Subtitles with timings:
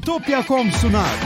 [0.00, 1.18] Bitopya.com sunar.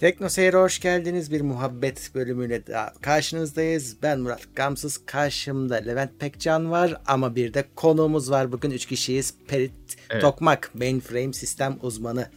[0.00, 1.32] Tekno Seyir'e hoş geldiniz.
[1.32, 4.02] Bir muhabbet bölümüyle daha karşınızdayız.
[4.02, 5.06] Ben Murat Gamsız.
[5.06, 8.52] Karşımda Levent Pekcan var ama bir de konuğumuz var.
[8.52, 9.34] Bugün 3 kişiyiz.
[9.48, 10.22] Perit Evet.
[10.22, 12.28] Tokmak, mainframe sistem uzmanı.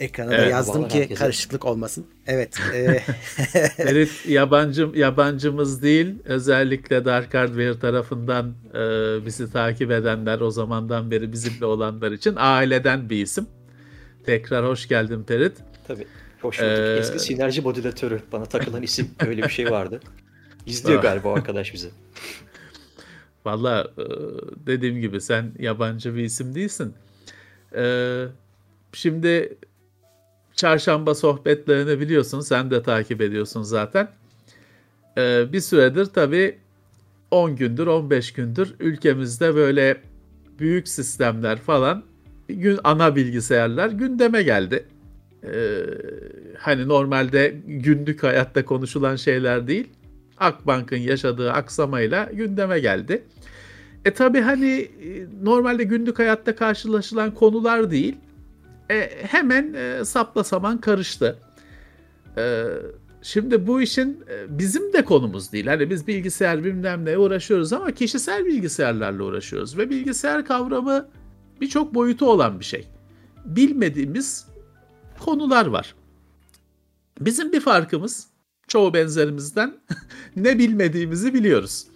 [0.00, 1.18] Ekrana da Evet, yazdım vallahi ki herkese.
[1.24, 2.06] karışıklık olmasın.
[2.26, 2.58] Evet.
[2.74, 2.98] e,
[3.76, 6.14] Ferit yabancı yabancımız değil.
[6.24, 8.78] Özellikle Dark Hardware tarafından e,
[9.26, 13.46] bizi takip edenler o zamandan beri bizimle olanlar için aileden bir isim.
[14.26, 15.52] Tekrar hoş geldin Perit.
[15.88, 16.06] Tabii.
[16.42, 16.70] Hoş bulduk.
[16.70, 20.00] Ee, Eski sinerji modülatörü bana takılan isim öyle bir şey vardı.
[20.66, 21.88] İzliyor galiba o arkadaş bizi.
[23.46, 24.04] Valla e,
[24.66, 26.94] dediğim gibi sen yabancı bir isim değilsin.
[27.76, 28.24] E,
[28.92, 29.56] şimdi
[30.56, 32.40] çarşamba sohbetlerini biliyorsun.
[32.40, 34.08] Sen de takip ediyorsun zaten.
[35.18, 36.58] E, bir süredir tabii
[37.30, 40.00] 10 gündür 15 gündür ülkemizde böyle
[40.58, 42.02] büyük sistemler falan
[42.48, 44.84] gün ana bilgisayarlar gündeme geldi.
[45.44, 45.82] E,
[46.58, 49.88] hani normalde günlük hayatta konuşulan şeyler değil.
[50.38, 53.22] Akbank'ın yaşadığı aksamayla gündeme geldi.
[54.04, 54.88] E tabi hani e,
[55.42, 58.16] normalde günlük hayatta karşılaşılan konular değil.
[58.90, 61.38] E, hemen e, sapla saman karıştı.
[62.36, 62.64] E,
[63.22, 65.66] şimdi bu işin e, bizim de konumuz değil.
[65.66, 69.78] Hani biz bilgisayar bilmem ne uğraşıyoruz ama kişisel bilgisayarlarla uğraşıyoruz.
[69.78, 71.08] Ve bilgisayar kavramı
[71.60, 72.88] birçok boyutu olan bir şey.
[73.44, 74.46] Bilmediğimiz
[75.18, 75.94] konular var.
[77.20, 78.26] Bizim bir farkımız
[78.68, 79.74] çoğu benzerimizden
[80.36, 81.86] ne bilmediğimizi biliyoruz.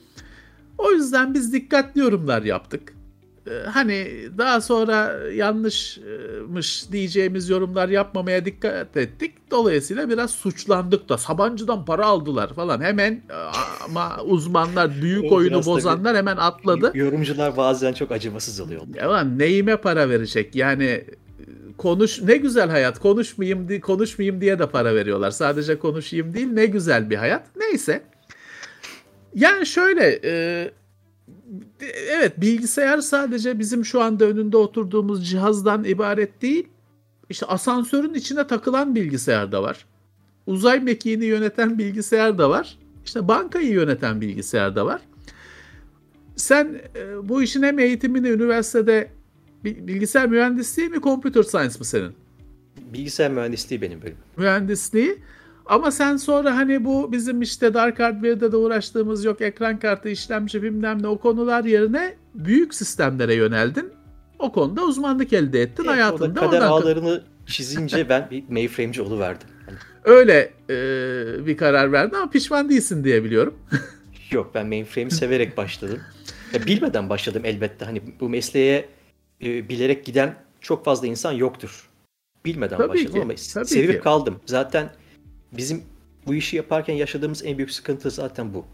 [0.78, 2.98] O yüzden biz dikkatli yorumlar yaptık.
[3.51, 9.35] Ee, Hani daha sonra yanlışmış diyeceğimiz yorumlar yapmamaya dikkat ettik.
[9.51, 12.81] Dolayısıyla biraz suçlandık da Sabancı'dan para aldılar falan.
[12.81, 13.35] Hemen e,
[13.85, 16.93] ama uzmanlar büyük oyunu bozanlar hemen atladı.
[16.95, 18.83] Yorumcular bazen çok acımasız oluyor.
[18.95, 20.55] Ya lan neyime para verecek?
[20.55, 21.05] Yani e,
[21.79, 22.99] konuş ne güzel hayat.
[22.99, 25.31] Konuşmayayım di konuşmayayım diye de para veriyorlar.
[25.31, 26.49] Sadece konuşayım değil.
[26.49, 27.47] Ne güzel bir hayat.
[27.57, 28.03] Neyse.
[29.35, 30.70] Yani şöyle e,
[32.11, 36.68] evet bilgisayar sadece bizim şu anda önünde oturduğumuz cihazdan ibaret değil.
[37.30, 39.86] İşte asansörün içine takılan bilgisayar da var.
[40.46, 42.78] Uzay mekiğini yöneten bilgisayar da var.
[43.05, 45.00] İşte bankayı yöneten bilgisayar da var.
[46.36, 49.10] Sen e, bu işin hem eğitimini üniversitede
[49.64, 52.12] bi- bilgisayar mühendisliği mi, computer science mı senin?
[52.92, 54.18] Bilgisayar mühendisliği benim bölümüm.
[54.36, 55.18] Mühendisliği.
[55.68, 60.62] Ama sen sonra hani bu bizim işte Dark Hardware'de de uğraştığımız yok ekran kartı, işlemci
[60.62, 63.92] bilmem ne o konular yerine büyük sistemlere yöneldin.
[64.39, 66.40] O konuda uzmanlık elde ettin Evet, o da hayatında.
[66.40, 69.48] kader oradan- ağlarını çizince ben bir mainframe'ci oluverdim.
[69.67, 73.55] Hani, Öyle e, bir karar verdin ama pişman değilsin diye biliyorum.
[74.30, 76.01] yok ben mainframe'i severek başladım.
[76.52, 77.84] Ya, bilmeden başladım elbette.
[77.84, 78.89] Hani bu mesleğe
[79.45, 81.89] e, bilerek giden çok fazla insan yoktur.
[82.45, 84.01] Bilmeden Tabii başladım ki, ama sevip ki.
[84.01, 84.40] kaldım.
[84.46, 84.90] Zaten
[85.53, 85.83] bizim
[86.27, 88.64] bu işi yaparken yaşadığımız en büyük sıkıntı zaten bu.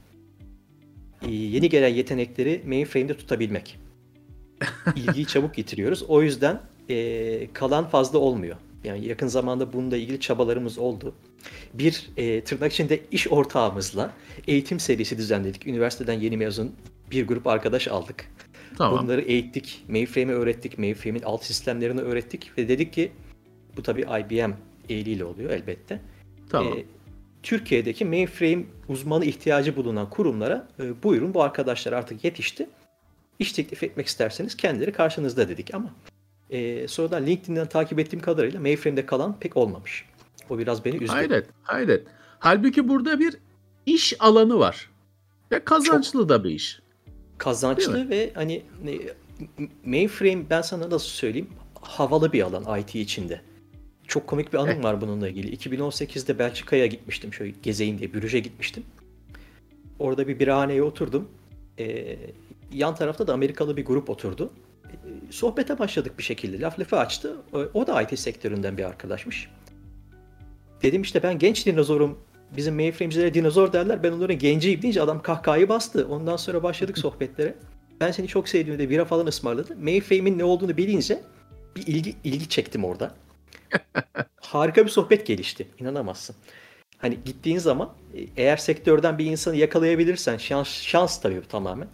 [1.23, 3.79] Ee, yeni gelen yetenekleri mainframe'de tutabilmek.
[4.97, 6.03] İlgiyi çabuk yitiriyoruz.
[6.03, 8.57] O yüzden e, kalan fazla olmuyor.
[8.85, 11.15] Yani yakın zamanda bununla ilgili çabalarımız oldu.
[11.75, 14.13] Bir e, tırnak içinde iş ortağımızla
[14.49, 15.67] eğitim serisi düzenledik.
[15.67, 16.73] Üniversiteden yeni mezun
[17.11, 18.31] bir grup arkadaş aldık.
[18.79, 19.03] Tamam.
[19.03, 23.13] Bunları eğittik, mainframe'i öğrettik, mainframe'in alt sistemlerini öğrettik ve dedik ki
[23.77, 24.53] bu tabii IBM
[24.89, 26.01] eliyle oluyor elbette.
[26.51, 26.79] Tamam.
[26.79, 26.85] Ee,
[27.43, 32.69] Türkiye'deki mainframe uzmanı ihtiyacı bulunan kurumlara e, buyurun bu arkadaşlar artık yetişti.
[33.39, 35.91] İş teklif etmek isterseniz kendileri karşınızda dedik ama
[36.51, 40.05] e, sonradan LinkedIn'den takip ettiğim kadarıyla mainframe'de kalan pek olmamış.
[40.51, 41.07] O biraz beni üzdü.
[41.07, 42.07] Hayret, hayret.
[42.39, 43.37] Halbuki burada bir
[43.87, 44.91] iş alanı var.
[45.53, 46.81] Ve kazançlı da bir iş.
[47.39, 49.01] Kazançlı ve hani e,
[49.85, 51.49] mainframe ben sana nasıl söyleyeyim
[51.81, 53.41] havalı bir alan IT içinde.
[54.07, 54.85] Çok komik bir anım Eh.
[54.85, 55.57] var bununla ilgili.
[55.57, 57.35] 2018'de Belçika'ya gitmiştim.
[57.35, 58.83] Şöyle gezeyim diye Brüj'e gitmiştim.
[59.99, 61.29] Orada bir birhaneye oturdum.
[61.79, 62.17] Ee,
[62.73, 64.51] yan tarafta da Amerikalı bir grup oturdu.
[64.85, 64.97] Ee,
[65.31, 66.61] sohbete başladık bir şekilde.
[66.61, 67.37] Laf lafı açtı.
[67.53, 69.49] O, o da IT sektöründen bir arkadaşmış.
[70.83, 72.19] Dedim işte ben genç dinozorum.
[72.57, 74.03] Bizim mainframe'cilere dinozor derler.
[74.03, 76.09] Ben onların genciyim deyince adam kahkahayı bastı.
[76.09, 77.55] Ondan sonra başladık sohbetlere.
[78.01, 79.77] Ben seni çok sevdiğimde bira falan ısmarladı.
[79.77, 81.21] Mainframe'in ne olduğunu bilince
[81.77, 83.15] bir ilgi ilgi çektim orada.
[84.41, 85.69] Harika bir sohbet gelişti.
[85.79, 86.37] İnanamazsın.
[86.99, 91.89] Hani gittiğin zaman e, eğer sektörden bir insanı yakalayabilirsen şans, şans tabii bu tamamen.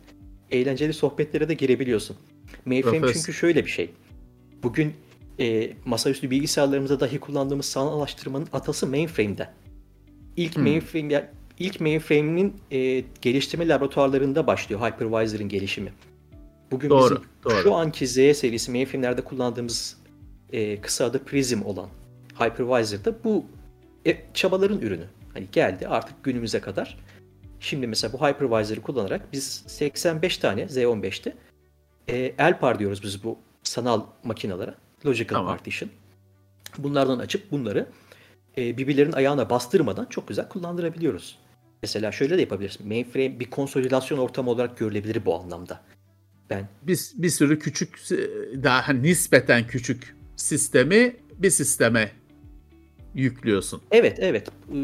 [0.50, 2.16] Eğlenceli sohbetlere de girebiliyorsun.
[2.64, 3.90] Mainframe çünkü şöyle bir şey.
[4.62, 4.94] Bugün
[5.40, 9.48] e, masaüstü bilgisayarlarımızda dahi kullandığımız sanallaştırmanın atası mainframe'de.
[10.36, 10.62] İlk Hmm.
[10.62, 15.92] mainframe ilk mainframe'in e, geliştirme laboratuvarlarında başlıyor hypervisor'ın gelişimi.
[16.70, 17.62] Bugün Doğru, bizim doğru.
[17.62, 19.96] şu anki Z serisi mainframe'lerde kullandığımız
[20.52, 21.88] e, kısa adı Prism olan
[22.38, 23.44] hypervisor'da bu
[24.06, 25.05] e, çabaların ürünü.
[25.35, 26.99] Hani geldi artık günümüze kadar.
[27.61, 31.35] Şimdi mesela bu hypervisor'ı kullanarak biz 85 tane Z15'te
[32.08, 34.75] e, LPAR diyoruz biz bu sanal makinalara.
[35.06, 35.56] Logical Tamam.
[35.56, 35.91] Partition.
[36.79, 37.87] Bunlardan açıp bunları
[38.58, 41.38] e, birbirlerinin ayağına bastırmadan çok güzel kullandırabiliyoruz.
[41.82, 42.81] Mesela şöyle de yapabiliriz.
[42.81, 45.81] Mainframe bir konsolidasyon ortamı olarak görülebilir bu anlamda.
[46.50, 47.99] Ben bir, bir sürü küçük
[48.62, 52.12] daha hani nispeten küçük sistemi bir sisteme
[53.14, 53.81] yüklüyorsun.
[53.90, 54.48] Evet, evet.
[54.48, 54.75] Ee,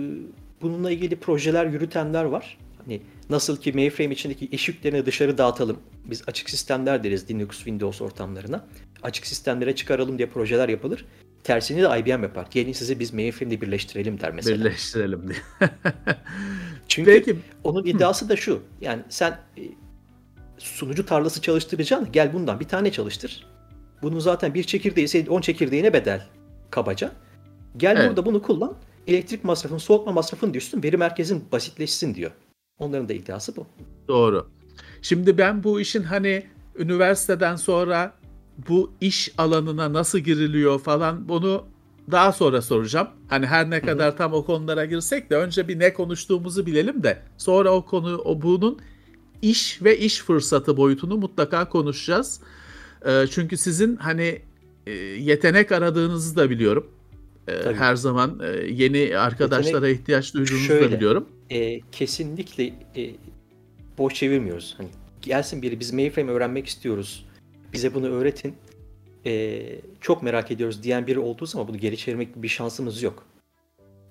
[0.62, 2.58] Bununla ilgili projeler yürütenler var.
[2.78, 3.00] Hani
[3.30, 5.78] nasıl ki mainframe içindeki iş yüklerini dışarı dağıtalım.
[6.04, 8.66] Biz açık sistemler deriz Linux, Windows ortamlarına.
[9.02, 11.04] Açık sistemlere çıkaralım diye projeler yapılır.
[11.44, 12.46] Tersini de IBM yapar.
[12.50, 14.64] Gelin sizi biz mainframe'de birleştirelim der mesela.
[14.64, 15.38] Birleştirelim diye.
[16.88, 18.62] Çünkü Peki onun iddiası da şu.
[18.80, 19.62] Yani sen e,
[20.58, 22.12] sunucu tarlası çalıştıracaksın.
[22.12, 23.46] Gel bundan bir tane çalıştır.
[24.02, 26.26] Bunun zaten bir çekirdeği 10 çekirdeğine bedel
[26.70, 27.12] kabaca.
[27.76, 28.08] Gel Evet.
[28.08, 28.76] burada bunu kullan.
[29.06, 30.82] Elektrik masrafın, soğutma masrafın düşsün.
[30.82, 32.30] Veri merkezin basitleşsin diyor.
[32.78, 33.66] Onların da iddiası bu.
[34.08, 34.50] Doğru.
[35.02, 36.46] Şimdi ben bu işin hani
[36.78, 38.12] üniversiteden sonra
[38.68, 41.64] bu iş alanına nasıl giriliyor falan bunu
[42.10, 43.08] daha sonra soracağım.
[43.28, 47.22] Hani her ne kadar tam o konulara girsek de önce bir ne konuştuğumuzu bilelim de
[47.38, 48.78] sonra o konu o bunun
[49.42, 52.40] iş ve iş fırsatı boyutunu mutlaka konuşacağız.
[53.06, 54.42] Ee, çünkü sizin hani
[54.86, 56.90] e, yetenek aradığınızı da biliyorum.
[57.48, 57.74] Ee, Tabii.
[57.74, 60.96] her zaman e, yeni arkadaşlara ihtiyaç duyduğunuzu da şöyle.
[60.96, 61.28] biliyorum.
[61.50, 62.64] E, kesinlikle
[62.96, 63.10] e,
[63.98, 64.74] boş çevirmiyoruz.
[64.78, 64.88] Hani
[65.22, 67.26] gelsin biri biz mainframe öğrenmek istiyoruz.
[67.72, 68.54] Bize bunu öğretin.
[69.26, 69.62] E,
[70.00, 73.26] çok merak ediyoruz diyen biri olduğu zaman bunu geri çevirmek gibi bir şansımız yok.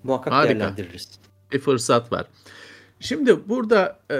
[0.02, 0.54] Muhakkak Harika.
[0.54, 1.10] değerlendiririz.
[1.52, 2.26] bir fırsat var.
[3.00, 4.14] Şimdi burada e,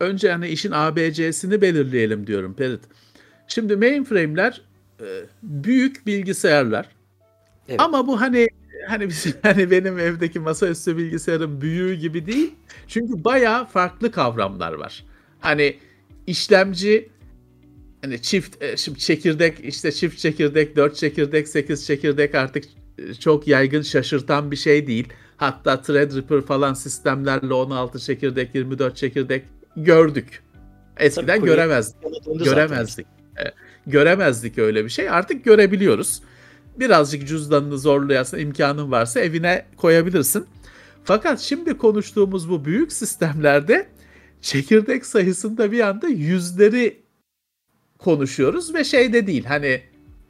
[0.00, 2.80] önce hani işin ABC'sini belirleyelim diyorum Perit.
[3.48, 4.62] Şimdi mainframe'ler
[5.00, 5.06] e,
[5.42, 6.88] büyük bilgisayarlar.
[7.68, 7.80] Evet.
[7.80, 8.48] Ama bu hani
[8.88, 12.54] hani bizim hani benim evdeki masaüstü bilgisayarın büyüğü gibi değil.
[12.88, 15.04] Çünkü bayağı farklı kavramlar var.
[15.40, 15.76] Hani
[16.26, 17.08] işlemci
[18.02, 22.64] hani çift e, şimdi çekirdek işte çift çekirdek, 4 çekirdek, 8 çekirdek artık
[22.98, 25.08] e, çok yaygın şaşırtan bir şey değil.
[25.36, 29.44] Hatta Threadripper falan sistemlerle 16 çekirdek, 24 çekirdek
[29.76, 30.42] gördük.
[30.96, 31.96] Eskiden göremezdik
[32.44, 33.06] göremezdik.
[33.36, 33.54] Evet,
[33.86, 35.10] göremezdik öyle bir şey.
[35.10, 36.22] Artık görebiliyoruz.
[36.76, 40.46] Birazcık cüzdanını zorlayasın, imkanın varsa evine koyabilirsin.
[41.04, 43.86] Fakat şimdi konuştuğumuz bu büyük sistemlerde
[44.40, 47.02] çekirdek sayısında bir anda yüzleri
[47.98, 49.66] konuşuyoruz ve şey de değil hani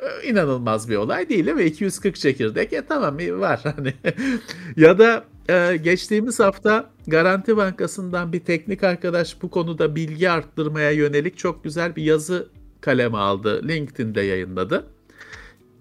[0.01, 3.95] e, inanılmaz bir olay değil ve 240 çekirdek e tamam e, var hani
[4.77, 11.39] ya da e, geçtiğimiz hafta Garanti Bankası'ndan bir teknik arkadaş bu konuda bilgi arttırmaya yönelik
[11.39, 12.49] çok güzel bir yazı
[12.87, 13.69] kaleme aldı.
[13.69, 14.87] LinkedIn'de yayınladı.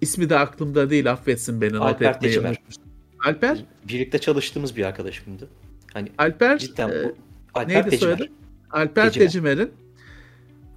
[0.02, 2.84] İsmi de aklımda değil affetsin beni not Alper etmeyi unutmuştum.
[3.26, 3.66] Alper?
[3.88, 5.48] Birlikte çalıştığımız bir arkadaşımdı.
[5.94, 7.16] Hani Alper cidden e, bu
[7.54, 8.16] Alper neydi Tecimer.
[8.18, 8.32] soyadı?
[8.72, 9.26] Alper Tecimer.
[9.28, 9.72] Tecimer'in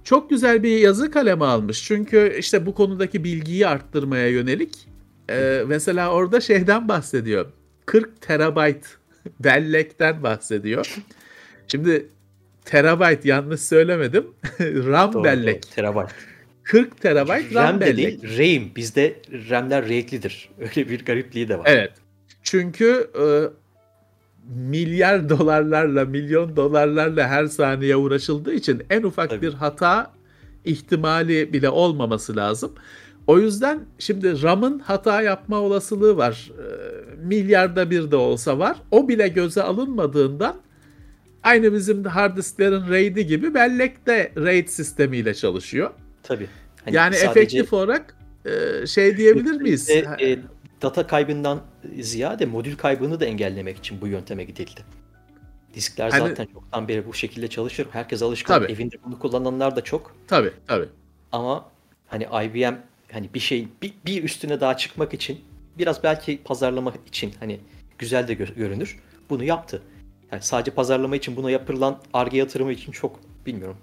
[0.03, 1.83] çok güzel bir yazı kaleme almış.
[1.83, 4.87] Çünkü işte bu konudaki bilgiyi arttırmaya yönelik.
[5.29, 7.45] Ee, mesela orada şeyden bahsediyor.
[7.85, 8.85] 40 terabayt
[9.39, 10.95] bellekten bahsediyor.
[11.67, 12.09] Şimdi
[12.65, 14.27] terabayt yanlış söylemedim.
[14.59, 15.63] RAM Doğru, bellek.
[15.63, 16.09] doğru, Terabayt.
[16.63, 18.21] 40 terabayt RAM, RAM de bellek.
[18.21, 18.69] değil, RAM.
[18.75, 19.15] Bizde
[19.49, 20.49] RAM'ler renklidir.
[20.59, 21.65] Öyle bir garipliği de var.
[21.69, 21.91] Evet.
[22.43, 23.25] Çünkü e,
[24.55, 29.41] milyar dolarlarla, milyon dolarlarla her saniye uğraşıldığı için en ufak Tabii.
[29.41, 30.11] bir hata
[30.65, 32.71] ihtimali bile olmaması lazım.
[33.27, 36.51] O yüzden şimdi RAM'ın hata yapma olasılığı var.
[36.59, 36.65] E,
[37.25, 38.77] milyarda bir de olsa var.
[38.91, 40.55] O bile göze alınmadığından
[41.43, 45.91] aynı bizim hard disklerin RAID'i gibi bellek de RAID sistemiyle çalışıyor.
[46.23, 46.47] Tabii.
[46.85, 48.15] Hani yani sadece efektif olarak
[48.45, 49.89] e, şey diyebilir miyiz?
[49.89, 50.39] bizde, e,
[50.81, 51.61] data kaybından
[51.99, 54.81] ziyade modül kaybını da engellemek için bu yönteme gidildi.
[55.73, 57.87] Diskler Hani- zaten çoktan beri bu şekilde çalışır.
[57.91, 58.61] Herkes alışkan.
[58.61, 58.71] Tabii.
[58.71, 60.15] Evinde bunu kullananlar da çok.
[60.27, 60.87] Tabii tabii.
[61.31, 61.65] Ama
[62.07, 62.75] hani IBM
[63.11, 65.41] hani bir şey bir, bir üstüne daha çıkmak için
[65.77, 67.59] biraz belki pazarlama için hani
[67.97, 68.99] güzel de gö- görünür.
[69.29, 69.81] Bunu yaptı.
[70.31, 73.77] Yani sadece pazarlama için buna yapılan Ar-Ge yatırımı için çok bilmiyorum.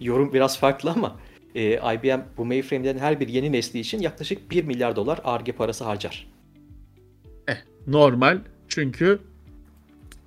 [0.00, 1.16] Yorum biraz farklı ama
[1.54, 5.84] e, IBM bu mainframe'lerin her bir yeni nesli için yaklaşık 1 milyar dolar Ar-Ge parası
[5.84, 6.32] harcar.
[7.86, 9.18] normal çünkü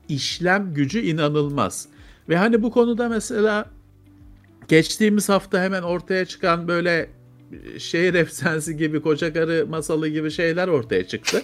[0.10, 1.88] işlem gücü inanılmaz.
[2.30, 3.70] Ve hani bu konuda mesela
[4.68, 7.10] geçtiğimiz hafta hemen ortaya çıkan böyle
[7.78, 11.42] şehir efsanesi gibi koca karı masalı gibi şeyler ortaya çıktı.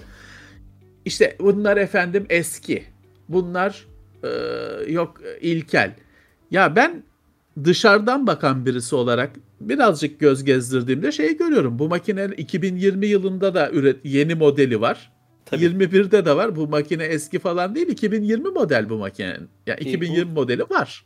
[1.05, 2.83] İşte bunlar efendim eski.
[3.29, 3.87] Bunlar
[4.23, 5.95] e, yok ilkel.
[6.51, 7.03] Ya ben
[7.63, 11.79] dışarıdan bakan birisi olarak birazcık göz gezdirdiğimde şeyi görüyorum.
[11.79, 15.11] Bu makine 2020 yılında da üret yeni modeli var.
[15.45, 15.65] Tabii.
[15.65, 16.55] 21'de de var.
[16.55, 17.87] Bu makine eski falan değil.
[17.87, 19.49] 2020 model bu makinenin.
[19.67, 21.05] Yani 2020 e, bu, modeli var.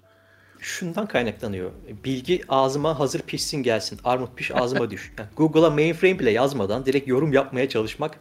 [0.59, 1.71] Şundan kaynaklanıyor.
[2.05, 3.99] Bilgi ağzıma hazır pişsin gelsin.
[4.03, 5.13] Armut piş ağzıma düş.
[5.19, 8.19] Yani Google'a mainframe bile yazmadan direkt yorum yapmaya çalışmak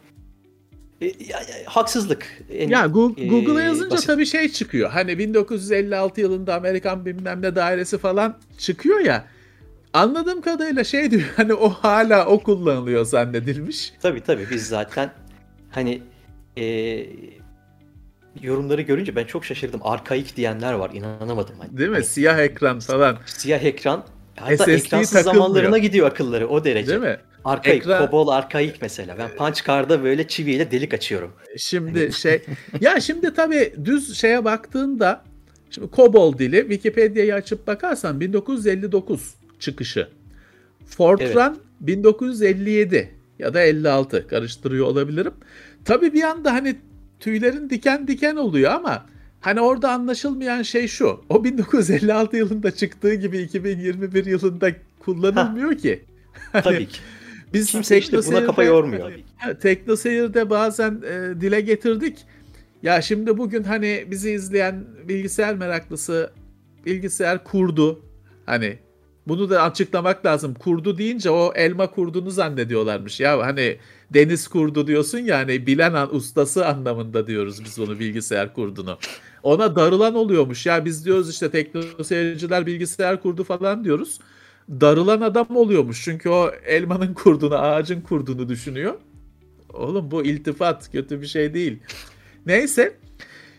[1.01, 1.13] e,
[1.65, 2.27] haksızlık.
[2.51, 4.07] En, ya Google'a e, yazınca basit.
[4.07, 4.89] tabii şey çıkıyor.
[4.89, 9.25] Hani 1956 yılında Amerikan bilmem ne dairesi falan çıkıyor ya.
[9.93, 13.93] Anladığım kadarıyla şey diyor hani o hala o kullanılıyor zannedilmiş.
[14.01, 15.11] Tabii tabii biz zaten
[15.71, 16.01] hani
[16.57, 16.65] e,
[18.41, 19.79] yorumları görünce ben çok şaşırdım.
[19.83, 21.55] Arkaik diyenler var inanamadım.
[21.59, 21.95] Hani, Değil mi?
[21.95, 23.17] Hani, siyah ekran falan.
[23.25, 24.03] Siyah ekran.
[24.35, 25.43] Hatta SSD ekransız takılmıyor.
[25.43, 26.87] zamanlarına gidiyor akılları o derece.
[26.87, 27.17] Değil mi?
[27.45, 28.05] Arkaik, Ekran...
[28.05, 29.15] Kobol arkaik mesela.
[29.17, 31.33] Ben Punch Card'da böyle çiviyle delik açıyorum.
[31.57, 32.41] Şimdi hani şey,
[32.81, 35.23] ya şimdi tabii düz şeye baktığında,
[35.69, 40.07] şimdi Kobol dili Wikipedia'yı açıp bakarsan 1959 çıkışı.
[40.85, 41.87] Fortran evet.
[41.87, 45.33] 1957 ya da 56 karıştırıyor olabilirim.
[45.85, 46.75] Tabii bir anda hani
[47.19, 49.05] tüylerin diken diken oluyor ama
[49.41, 51.21] hani orada anlaşılmayan şey şu.
[51.29, 55.77] O 1956 yılında çıktığı gibi 2021 yılında kullanılmıyor ha.
[55.77, 56.03] ki.
[56.51, 56.99] Hani, Tabii ki.
[57.55, 59.11] Biz Kimse işte buna kafa yormuyor.
[59.61, 62.17] Tekno Seyir'de bazen e, dile getirdik.
[62.83, 66.31] Ya şimdi bugün hani bizi izleyen bilgisayar meraklısı
[66.85, 68.01] bilgisayar kurdu.
[68.45, 68.77] Hani
[69.27, 70.53] bunu da açıklamak lazım.
[70.53, 73.19] Kurdu deyince o elma kurdunu zannediyorlarmış.
[73.19, 73.77] Ya hani
[74.13, 78.97] deniz kurdu diyorsun ya hani bilen an, ustası anlamında diyoruz biz onu bilgisayar kurdunu.
[79.43, 80.65] Ona darılan oluyormuş.
[80.65, 84.19] Ya biz diyoruz işte tekno seyirciler bilgisayar kurdu falan diyoruz
[84.69, 86.03] darılan adam oluyormuş.
[86.03, 88.93] Çünkü o elmanın kurduğunu, ağacın kurduğunu düşünüyor.
[89.73, 91.79] Oğlum bu iltifat kötü bir şey değil.
[92.45, 92.95] Neyse.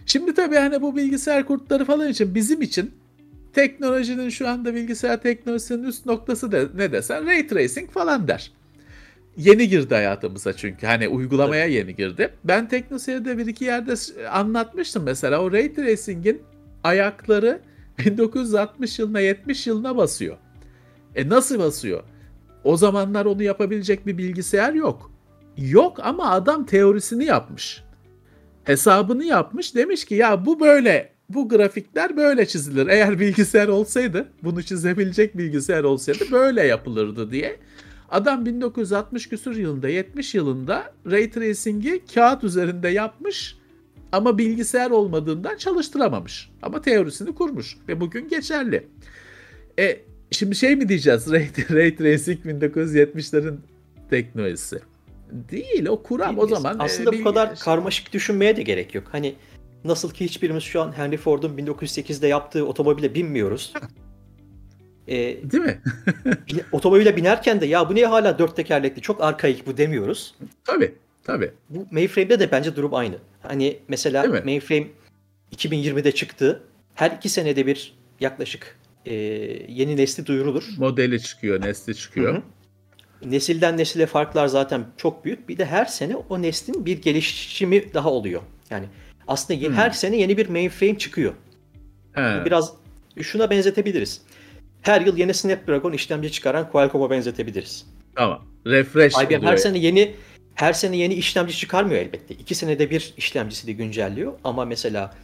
[0.06, 2.90] Şimdi tabii hani bu bilgisayar kurtları falan için bizim için
[3.52, 8.52] teknolojinin şu anda bilgisayar teknolojisinin üst noktası da ne desen ray tracing falan der.
[9.36, 11.74] Yeni girdi hayatımıza çünkü hani uygulamaya evet.
[11.74, 12.30] yeni girdi.
[12.44, 13.94] Ben teknoseyirde bir iki yerde
[14.30, 16.42] anlatmıştım mesela o ray tracing'in
[16.84, 17.60] ayakları
[17.98, 20.36] 1960 yılına 70 yılına basıyor.
[21.16, 22.02] E nasıl basıyor?
[22.64, 25.10] O zamanlar onu yapabilecek bir bilgisayar yok.
[25.56, 27.82] Yok ama adam teorisini yapmış.
[28.64, 29.74] Hesabını yapmış.
[29.74, 32.86] Demiş ki ya bu böyle bu grafikler böyle çizilir.
[32.86, 37.56] Eğer bilgisayar olsaydı, bunu çizebilecek bilgisayar olsaydı böyle yapılırdı diye.
[38.10, 43.56] Adam 1960 küsur yılında, 70 yılında Ray Tracing'i kağıt üzerinde yapmış
[44.12, 46.50] ama bilgisayar olmadığından çalıştıramamış.
[46.62, 48.88] Ama teorisini kurmuş ve bugün geçerli.
[49.78, 51.26] E Şimdi şey mi diyeceğiz?
[51.32, 53.56] Ray, Ray Tracing 1970'lerin
[54.10, 54.80] teknolojisi.
[55.30, 56.76] Değil o kuram o zaman.
[56.78, 57.56] Aslında e, bu kadar şey...
[57.56, 59.04] karmaşık düşünmeye de gerek yok.
[59.12, 59.34] Hani
[59.84, 63.72] nasıl ki hiçbirimiz şu an Henry Ford'un 1908'de yaptığı otomobile binmiyoruz.
[65.08, 65.16] ee,
[65.52, 65.80] Değil mi?
[66.72, 70.34] otomobile binerken de ya bu niye hala dört tekerlekli çok arkaik bu demiyoruz.
[70.64, 71.50] Tabii tabii.
[71.70, 73.16] Bu mainframe'de de bence durum aynı.
[73.42, 74.86] Hani mesela mainframe
[75.56, 76.62] 2020'de çıktı.
[76.94, 78.76] Her iki senede bir yaklaşık
[79.06, 79.14] e,
[79.68, 80.64] yeni nesli duyurulur.
[80.78, 82.34] Modeli çıkıyor, nesli çıkıyor.
[82.34, 82.42] Hı hı.
[83.30, 85.48] Nesilden nesile farklar zaten çok büyük.
[85.48, 88.42] Bir de her sene o neslin bir gelişimi daha oluyor.
[88.70, 88.86] Yani
[89.28, 91.32] aslında yeni, her sene yeni bir mainframe çıkıyor.
[92.12, 92.42] He.
[92.44, 92.72] Biraz
[93.22, 94.22] şuna benzetebiliriz.
[94.82, 97.86] Her yıl yeni Snapdragon işlemci çıkaran Qualcomm'a benzetebiliriz.
[98.14, 98.44] Tamam.
[98.66, 99.42] Refresh IBM oluyor.
[99.42, 100.14] her sene yeni
[100.54, 102.34] her sene yeni işlemci çıkarmıyor elbette.
[102.34, 104.32] İki senede bir işlemcisi de güncelliyor.
[104.44, 105.14] Ama mesela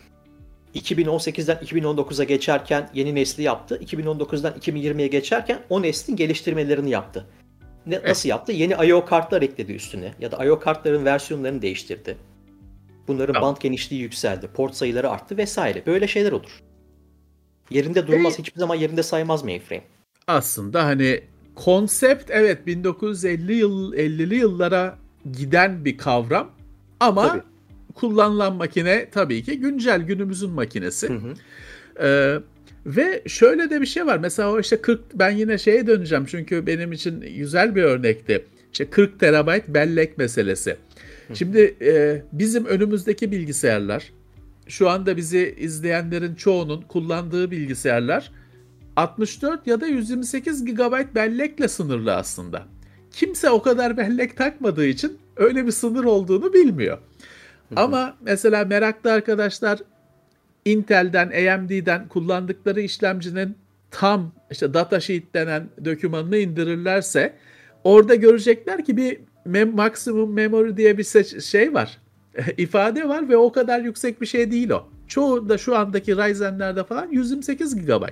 [0.74, 3.80] 2018'den 2019'a geçerken yeni nesli yaptı.
[3.84, 7.26] 2019'dan 2020'ye geçerken o neslin geliştirmelerini yaptı.
[7.86, 8.02] Ne.
[8.02, 8.52] Nasıl yaptı?
[8.52, 9.04] Yeni I.O.
[9.04, 10.58] kartlar ekledi üstüne ya da I.O.
[10.58, 12.16] kartların versiyonlarını değiştirdi.
[13.08, 13.48] Bunların tamam.
[13.48, 15.86] band genişliği yükseldi, port sayıları arttı vesaire.
[15.86, 16.62] Böyle şeyler olur.
[17.70, 19.82] Yerinde durmaz, e, hiçbir zaman yerinde saymaz mainframe.
[20.26, 21.20] Aslında hani
[21.54, 24.98] konsept evet 1950 yıl 50'li yıllara
[25.32, 26.50] giden bir kavram
[27.00, 27.42] ama Tabii
[27.94, 31.08] kullanılan makine tabii ki güncel günümüzün makinesi.
[31.08, 31.34] Hı hı.
[32.06, 32.38] Ee,
[32.86, 34.18] ve şöyle de bir şey var.
[34.18, 38.44] Mesela o işte 40 ben yine şeye döneceğim çünkü benim için güzel bir örnekti.
[38.72, 40.76] İşte 40 terabayt bellek meselesi.
[41.28, 41.36] Hı.
[41.36, 44.12] Şimdi e, bizim önümüzdeki bilgisayarlar
[44.66, 48.32] şu anda bizi izleyenlerin çoğunun kullandığı bilgisayarlar
[48.96, 52.66] 64 ya da 128 GB bellekle sınırlı aslında.
[53.10, 56.98] Kimse o kadar bellek takmadığı için öyle bir sınır olduğunu bilmiyor.
[57.76, 59.78] Ama mesela meraklı arkadaşlar
[60.64, 63.56] Intel'den, AMD'den kullandıkları işlemcinin
[63.90, 67.34] tam işte datasheet denen dokümanını indirirlerse
[67.84, 71.98] orada görecekler ki bir mem maksimum memory diye bir şey var.
[72.56, 74.88] ifade var ve o kadar yüksek bir şey değil o.
[75.08, 78.02] Çoğu da şu andaki Ryzen'lerde falan 128 GB.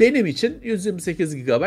[0.00, 1.62] benim için 128 GB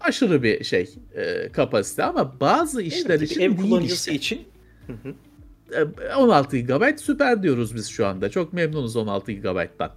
[0.00, 4.14] aşırı bir şey e, kapasite ama bazı işler Evet, için ev değil kullanıcısı işte.
[4.14, 4.48] için
[4.88, 4.92] E,
[6.16, 8.30] 16 GB süper diyoruz biz şu anda.
[8.30, 9.90] Çok memnunuz 16 GB'dan.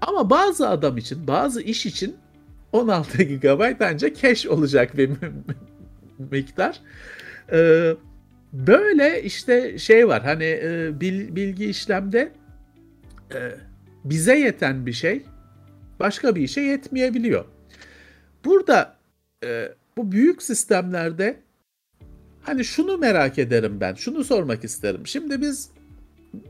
[0.00, 2.16] Ama bazı adam için, bazı iş için
[2.72, 5.10] 16 GB bence cache olacak bir
[6.30, 6.80] miktar.
[7.52, 7.94] Ee,
[8.52, 12.32] böyle işte şey var hani e, bil- bilgi işlemde
[13.34, 13.52] e,
[14.04, 15.22] bize yeten bir şey
[16.00, 17.44] başka bir işe yetmeyebiliyor.
[18.44, 18.96] Burada
[19.44, 21.36] e, bu büyük sistemlerde
[22.42, 25.06] hani şunu merak ederim ben, şunu sormak isterim.
[25.06, 25.70] Şimdi biz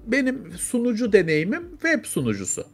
[0.06, 2.64] benim sunucu deneyimim web sunucusu.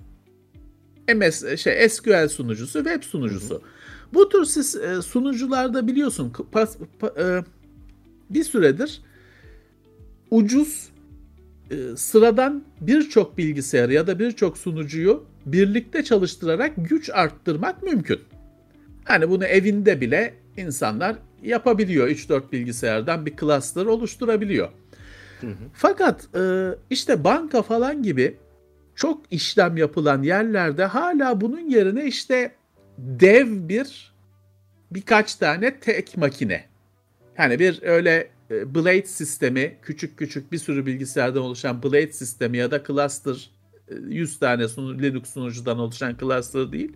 [1.14, 3.62] MS şey SQL sunucusu, web sunucusu.
[4.14, 7.44] Bu tür siz e, sunucularda biliyorsun pas- pa- e,
[8.30, 9.00] bir süredir
[10.30, 10.88] ucuz
[11.70, 18.20] e, sıradan birçok bilgisayarı ya da birçok sunucuyu birlikte çalıştırarak güç arttırmak mümkün.
[19.04, 22.08] Hani bunu evinde bile insanlar yapabiliyor.
[22.08, 24.68] 3-4 bilgisayardan bir cluster oluşturabiliyor.
[25.72, 28.36] Fakat e, işte banka falan gibi
[28.94, 32.54] çok işlem yapılan yerlerde hala bunun yerine işte
[32.98, 34.14] dev bir
[34.90, 36.64] birkaç tane tek makine.
[37.38, 42.70] Yani bir öyle e, Blade sistemi, küçük küçük bir sürü bilgisayardan oluşan Blade sistemi ya
[42.70, 43.50] da cluster
[43.88, 46.92] e, 100 tane sunu, Linux sunucudan oluşan cluster değil.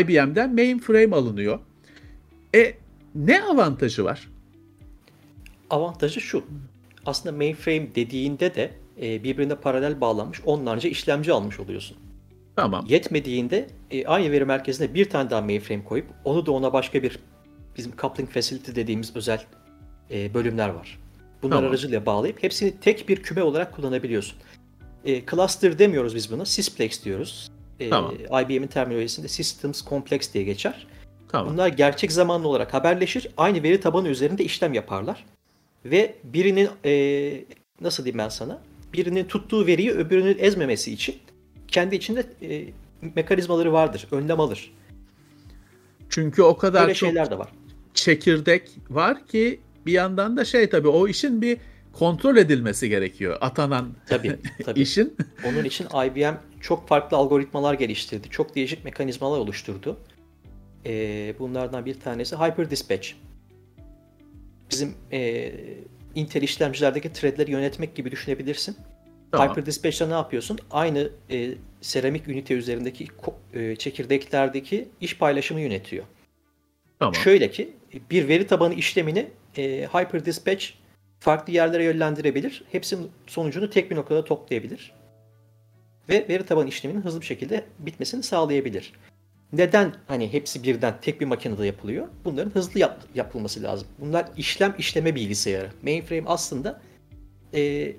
[0.00, 1.58] IBM'den mainframe alınıyor.
[2.54, 2.74] E
[3.26, 4.28] ne avantajı var?
[5.70, 6.44] avantajı şu.
[7.06, 8.70] Aslında mainframe dediğinde de
[9.02, 11.96] e, birbirine paralel bağlanmış onlarca işlemci almış oluyorsun.
[12.56, 12.84] Tamam.
[12.88, 17.18] Yetmediğinde e, aynı veri merkezine bir tane daha mainframe koyup onu da ona başka bir
[17.76, 19.44] bizim coupling facility dediğimiz özel
[20.10, 20.98] e, bölümler var.
[21.42, 21.70] Bunlar Tamam.
[21.70, 24.38] aracılığıyla bağlayıp hepsini tek bir küme olarak kullanabiliyorsun.
[25.04, 27.50] E, cluster demiyoruz biz buna, sysplex diyoruz.
[27.80, 28.14] E, Tamam.
[28.14, 30.86] IBM'in terminolojisinde Systems Complex diye geçer.
[31.28, 31.52] Tamam.
[31.52, 33.28] Bunlar gerçek zamanlı olarak haberleşir.
[33.36, 35.24] Aynı veri tabanı üzerinde işlem yaparlar.
[35.84, 37.44] Ve birinin eee,
[37.80, 38.58] nasıl diyeyim ben sana?
[38.92, 41.16] Birinin tuttuğu veriyi öbürünün ezmemesi için
[41.68, 42.64] kendi içinde eee,
[43.14, 44.06] mekanizmaları vardır.
[44.10, 44.72] Önlem alır.
[46.10, 47.48] Çünkü o kadar Böyle çok şeyler de var.
[47.94, 51.58] çekirdek var ki bir yandan da şey tabii o işin bir
[51.92, 53.38] kontrol edilmesi gerekiyor.
[53.40, 54.80] Atanan Tabii, tabii.
[54.80, 55.16] işin.
[55.44, 58.28] Onun için IBM çok farklı algoritmalar geliştirdi.
[58.30, 59.96] Çok değişik mekanizmalar oluşturdu.
[60.86, 63.08] Ee, bunlardan bir tanesi Hyper Dispatch.
[64.70, 65.52] Bizim e,
[66.14, 68.76] Intel işlemcilerdeki threadleri yönetmek gibi düşünebilirsin.
[69.32, 69.48] Tamam.
[69.48, 70.58] Hyper Dispatch'ta ne yapıyorsun?
[70.70, 73.06] Aynı e, seramik ünite üzerindeki
[73.54, 76.04] e, çekirdeklerdeki iş paylaşımı yönetiyor.
[76.98, 77.14] Tamam.
[77.14, 77.72] Şöyle ki
[78.10, 80.66] bir veri tabanı işlemini e, Hyper Dispatch
[81.20, 82.64] farklı yerlere yönlendirebilir.
[82.72, 84.92] Hepsinin sonucunu tek bir noktada toplayabilir.
[86.08, 88.92] Ve veri tabanı işleminin hızlı bir şekilde bitmesini sağlayabilir.
[89.52, 92.08] Neden hani hepsi birden tek bir makinede yapılıyor?
[92.24, 93.88] Bunların hızlı yap- yapılması lazım.
[93.98, 95.70] Bunlar işlem işleme bilgisayarı.
[95.82, 96.80] Mainframe aslında
[97.54, 97.92] e,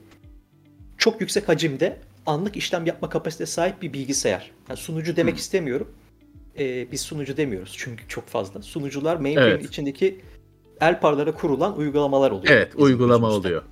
[0.98, 4.52] çok yüksek hacimde anlık işlem yapma kapasitesine sahip bir bilgisayar.
[4.70, 5.94] Yani sunucu demek istemiyorum.
[6.60, 8.62] E, biz sunucu demiyoruz çünkü çok fazla.
[8.62, 9.66] Sunucular mainframe Evet.
[9.66, 10.22] içindeki
[10.82, 12.54] el parlara kurulan uygulamalar oluyor.
[12.54, 13.64] Evet, uygulama oluyor.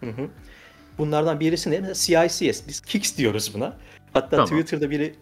[0.00, 0.28] Hı hı.
[0.98, 1.80] Bunlardan birisi ne?
[1.80, 2.68] Mesela CICS.
[2.68, 3.76] Biz Kix diyoruz buna.
[4.12, 4.46] Hatta Tamam.
[4.46, 5.14] Twitter'da biri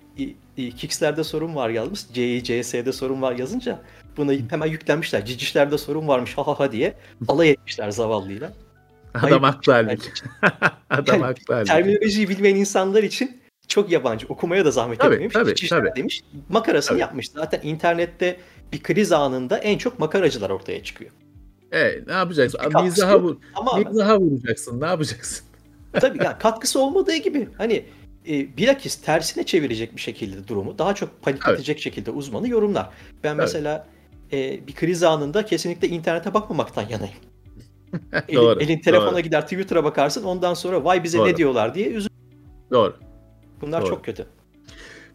[0.76, 2.00] Kix'lerde sorun var yazmış.
[2.12, 3.80] CICS'de sorun var yazınca
[4.16, 5.24] buna hemen yüklenmişler.
[5.26, 6.94] Cicişlerde sorun varmış ha ha ha diye
[7.28, 8.52] alay etmişler zavallıyla.
[9.22, 10.10] Adam haklı halbuki.
[10.90, 11.64] Adam Yani haklı.
[11.64, 14.26] Terminolojiyi bilmeyen insanlar için çok yabancı.
[14.28, 15.34] Okumaya da zahmet Tabii, etmemiş.
[15.34, 15.96] tabii, Cicişler tabii.
[15.96, 16.22] demiş.
[16.48, 17.00] Makarasını Tabii.
[17.00, 17.28] yapmış.
[17.30, 18.36] Zaten internette
[18.72, 21.10] bir kriz anında en çok makaracılar ortaya çıkıyor.
[21.72, 22.60] E, ne yapacaksın?
[22.82, 23.36] Mizaha, vur,
[23.88, 24.80] mizaha vuracaksın.
[24.80, 25.46] Ne yapacaksın?
[25.92, 27.84] Tabii yani katkısı olmadığı gibi hani
[28.28, 32.90] e, bilakis tersine çevirecek bir şekilde durumu daha çok panikletecek şekilde uzmanı yorumlar.
[33.24, 33.38] Ben Evet.
[33.38, 33.86] mesela
[34.32, 37.14] e, bir kriz anında kesinlikle internete bakmamaktan yanayım.
[38.28, 39.20] Elin, Doğru, elin telefona doğru.
[39.20, 41.28] gider Twitter'a bakarsın ondan sonra vay bize Doğru.
[41.28, 42.08] ne diyorlar diye üzül.
[42.70, 42.96] Doğru.
[43.60, 43.88] Bunlar Doğru.
[43.90, 44.26] çok kötü.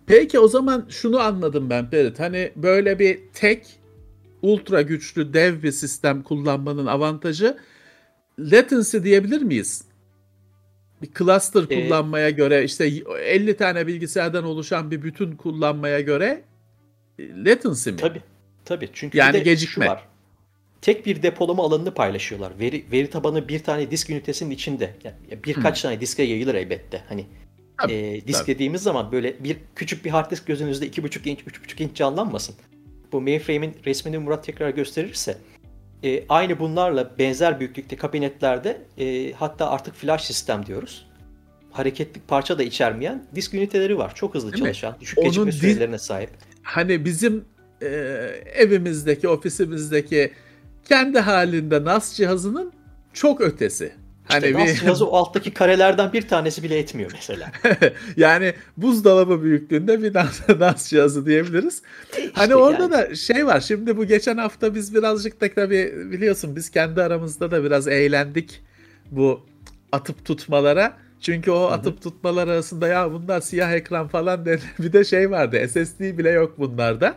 [0.06, 2.20] Peki o zaman şunu anladım ben Ferit.
[2.20, 3.66] Hani böyle bir tek
[4.42, 7.58] ultra güçlü dev bir sistem kullanmanın avantajı
[8.40, 9.84] latency diyebilir miyiz?
[11.02, 16.42] Bir cluster Ee, kullanmaya göre işte 50 tane bilgisayardan oluşan bir bütün kullanmaya göre
[17.20, 17.98] e, latency mi?
[17.98, 18.22] Tabii.
[18.66, 18.90] Tabii.
[18.94, 19.86] Çünkü Yani de gecikme.
[19.86, 20.08] şu var.
[20.82, 22.60] Tek bir depolama alanını paylaşıyorlar.
[22.60, 24.96] Veri, veri tabanı bir tane disk ünitesinin içinde.
[25.04, 27.04] Yani birkaç tane diske yayılır elbette.
[27.10, 27.26] Hani
[27.78, 28.56] Tabii, e, disk tabii.
[28.56, 32.56] dediğimiz zaman böyle bir küçük bir hard disk gözünüzde 2,5 inç, 3,5 inç canlanmasın.
[33.12, 35.38] Bu mainframe'in resmini Murat tekrar gösterirse
[36.04, 41.06] e, aynı bunlarla benzer büyüklükte kabinetlerde e, hatta artık flash sistem diyoruz.
[41.72, 44.16] Hareketlik parça da içermeyen disk üniteleri var.
[44.16, 44.68] Çok hızlı Değil mi?
[44.68, 46.30] çalışan, düşük Onun gecikme di- sürelerine sahip.
[46.64, 47.46] hani bizim
[47.82, 47.88] e,
[48.56, 50.32] evimizdeki, ofisimizdeki
[50.90, 52.74] kendi halinde NAS cihazının
[53.14, 53.94] çok ötesi.
[54.32, 54.80] Hani işte bir...
[54.80, 57.52] cihazı o alttaki karelerden bir tanesi bile etmiyor mesela.
[58.18, 61.82] yani buzdolabı büyüklüğünde bir NAS, NAS cihazı diyebiliriz.
[62.18, 62.92] E işte hani orada yani.
[62.92, 63.60] da şey var.
[63.60, 68.62] Şimdi bu geçen hafta biz birazcık da tabii biliyorsun biz kendi aramızda da biraz eğlendik
[69.12, 69.46] bu
[69.92, 70.98] atıp tutmalara.
[71.22, 72.02] Çünkü o atıp Hı-hı.
[72.02, 74.64] tutmalar arasında ya bunlar siyah ekran falan dedi.
[74.80, 75.68] Bir de şey vardı.
[75.68, 77.16] SSD bile yok bunlarda.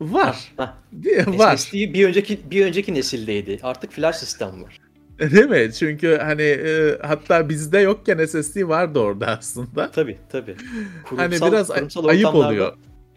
[0.00, 0.52] Var.
[0.56, 1.38] Ha, ha.
[1.38, 1.56] var.
[1.56, 3.58] SSD bir önceki bir önceki nesildeydi.
[3.62, 4.85] Artık flash sistem var.
[5.30, 5.72] Değil mi?
[5.72, 9.90] Çünkü hani e, hatta bizde yokken SSD vardı orada aslında.
[9.90, 10.56] Tabii tabii.
[11.04, 11.70] Kurumsal, hani biraz
[12.06, 12.72] ayıp oluyor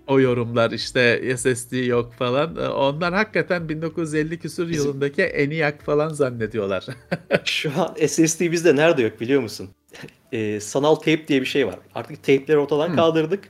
[0.09, 2.55] o yorumlar işte SSD yok falan.
[2.55, 4.85] E, onlar hakikaten 1950 küsur Bizim...
[4.85, 6.85] yılındaki ENIAC falan zannediyorlar.
[7.43, 9.69] Şu an SSD bizde nerede yok biliyor musun?
[10.31, 11.75] E, sanal tape diye bir şey var.
[11.95, 12.95] Artık tape'leri ortadan hmm.
[12.95, 13.43] kaldırdık.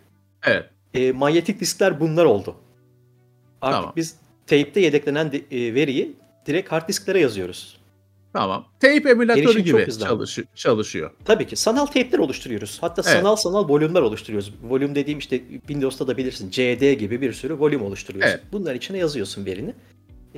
[0.44, 0.66] Evet.
[0.94, 2.56] E, manyetik diskler bunlar oldu.
[3.62, 3.94] Artık tamam.
[3.96, 4.16] biz
[4.48, 7.79] tape'te yedeklenen de, e, veriyi direkt hard disklere yazıyoruz.
[8.40, 8.66] Tamam.
[8.80, 11.12] Tape emülatörü gibi çalış, çalışıyor.
[11.26, 11.56] Tabii ki.
[11.56, 12.78] Sanal tape'ler oluşturuyoruz.
[12.82, 13.20] Hatta evet.
[13.20, 14.54] sanal sanal volümler oluşturuyoruz.
[14.64, 16.52] Volüm dediğim işte Windows'ta da bilirsin.
[16.52, 18.32] CD gibi bir sürü volüm oluşturuyoruz.
[18.32, 18.44] Evet.
[18.52, 19.74] Bunların içine yazıyorsun verini.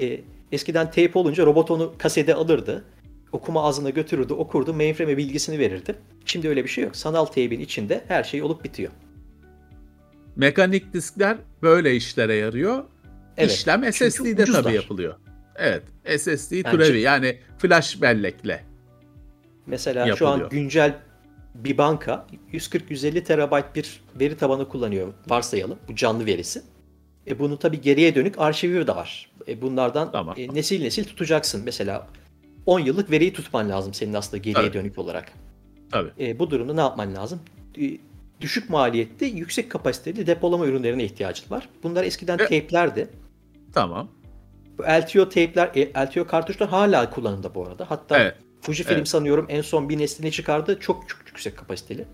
[0.02, 2.84] Ee, eskiden tape olunca robot onu kasede alırdı.
[3.32, 5.96] Okuma ağzına götürürdü, okurdu, mainframe'e bilgisini verirdi.
[6.26, 6.96] Şimdi öyle bir şey yok.
[6.96, 8.92] Sanal tape'in içinde her şey olup bitiyor.
[10.36, 12.84] Mekanik diskler böyle işlere yarıyor.
[13.38, 13.52] Evet.
[13.52, 15.16] İşlem SSD'de tabii yapılıyor.
[15.56, 15.84] Evet.
[16.20, 18.64] SSD yani türevi yani flash bellekle.
[19.66, 20.18] Mesela yapılıyor.
[20.18, 20.96] şu an güncel
[21.56, 25.78] bir banka 140-150 terabayt bir veri tabanı kullanıyor varsayalım.
[25.88, 26.62] Bu canlı verisi.
[27.28, 29.32] E bunun tabi geriye dönük arşivi de var.
[29.48, 30.36] E bunlardan tamam.
[30.38, 31.62] e, nesil nesil tutacaksın.
[31.66, 32.08] Mesela
[32.66, 34.74] 10 yıllık veriyi tutman lazım senin aslında geriye Tabii.
[34.74, 35.32] dönük olarak.
[35.92, 36.10] Tabii.
[36.20, 37.40] E, bu durumda ne yapman lazım?
[37.82, 37.98] E,
[38.42, 41.70] düşük maliyette yüksek kapasiteli depolama ürünlerine ihtiyacın var.
[41.84, 43.08] Bunlar eskiden e, tape'lerdi.
[43.74, 44.10] Tamam.
[44.78, 47.86] Bu LTO tape'ler, e, LTO kartuşlar hala kullanımda bu arada.
[47.90, 48.36] Hatta evet.
[48.62, 49.08] Fujifilm evet.
[49.08, 50.80] sanıyorum en son bir neslini çıkardı.
[50.80, 52.06] Çok çok yüksek kapasiteli.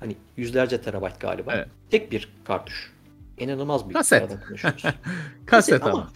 [0.00, 1.52] Hani yüzlerce terabayt galiba.
[1.54, 1.68] Evet.
[1.90, 2.92] Tek bir kartuş.
[3.38, 4.30] İnanılmaz bir kaset.
[5.46, 5.92] kaset ama.
[5.92, 6.12] ama.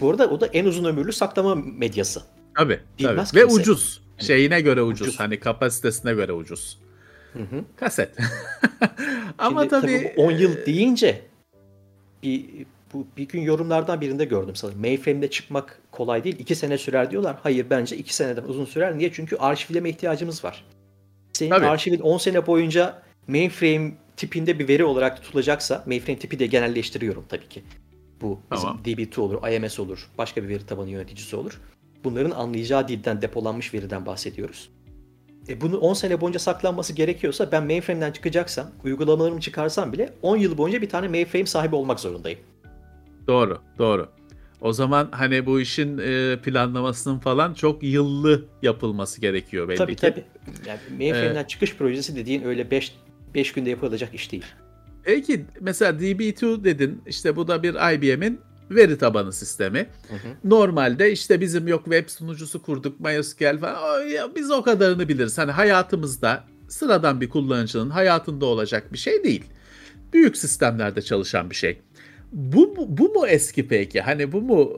[0.00, 2.22] Bu arada o da en uzun ömürlü saklama medyası.
[2.56, 2.80] Tabii.
[3.02, 3.20] tabii.
[3.34, 4.02] Ve ucuz.
[4.16, 5.08] Hani, Şeyine göre ucuz.
[5.08, 5.20] ucuz.
[5.20, 6.78] Hani kapasitesine göre ucuz.
[7.32, 7.64] Hı hı.
[7.76, 8.16] Kaset.
[9.38, 11.22] ama Şimdi, tabii, tabii 10 yıl deyince
[12.22, 14.80] bir bu bir gün yorumlardan birinde gördüm sanırım.
[14.80, 16.38] Mainframe'de çıkmak kolay değil.
[16.38, 17.36] 2 sene sürer diyorlar.
[17.42, 18.98] Hayır bence 2 seneden uzun sürer.
[18.98, 19.12] Niye?
[19.12, 20.64] Çünkü arşivleme ihtiyacımız var.
[21.32, 21.66] Senin Tabii.
[21.66, 27.48] arşivin 10 sene boyunca mainframe tipinde bir veri olarak tutulacaksa, mainframe tipi de genelleştiriyorum tabii
[27.48, 27.62] ki.
[28.20, 28.80] Bu tamam.
[28.84, 31.60] DB2 olur, IMS olur, başka bir veri tabanı yöneticisi olur.
[32.04, 34.70] Bunların anlayacağı dilden depolanmış veriden bahsediyoruz.
[35.48, 40.58] E bunu 10 sene boyunca saklanması gerekiyorsa ben mainframe'den çıkacaksam, uygulamalarımı çıkarsam bile 10 yıl
[40.58, 42.38] boyunca bir tane mainframe sahibi olmak zorundayım.
[43.28, 44.08] Doğru, doğru.
[44.60, 50.00] O zaman hani bu işin e, planlamasının falan çok yıllı yapılması gerekiyor belli tabii, ki.
[50.00, 50.68] Tabii tabii.
[50.68, 52.94] Yani mainframe'den ee, çıkış projesi dediğin öyle 5
[53.34, 54.44] 5 günde yapılacak iş değil.
[55.04, 59.78] Peki mesela DB2 dedin işte bu da bir IBM'in veri tabanı sistemi.
[60.08, 60.28] Hı hı.
[60.44, 65.38] Normalde işte bizim yok web sunucusu kurduk MySQL falan ya biz o kadarını biliriz.
[65.38, 69.44] Hani hayatımızda sıradan bir kullanıcının hayatında olacak bir şey değil.
[70.12, 71.80] Büyük sistemlerde çalışan bir şey.
[72.34, 74.00] Bu, bu, bu mu eski peki?
[74.00, 74.72] Hani bu mu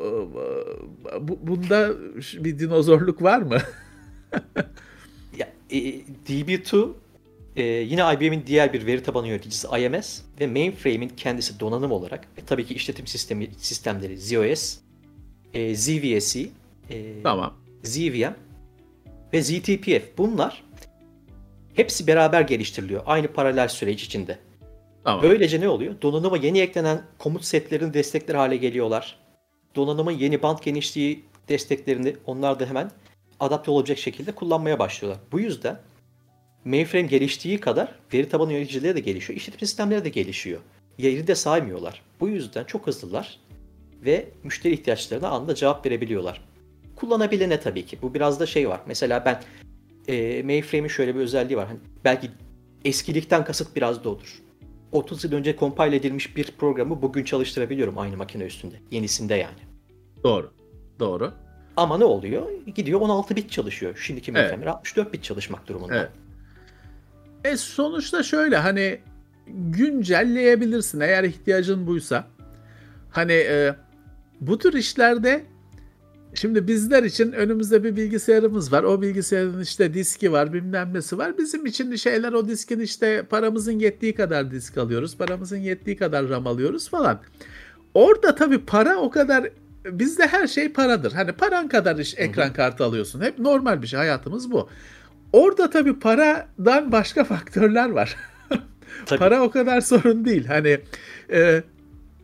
[1.15, 1.93] e, bu, bunda
[2.45, 3.59] bir dinozorluk var mı?
[5.39, 5.79] ya, e,
[6.29, 6.93] DB2
[7.57, 12.45] e, yine IBM'in diğer bir veri tabanı yöneticisi IMS ve mainframe'in kendisi donanım olarak ve
[12.47, 14.79] tabii ki işletim sistemi sistemleri ZOS,
[15.55, 16.49] e, ZVSC,
[16.91, 17.55] e, tamam.
[17.83, 18.35] ZVM
[19.33, 20.65] ve ZTPF bunlar
[21.75, 24.39] hepsi beraber geliştiriliyor aynı paralel süreç içinde.
[25.07, 25.23] Tamam.
[25.23, 25.95] Böylece ne oluyor?
[26.03, 29.19] Donanıma yeni eklenen komut setlerini destekler hale geliyorlar.
[29.77, 32.91] Donanımın yeni band genişliği desteklerini onlar da hemen
[33.41, 35.23] adapte olacak şekilde kullanmaya başlıyorlar.
[35.33, 35.79] Bu yüzden
[36.65, 39.37] mainframe geliştiği kadar veri tabanı yöneticileri de gelişiyor.
[39.37, 40.61] İşletim sistemleri de gelişiyor.
[40.99, 42.03] Yeri de saymıyorlar.
[42.21, 43.39] Bu yüzden çok hızlılar
[44.05, 46.41] ve müşteri ihtiyaçlarına anında cevap verebiliyorlar.
[46.97, 47.99] Kullanabilene tabii ki.
[48.03, 48.81] Bu biraz da şey var.
[48.87, 49.43] Mesela ben
[50.09, 51.67] e, mainframe'in şöyle bir özelliği var.
[51.67, 52.31] Hani belki
[52.85, 54.46] eskilikten kasıt biraz da odur.
[54.93, 58.75] 30 yıl önce compile edilmiş bir programı bugün çalıştırabiliyorum aynı makine üstünde.
[58.91, 59.59] Yenisinde yani.
[60.25, 60.53] Doğru.
[61.01, 61.33] Doğru.
[61.77, 62.47] Ama ne oluyor?
[62.75, 63.97] Gidiyor 16 bit çalışıyor.
[64.03, 64.67] Şimdiki evet.
[64.67, 65.97] 64 bit çalışmak durumunda.
[65.97, 66.11] Evet.
[67.45, 69.01] E sonuçta şöyle hani
[69.47, 72.27] güncelleyebilirsin eğer ihtiyacın buysa.
[73.11, 73.75] Hani e,
[74.41, 75.45] bu tür işlerde
[76.37, 78.83] Şimdi bizler için önümüzde bir bilgisayarımız var.
[78.83, 81.39] O bilgisayarın işte diski var, bilmem nesi var.
[81.39, 85.17] Bizim için şeyler o diskin işte paramızın yettiği kadar disk alıyoruz.
[85.17, 87.21] Paramızın yettiği kadar RAM alıyoruz falan.
[87.95, 89.51] Orada tabii para o kadar
[89.85, 91.13] bizde her şey paradır.
[91.13, 93.21] Hani paran kadar iş, ekran kartı alıyorsun.
[93.21, 93.99] Hep normal bir şey.
[93.99, 94.69] Hayatımız bu.
[95.33, 98.17] Orada tabii paradan başka faktörler var.
[99.07, 99.19] Tabii.
[99.19, 100.47] Para o kadar sorun değil.
[100.47, 100.79] Hani
[101.31, 101.63] e,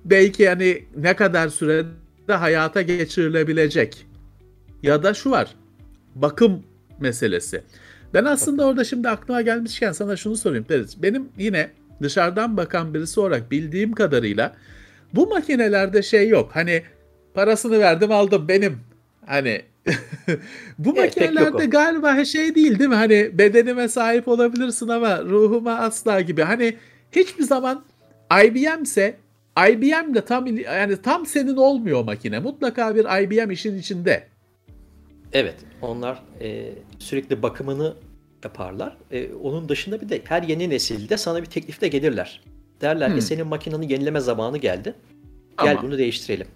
[0.05, 4.07] belki hani ne kadar sürede hayata geçirilebilecek.
[4.83, 5.55] Ya da şu var.
[6.15, 6.63] Bakım
[7.01, 7.63] meselesi.
[8.15, 11.03] Ben aslında orada şimdi aklıma gelmişken sana şunu sorayım Deriz.
[11.03, 11.71] Benim yine
[12.03, 14.57] dışarıdan bakan birisi olarak bildiğim kadarıyla
[15.15, 16.51] bu makinelerde şey yok.
[16.55, 16.83] Hani
[17.35, 18.79] parasını verdim aldım benim.
[19.27, 19.63] Hani
[20.79, 22.97] bu Evet, makinelerde galiba şey değil değil mi?
[22.97, 26.43] Hani bedenime sahip olabilirsin ama ruhuma asla gibi.
[26.43, 26.77] Hani
[27.13, 27.85] hiçbir zaman
[28.45, 29.17] IBM'se
[29.59, 32.39] IBM de tam yani tam senin olmuyor makine.
[32.39, 34.27] Mutlaka bir IBM işin içinde.
[35.33, 37.95] Evet, onlar e, sürekli bakımını
[38.45, 38.97] yaparlar.
[39.11, 42.41] E, onun dışında bir de her yeni nesilde sana bir teklifle gelirler.
[42.81, 43.17] Derler Hmm.
[43.17, 44.95] ki senin makinanın yenileme zamanı geldi.
[45.63, 46.47] Gel Ama- bunu değiştirelim.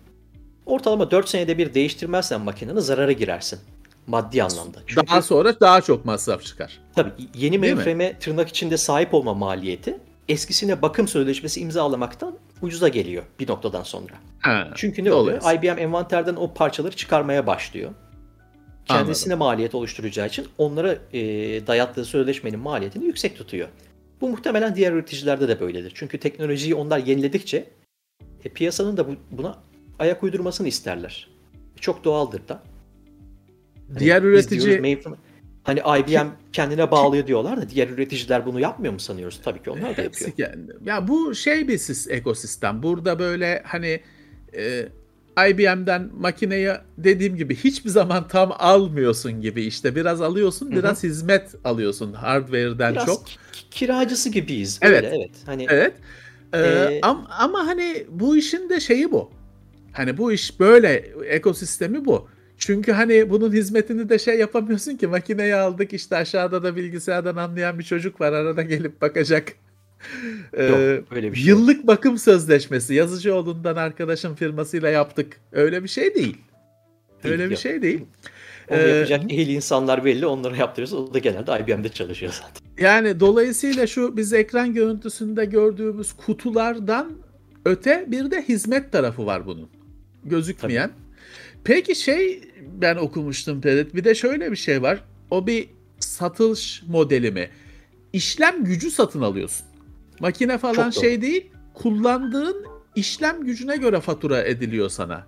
[0.67, 3.59] Ortalama 4 senede bir değiştirmezsen makinanı zarara girersin.
[4.07, 4.79] Maddi anlamda.
[4.87, 6.81] Çünkü Daha sonra daha çok masraf çıkar.
[6.95, 13.49] tabii yeni mainframe'e tırnak içinde sahip olma maliyeti eskisine bakım sözleşmesi imzalamaktan ucuza geliyor bir
[13.49, 14.13] noktadan sonra.
[14.41, 15.41] Ha, Çünkü ne oluyor?
[15.43, 15.75] dolayısıyla.
[15.75, 17.91] IBM envanterden o parçaları çıkarmaya başlıyor.
[18.85, 21.21] Kendisine maliyet oluşturacağı için onlara e,
[21.67, 23.69] dayattığı sözleşmenin maliyetini yüksek tutuyor.
[24.21, 25.93] Bu muhtemelen diğer üreticilerde de böyledir.
[25.95, 27.65] Çünkü teknolojiyi onlar yeniledikçe
[28.45, 29.59] e, piyasanın da bu, buna
[29.99, 31.29] ayak uydurmasını isterler.
[31.81, 32.63] Çok doğaldır da.
[33.89, 35.17] Hani Diğer üretici diyoruz mainframe-
[35.67, 39.41] hani IBM kendine bağlıyor diyorlar da diğer üreticiler bunu yapmıyor mu sanıyoruz?
[39.45, 40.31] Tabii ki onlar da yapıyor.
[40.37, 40.77] kendi.
[40.85, 42.83] Ya bu şey bir sis- ekosistem.
[42.83, 44.01] Burada böyle hani
[44.57, 44.89] e,
[45.51, 52.13] IBM'den makineyi dediğim gibi hiçbir zaman tam almıyorsun gibi işte biraz alıyorsun biraz hizmet alıyorsun
[52.13, 53.27] hardware'den Biraz çok.
[53.27, 53.39] ki-
[53.71, 54.79] kiracısı gibiyiz.
[54.83, 55.03] Evet.
[55.05, 55.31] Böyle, evet.
[55.47, 55.93] Hani Evet.
[56.55, 59.31] Ee, Ee, am- ama hani bu işin de şeyi bu.
[59.93, 60.93] Hani bu iş böyle
[61.29, 62.29] ekosistemi bu.
[62.59, 67.79] Çünkü hani bunun hizmetini de şey yapamıyorsun ki makineyi aldık işte aşağıda da bilgisayardan anlayan
[67.79, 69.53] bir çocuk var arada gelip bakacak.
[70.53, 75.41] Ee, Yok, öyle bir şey yıllık bakım sözleşmesi Yazıcıoğlu'ndan arkadaşım firmasıyla yaptık.
[75.53, 76.37] Öyle bir şey değil.
[77.25, 77.61] Öyle bir yok.
[77.61, 78.05] şey değil.
[78.69, 80.27] Onu Ee, yapacak ehil insanlar belli.
[80.27, 80.95] Onlara yaptırıyoruz.
[80.95, 82.85] O da genelde IBM'de çalışıyor zaten.
[82.85, 87.13] Yani dolayısıyla şu biz ekran görüntüsünde gördüğümüz kutulardan
[87.65, 89.69] öte bir de hizmet tarafı var bunun.
[90.25, 90.91] Gözükmeyen.
[91.67, 92.41] Peki şey
[92.81, 93.95] ben okumuştum Pedet.
[93.95, 95.05] Bir de şöyle bir şey var.
[95.31, 95.69] O bir
[96.01, 97.51] satış modeli mi?
[98.13, 99.67] İşlem gücü satın alıyorsun.
[100.21, 101.01] Makine falan Çok doğru.
[101.05, 101.51] şey değil.
[101.75, 105.27] Kullandığın işlem gücüne göre fatura ediliyor sana.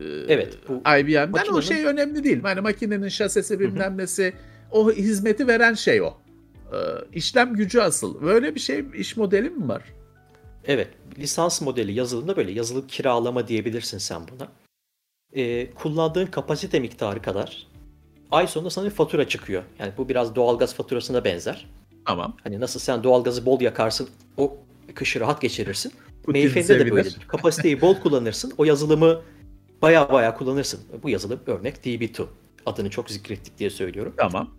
[0.00, 0.58] Ee, Evet.
[0.68, 2.40] Bu IBM'den o makinenin- şey önemli değil.
[2.42, 4.32] Hani makinenin şasisi bilmem nesi
[4.70, 6.14] o hizmeti veren şey o.
[6.72, 6.76] Ee,
[7.12, 8.22] işlem gücü asıl.
[8.22, 9.82] Böyle bir şey iş modeli mi var?
[10.64, 10.88] evet.
[11.18, 12.52] Lisans modeli yazılımda böyle.
[12.52, 14.48] Yazılım kiralama diyebilirsin sen buna.
[15.36, 17.66] Ee, kullandığın kapasite miktarı kadar
[18.30, 19.62] ay sonunda sana bir fatura çıkıyor.
[19.78, 21.66] Yani bu biraz doğalgaz faturasına benzer.
[22.06, 22.36] Tamam.
[22.44, 24.56] Hani nasıl sen doğalgazı bol yakarsın, o
[24.94, 25.92] kışı rahat geçirirsin.
[26.26, 27.18] Mainframe'de de böyledir.
[27.28, 29.20] Kapasiteyi bol kullanırsın, o yazılımı
[29.82, 30.80] baya baya kullanırsın.
[31.02, 32.24] Bu yazılım örnek DB2.
[32.66, 34.14] Adını çok zikrettik diye söylüyorum.
[34.16, 34.50] Tamam.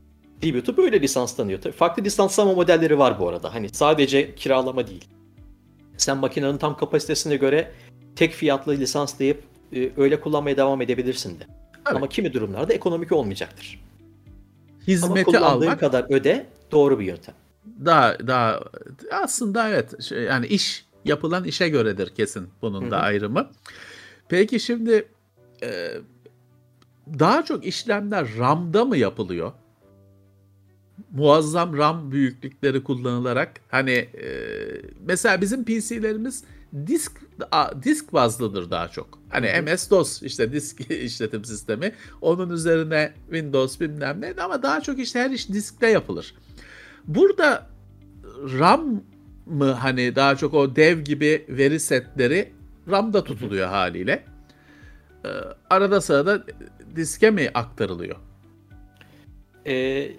[0.41, 1.61] DB2 böyle lisanslanıyor.
[1.61, 3.53] Tabii farklı lisanslama modelleri var bu arada.
[3.53, 5.05] Hani sadece kiralama değil.
[5.97, 7.71] Sen makinenin tam kapasitesine göre
[8.15, 9.43] tek fiyatlı lisanslayıp
[9.75, 11.43] e, öyle kullanmaya devam edebilirsin de.
[11.87, 11.95] Evet.
[11.95, 13.79] Ama kimi durumlarda ekonomik olmayacaktır.
[14.71, 17.35] Ama Hizmeti kullandığın almak kadar öde doğru bir yöntem.
[17.85, 18.63] daha daha
[19.11, 23.49] aslında evet şey, yani iş yapılan işe göredir kesin bunun da ayrımı.
[24.29, 25.07] Peki şimdi
[25.63, 25.93] e,
[27.19, 29.51] daha çok işlemler RAM'da mı yapılıyor?
[31.11, 34.37] Muazzam RAM büyüklükleri kullanılarak hani e,
[35.05, 36.43] mesela bizim PC'lerimiz
[36.87, 37.11] disk
[37.51, 39.19] a- disk bazlıdır daha çok.
[39.29, 41.91] Hani MS-DOS işte disk işletim sistemi.
[42.21, 46.35] Onun üzerine Windows bilmem ne ama daha çok işte her iş diskte yapılır.
[47.07, 47.67] Burada
[48.59, 49.01] RAM
[49.45, 52.53] mı hani daha çok o dev gibi veri setleri
[52.91, 54.23] RAM'da tutuluyor haliyle.
[55.25, 55.29] Ee,
[55.69, 56.43] arada sırada
[56.95, 58.15] diske mi aktarılıyor?
[59.67, 60.11] Ee,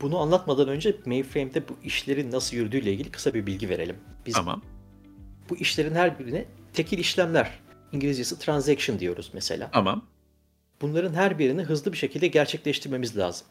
[0.00, 3.96] bunu anlatmadan önce mainframe'de bu işlerin nasıl yürüdüğüyle ilgili kısa bir bilgi verelim.
[4.26, 4.62] Biz Tamam.
[5.50, 7.50] Bu işlerin her birine tekil işlemler,
[7.92, 9.70] İngilizcesi transaction diyoruz mesela.
[9.72, 10.04] Tamam.
[10.80, 13.46] Bunların her birini hızlı bir şekilde gerçekleştirmemiz lazım.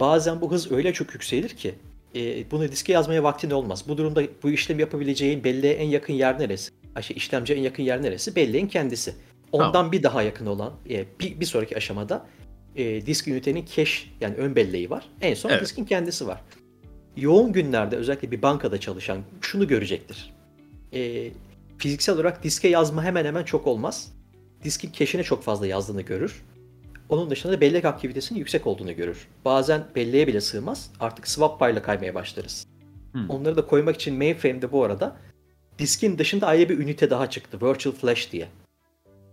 [0.00, 1.74] Bazen bu hız öyle çok yükselir ki
[2.14, 3.84] e, bunu diske yazmaya vaktin olmaz.
[3.88, 6.70] Bu durumda bu işlemi yapabileceğin belleğe en yakın yer neresi?
[7.00, 8.36] Şey, işlemciye en yakın yer neresi?
[8.36, 9.14] Belleğin kendisi.
[9.52, 9.92] Ondan Tamam.
[9.92, 12.26] bir daha yakın olan e, bir, bir sonraki aşamada
[12.76, 15.08] e, disk ünitenin cache yani ön belleği var.
[15.20, 15.62] En son Evet.
[15.62, 16.40] diskin kendisi var.
[17.16, 20.32] Yoğun günlerde özellikle bir bankada çalışan şunu görecektir.
[20.92, 21.30] E,
[21.78, 24.12] fiziksel olarak diske yazma hemen hemen çok olmaz.
[24.64, 26.44] Diskin cache'ine çok fazla yazdığını görür.
[27.08, 29.28] Onun dışında da bellek aktivitesinin yüksek olduğunu görür.
[29.44, 30.90] Bazen belleğe bile sığmaz.
[31.00, 32.66] Artık swap payla kaymaya başlarız.
[33.12, 33.30] Hmm.
[33.30, 35.16] Onları da koymak için mainframe'de bu arada
[35.78, 37.58] diskin dışında ayrı bir ünite daha çıktı.
[37.62, 38.48] Virtual Flash diye.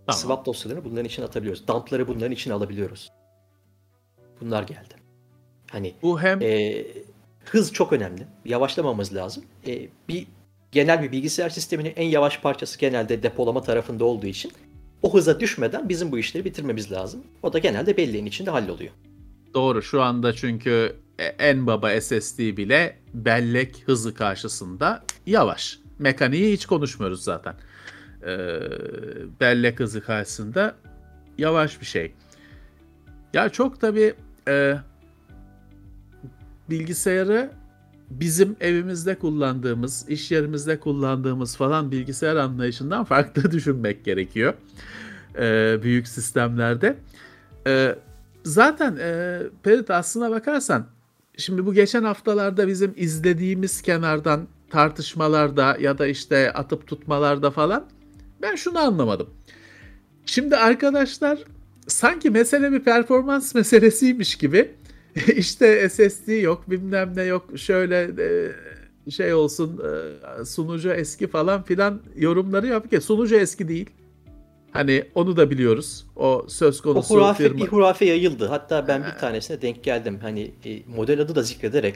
[0.06, 0.20] Tamam.
[0.20, 1.68] Swap dosyalarını bunların için atabiliyoruz.
[1.68, 3.12] Dumpları bunların için alabiliyoruz.
[4.40, 4.94] Bunlar geldi.
[5.70, 6.84] Hani Bu hem e,
[7.44, 8.26] hız çok önemli.
[8.44, 9.44] Yavaşlamamız lazım.
[9.66, 10.26] E, bir
[10.72, 14.52] genel bir bilgisayar sisteminin en yavaş parçası genelde depolama tarafında olduğu için
[15.02, 17.24] o hıza düşmeden bizim bu işleri bitirmemiz lazım.
[17.42, 18.90] O da genelde belleğin içinde halloluyor.
[19.54, 25.78] Doğru şu anda çünkü e, en baba SSD bile bellek hızı karşısında yavaş.
[25.98, 27.54] Mekaniği hiç konuşmuyoruz zaten.
[28.22, 28.60] Ee,
[29.40, 30.74] bellek hızı karşısında
[31.38, 32.12] yavaş bir şey.
[33.34, 34.14] Ya çok tabii
[34.48, 34.74] e,
[36.70, 37.50] bilgisayarı
[38.10, 44.54] bizim evimizde kullandığımız, iş yerimizde kullandığımız falan bilgisayar anlayışından farklı düşünmek gerekiyor.
[45.38, 46.96] Ee, büyük sistemlerde.
[47.66, 47.94] Ee,
[48.44, 50.86] zaten e, Perit aslına bakarsan
[51.36, 57.86] şimdi bu geçen haftalarda bizim izlediğimiz kenardan tartışmalarda ya da işte atıp tutmalarda falan
[58.42, 59.30] ben şunu anlamadım.
[60.26, 61.38] Şimdi arkadaşlar
[61.86, 64.74] sanki mesele bir performans meselesiymiş gibi
[65.36, 68.10] işte SSD yok bilmem ne yok şöyle
[69.06, 69.80] e, şey olsun
[70.40, 73.90] e, sunucu eski falan filan yorumları yap ki sunucu eski değil.
[74.70, 76.06] Hani onu da biliyoruz.
[76.16, 77.64] O söz O konusu hurafe, firma.
[77.64, 78.46] bir hurafe yayıldı.
[78.46, 80.18] Hatta ben bir tanesine denk geldim.
[80.22, 81.94] Hani e, model adı da zikrederek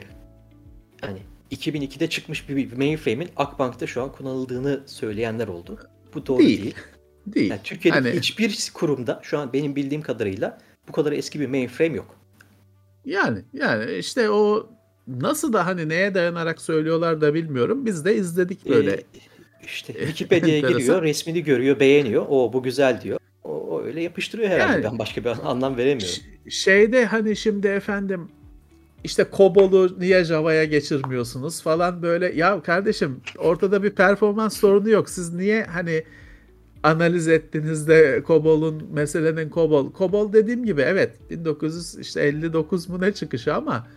[1.01, 1.19] hani
[1.51, 5.79] 2002'de çıkmış bir, mainframe'in Akbank'ta şu an kullanıldığını söyleyenler oldu.
[6.15, 6.61] Bu doğru Değil.
[6.61, 6.75] değil.
[7.27, 7.49] değil.
[7.51, 10.57] Yani Türkiye'deki Hani- hiçbir kurumda şu an benim bildiğim kadarıyla
[10.87, 12.20] bu kadar eski bir mainframe yok.
[13.05, 14.69] Yani yani işte o
[15.07, 17.85] nasıl da hani neye dayanarak söylüyorlar da bilmiyorum.
[17.85, 18.91] Biz de izledik böyle.
[18.91, 19.03] Ee,
[19.65, 22.25] işte Wikipedia'ya giriyor, resmini görüyor, beğeniyor.
[22.29, 23.19] O bu güzel diyor.
[23.43, 24.71] O, o öyle yapıştırıyor herhalde.
[24.71, 26.15] Yani- ben başka bir anlam veremiyorum.
[26.49, 28.29] Şeyde hani şimdi efendim
[29.03, 32.31] işte Cobol'u niye Java'ya geçirmiyorsunuz falan böyle.
[32.35, 35.09] Ya kardeşim ortada bir performans sorunu yok.
[35.09, 36.03] Siz niye hani
[36.83, 39.93] analiz ettiğinizde Cobol'un meselenin Cobol.
[39.97, 43.87] Cobol dediğim gibi evet 1959 mu ne çıkışı ama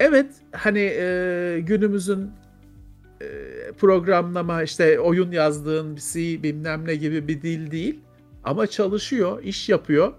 [0.00, 2.30] evet hani e, günümüzün
[3.20, 3.26] e,
[3.78, 8.00] programlama işte oyun yazdığın C bilmem ne gibi bir dil değil
[8.44, 10.12] ama çalışıyor, iş yapıyor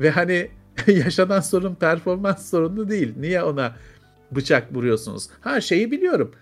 [0.00, 0.48] ve hani
[0.86, 3.14] yaşanan sorun performans sorunu değil.
[3.16, 3.76] Niye ona
[4.30, 5.28] bıçak vuruyorsunuz?
[5.40, 6.32] Ha şeyi biliyorum.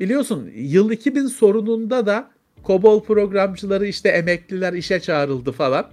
[0.00, 2.30] Biliyorsun yıl 2000 sorununda da
[2.66, 5.86] COBOL programcıları işte emekliler işe çağrıldı falan.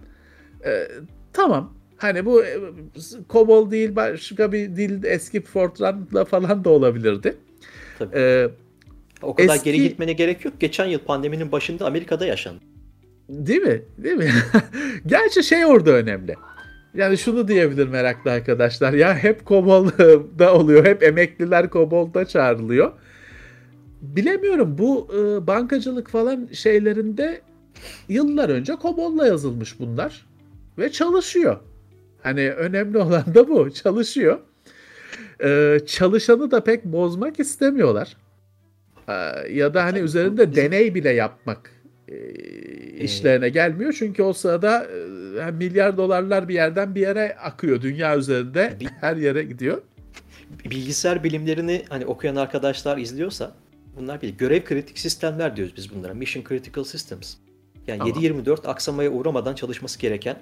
[0.66, 0.88] Ee,
[1.34, 1.74] tamam.
[1.98, 2.58] Hani bu e,
[3.30, 7.36] COBOL değil başka bir dil eski Fortran'la falan da olabilirdi.
[8.00, 8.16] Tabii.
[8.18, 8.48] Ee,
[9.22, 10.54] O kadar eski- geri gitmene gerek yok.
[10.60, 12.60] Geçen yıl pandeminin başında Amerika'da yaşandı.
[13.30, 13.82] Değil mi?
[13.98, 14.32] Değil mi?
[15.06, 16.36] Gerçi şey orada önemli.
[16.94, 18.94] Yani şunu diyebilir meraklı arkadaşlar.
[18.94, 20.86] Ya hep Kobol'da oluyor.
[20.86, 22.92] Hep emekliler Kobol'da çağrılıyor.
[24.04, 27.42] Bilemiyorum bu e, bankacılık falan şeylerinde
[28.10, 30.26] yıllar önce Kobol'la yazılmış bunlar.
[30.78, 31.60] Ve çalışıyor.
[32.22, 33.74] Hani önemli olan da bu.
[33.74, 34.39] Çalışıyor.
[35.44, 38.18] E, çalışanı da pek bozmak istemiyorlar.
[39.08, 39.13] E,
[39.54, 41.72] ya da hani Tabii, üzerinde deney bile yapmak
[42.08, 42.18] e,
[43.04, 43.96] işlerine gelmiyor.
[44.00, 44.88] Çünkü o sırada
[45.48, 47.82] e, milyar dolarlar bir yerden bir yere akıyor.
[47.82, 49.82] Dünya üzerinde her yere gidiyor.
[50.66, 53.62] Bilgisayar bilimlerini hani okuyan arkadaşlar izliyorsa
[53.95, 56.13] bunlar bir görev kritik sistemler diyoruz biz bunlara.
[56.13, 57.36] Mission Critical Systems.
[57.88, 58.23] Yani Tamam.
[58.23, 60.39] 7-24 aksamaya uğramadan çalışması gereken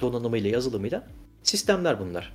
[0.00, 1.06] donanımıyla, yazılımıyla
[1.42, 2.32] sistemler bunlar.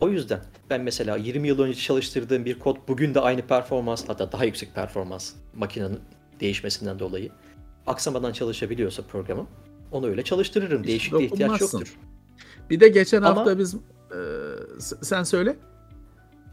[0.00, 4.32] O yüzden ben mesela 20 yıl önce çalıştırdığım bir kod bugün de aynı performans hatta
[4.32, 5.98] daha yüksek performans makinenin
[6.40, 7.30] değişmesinden dolayı
[7.86, 9.48] aksamadan çalışabiliyorsa programım
[9.92, 10.82] onu öyle çalıştırırım.
[10.82, 11.96] Hiç Değişikliğe ihtiyaç yoktur.
[12.70, 13.78] Bir de geçen Ama- hafta biz e,
[15.02, 15.56] sen söyle.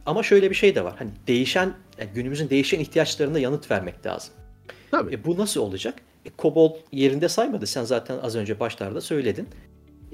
[0.06, 0.96] Ama şöyle bir şey de var.
[0.98, 4.34] Hani değişen yani günümüzün değişen ihtiyaçlarına yanıt vermek lazım.
[4.92, 5.16] Tabii.
[5.16, 6.02] E bu nasıl olacak?
[6.26, 7.68] E, COBOL yerinde saymadı.
[7.68, 9.48] Sen zaten az önce başlarda söyledin.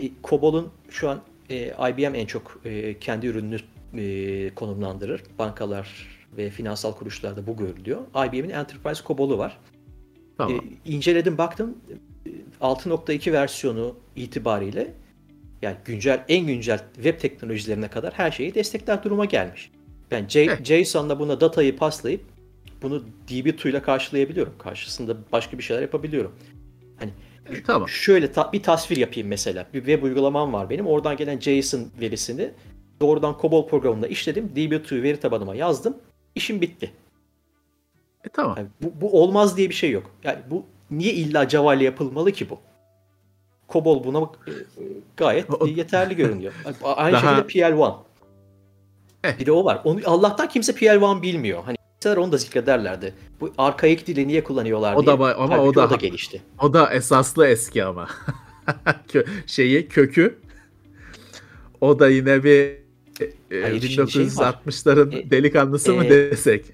[0.02, 3.60] E, COBOL'un şu an e, IBM en çok e, kendi ürününü
[3.98, 5.24] e, konumlandırır.
[5.40, 6.08] Bankalar
[6.38, 8.02] ve finansal kuruluşlarda bu görülüyor.
[8.16, 9.58] IBM'in Enterprise COBOL'u var.
[10.38, 10.56] Tamam.
[10.86, 11.78] E, inceledim baktım
[12.26, 12.30] e,
[12.62, 14.94] 6.2 versiyonu itibariyle
[15.62, 19.72] yani güncel en güncel web teknolojilerine kadar her şeyi destekler duruma gelmiş.
[20.12, 20.60] Ben J-.
[20.64, 22.22] JSON'la buna datayı paslayıp
[22.82, 24.54] bunu DB2 ile karşılayabiliyorum.
[24.58, 26.32] Karşısında başka bir şeyler yapabiliyorum.
[27.00, 27.12] Hani
[27.68, 27.90] Tamam.
[27.90, 29.68] Şöyle ta- bir tasvir yapayım mesela.
[29.74, 30.88] Bir web uygulamam var benim.
[30.88, 32.52] Oradan gelen JSON verisini
[33.02, 34.52] doğrudan COBOL programında işledim.
[34.56, 35.98] DB2 veri tabanıma yazdım.
[36.36, 36.92] İşim bitti.
[38.26, 38.56] E tamam.
[38.58, 40.12] Yani bu, bu olmaz diye bir şey yok.
[40.24, 42.60] Yani bu niye illa Java ile yapılmalı ki bu?
[43.70, 44.52] COBOL buna e,
[45.18, 46.54] gayet O- yeterli görünüyor.
[46.84, 47.96] Aynı Daha- şekilde PL1.
[49.24, 49.40] Eh.
[49.40, 49.82] Bir de o var.
[49.84, 51.64] Onu Allah'tan kimse PL1 bilmiyor.
[51.64, 53.14] Hani kimseler onu da zikrederlerdi.
[53.42, 55.08] Bu arkaik dili niye kullanıyorlar O diye.
[55.08, 56.42] da ama Halbuki o da- o da gelişti.
[56.62, 58.08] O da esaslı eski ama.
[59.48, 60.40] Şeyi kökü.
[61.82, 62.80] O da yine bir
[63.52, 64.60] e, Hayır, şimdi şey var.
[64.68, 66.66] 1960'ların E, delikanlısı mı e, desek?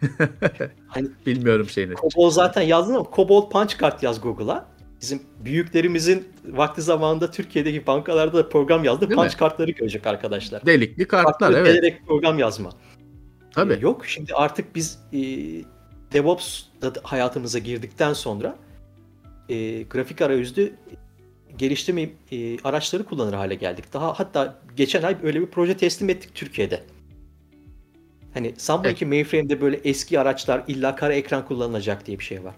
[0.88, 1.94] Hani Bilmiyorum şeyini.
[1.96, 4.66] COBOL zaten yazdın ama COBOL punch card yaz Google'a.
[5.02, 9.10] Bizim büyüklerimizin vakti zamanında Türkiye'deki bankalarda da program yazdı.
[9.10, 9.38] Değil punch mi?
[9.40, 10.66] kartları görecek arkadaşlar.
[10.66, 11.68] Delikli kartlar Farklı evet.
[11.68, 12.70] gelerek program yazma.
[13.52, 13.74] Tabii.
[13.74, 15.20] Ee, Yok şimdi artık biz e,
[16.14, 16.64] DevOps
[17.04, 18.56] hayatımıza girdikten sonra
[19.50, 20.74] e, grafik arayüzlü
[21.58, 23.94] geliştirme e, araçları kullanır hale geldik.
[23.94, 26.84] Daha hatta geçen ay öyle bir proje teslim ettik Türkiye'de.
[28.34, 29.00] Hani sanmayın Evet.
[29.00, 32.56] ki mainframe'de böyle eski araçlar illa kara ekran kullanılacak diye bir şey var.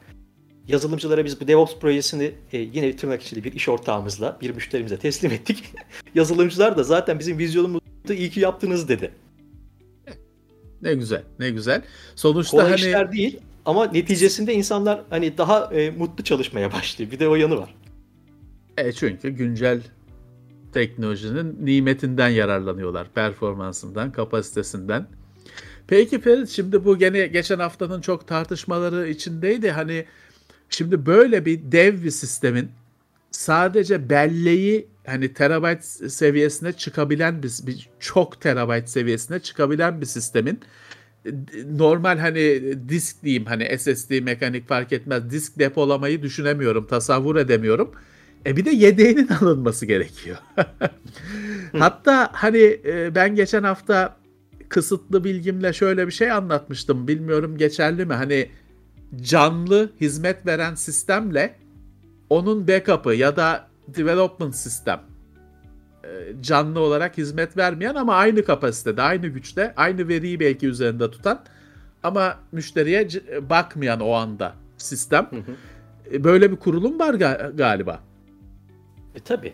[0.67, 5.31] Yazılımcılara biz bu DevOps projesini e, yine tırnak içinde bir iş ortağımızla, bir müşterimize teslim
[5.31, 5.63] ettik.
[6.15, 7.81] Yazılımcılar da zaten bizim vizyonumuzu
[8.13, 9.11] iyi ki yaptınız dedi.
[10.81, 11.23] Ne güzel.
[11.39, 11.81] Ne güzel.
[12.15, 17.11] Sonuçta Kolay hani işler değil ama neticesinde insanlar hani daha e, mutlu çalışmaya başlıyor.
[17.11, 17.75] Bir de o yanı var.
[18.77, 19.81] E çünkü güncel
[20.73, 23.07] teknolojinin nimetinden yararlanıyorlar.
[23.13, 25.07] Performansından, kapasitesinden.
[25.87, 29.71] Peki Ferit şimdi bu gene geçen haftanın çok tartışmaları içindeydi.
[29.71, 30.05] Hani
[30.69, 32.69] şimdi böyle bir dev bir sistemin
[33.31, 40.59] sadece belleği hani terabayt seviyesine çıkabilen bir, bir çok terabayt seviyesine çıkabilen bir sistemin
[41.25, 41.31] e,
[41.77, 47.91] normal hani disk diyeyim hani SSD mekanik fark etmez disk depolamayı düşünemiyorum tasavvur edemiyorum.
[48.45, 50.37] E bir de yedeğinin alınması gerekiyor.
[51.79, 54.17] Hatta hani e, ben geçen hafta
[54.69, 57.07] kısıtlı bilgimle şöyle bir şey anlatmıştım.
[57.07, 58.13] Bilmiyorum geçerli mi?
[58.13, 58.49] Hani
[59.21, 61.55] canlı hizmet veren sistemle
[62.29, 65.01] onun backup'ı ya da development sistem
[66.03, 66.07] e,
[66.41, 71.43] canlı olarak hizmet vermeyen ama aynı kapasitede, aynı güçte, aynı veriyi belki üzerinde tutan
[72.03, 73.07] ama müşteriye
[73.49, 75.27] bakmayan o anda sistem.
[75.31, 75.55] Hı hı.
[76.15, 77.99] E, Böyle bir kurulum var ga- galiba.
[79.15, 79.53] E tabi.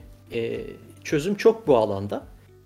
[1.03, 2.23] çözüm çok bu alanda.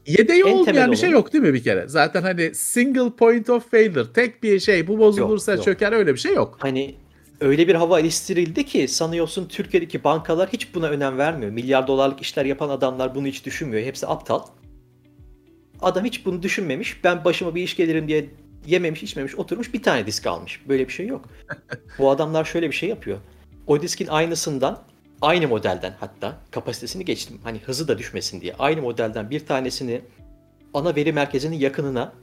[0.08, 1.88] Yedeği En olmayan bir şey yok değil mi bir kere?
[1.88, 5.66] Zaten hani single point of failure, tek bir şey bu bozulursa Yok, yok.
[5.66, 6.58] çöker öyle bir şey yok.
[6.60, 6.96] Hani
[7.42, 11.52] öyle bir hava eleştirildi ki sanıyorsun Türkiye'deki bankalar hiç buna önem vermiyor.
[11.52, 13.84] Milyar dolarlık işler yapan adamlar bunu hiç düşünmüyor.
[13.84, 14.42] Hepsi aptal.
[15.82, 17.04] Adam hiç bunu düşünmemiş.
[17.04, 18.30] Ben başıma bir iş gelirim diye
[18.66, 20.62] yememiş içmemiş oturmuş bir tane disk almış.
[20.70, 21.26] Böyle bir şey yok.
[22.00, 23.18] Bu adamlar şöyle bir şey yapıyor.
[23.68, 24.84] O diskin aynısından
[25.22, 27.40] aynı modelden hatta kapasitesini geçtim.
[27.44, 28.56] Hani hızı da düşmesin diye.
[28.60, 30.02] Aynı modelden bir tanesini
[30.74, 32.14] ana veri merkezinin yakınına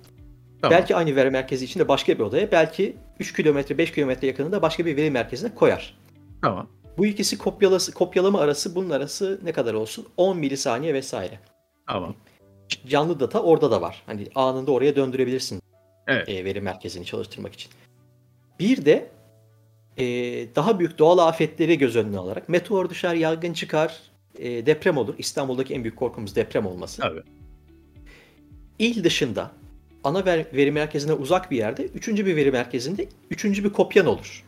[0.62, 0.78] Tamam.
[0.78, 4.86] Belki aynı veri merkezi içinde başka bir odaya, belki 3 kilometre, 5 kilometre yakınında başka
[4.86, 5.98] bir veri merkezine koyar.
[6.42, 6.68] Tamam.
[6.98, 10.06] Bu ikisi kopyalası, kopyalama arası, bunun arası ne kadar olsun?
[10.16, 11.38] 10 milisaniye vesaire.
[11.86, 12.14] Tamam.
[12.86, 14.02] Canlı data orada da var.
[14.06, 15.62] Hani anında oraya döndürebilirsin
[16.06, 16.28] Evet.
[16.28, 17.72] e, veri merkezini çalıştırmak için.
[18.60, 19.10] Bir de
[19.98, 20.04] e,
[20.56, 24.00] daha büyük doğal afetleri göz önüne alarak meteor düşer, yangın çıkar,
[24.38, 25.14] e, deprem olur.
[25.18, 27.02] İstanbul'daki en büyük korkumuz deprem olması.
[27.02, 27.22] Tabii.
[28.78, 29.50] İl dışında
[30.04, 34.44] ana ver- veri merkezine uzak bir yerde üçüncü bir veri merkezinde üçüncü bir kopyan olur.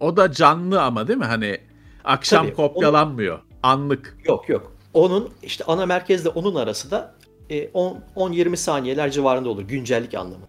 [0.00, 1.24] O da canlı ama değil mi?
[1.24, 1.58] Hani
[2.04, 3.38] akşam Tabii, kopyalanmıyor.
[3.62, 4.16] Anlık.
[4.24, 4.72] Yok yok.
[4.94, 7.14] Onun işte ana merkezle onun arası da
[7.50, 10.46] e, 10 10-20 saniyeler civarında olur güncellik anlamı.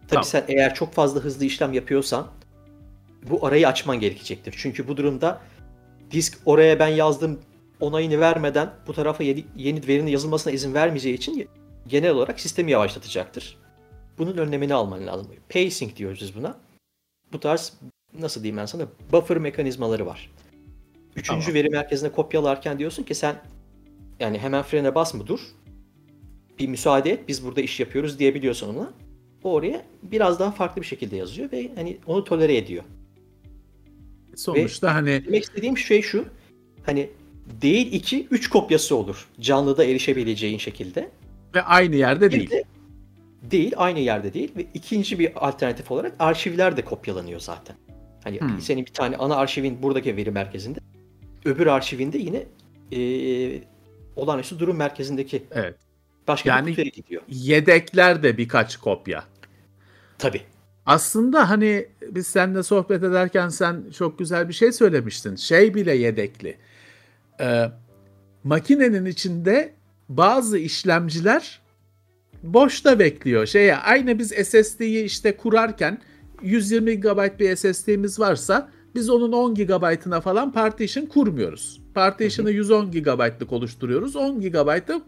[0.00, 0.24] Tabii Tamam.
[0.24, 2.26] sen eğer çok fazla hızlı işlem yapıyorsan
[3.30, 4.54] bu arayı açman gerekecektir.
[4.58, 5.40] Çünkü bu durumda
[6.10, 7.40] disk oraya ben yazdım
[7.80, 11.48] onayını vermeden bu tarafa yeni, yeni verinin yazılmasına izin vermeyeceği için
[11.88, 13.56] genel olarak sistemi yavaşlatacaktır.
[14.18, 15.26] Bunun önlemini alman lazım.
[15.48, 16.56] Pacing diyoruz biz buna.
[17.32, 17.72] Bu tarz
[18.18, 20.30] nasıl diyeyim ben sana buffer mekanizmaları var.
[21.16, 21.54] Üçüncü Tamam.
[21.54, 23.36] veri merkezine kopyalarken diyorsun ki sen
[24.20, 25.40] yani hemen frene basma dur.
[26.58, 28.92] Bir müsaade et biz burada iş yapıyoruz diyebiliyorsun ona.
[29.44, 32.84] O oraya biraz daha farklı bir şekilde yazıyor ve hani onu tolere ediyor.
[34.36, 36.24] Sonuçta hani Demek istediğim şey şu.
[36.86, 37.10] Hani
[37.62, 39.28] değil 2 3 kopyası olur.
[39.40, 41.10] Canlıda erişebileceğin şekilde.
[41.54, 42.50] ve aynı yerde Bir değil.
[42.50, 42.64] de
[43.42, 47.76] değil, aynı yerde değil ve ikinci bir alternatif olarak arşivler de kopyalanıyor zaten.
[48.24, 48.60] Hani Hmm.
[48.60, 50.78] senin bir tane ana arşivin buradaki veri merkezinde,
[51.44, 52.42] öbür arşivinde yine
[52.90, 53.62] eee
[54.16, 55.74] olağanüstü durum merkezindeki Evet.
[56.28, 57.22] başka Yani- bir gidiyor.
[57.28, 59.24] Yedekler de birkaç kopya.
[60.18, 60.40] Tabii.
[60.86, 65.36] Aslında hani biz seninle sohbet ederken sen çok güzel bir şey söylemiştin.
[65.36, 66.56] Şey bile yedekli.
[67.40, 67.70] e,
[68.44, 69.72] makinenin içinde
[70.08, 71.60] bazı işlemciler
[72.42, 73.46] boşta bekliyor.
[73.46, 75.98] Şeye aynı biz SSD'yi işte kurarken
[76.42, 81.80] 120 GB bir SSD'miz varsa biz onun 10 GB'ına falan partition kurmuyoruz.
[81.94, 84.16] Partition'ı 110 GB'lık oluşturuyoruz.
[84.16, 85.02] 10 GB'ı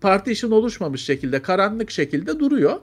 [0.00, 2.80] partition oluşmamış şekilde karanlık şekilde duruyor.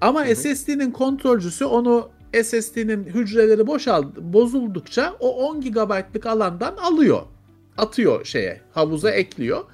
[0.00, 2.10] Ama SSD'nin kontrolcüsü onu
[2.42, 7.22] SSD'nin hücreleri boşaldı, bozuldukça o 10 GB'lık alandan alıyor.
[7.78, 9.64] Atıyor şeye, havuza ekliyor.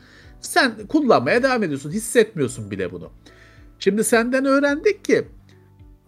[0.40, 1.90] Sen kullanmaya devam ediyorsun.
[1.90, 3.10] Hissetmiyorsun bile bunu.
[3.78, 5.28] Şimdi senden öğrendik ki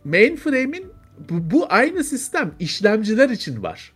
[0.05, 0.87] mainframe'in
[1.31, 3.93] bu, bu aynı sistem işlemciler için var.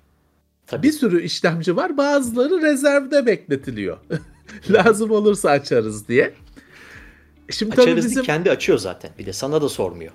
[0.66, 0.82] Tabii.
[0.82, 1.96] Bir sürü işlemci var.
[1.96, 3.98] Bazıları rezervde bekletiliyor.
[4.70, 6.34] Lazım olursa açarız diye.
[7.52, 9.10] Şimdi tabii bizim kendi açıyor zaten.
[9.18, 10.12] Bir de sana da sormuyor.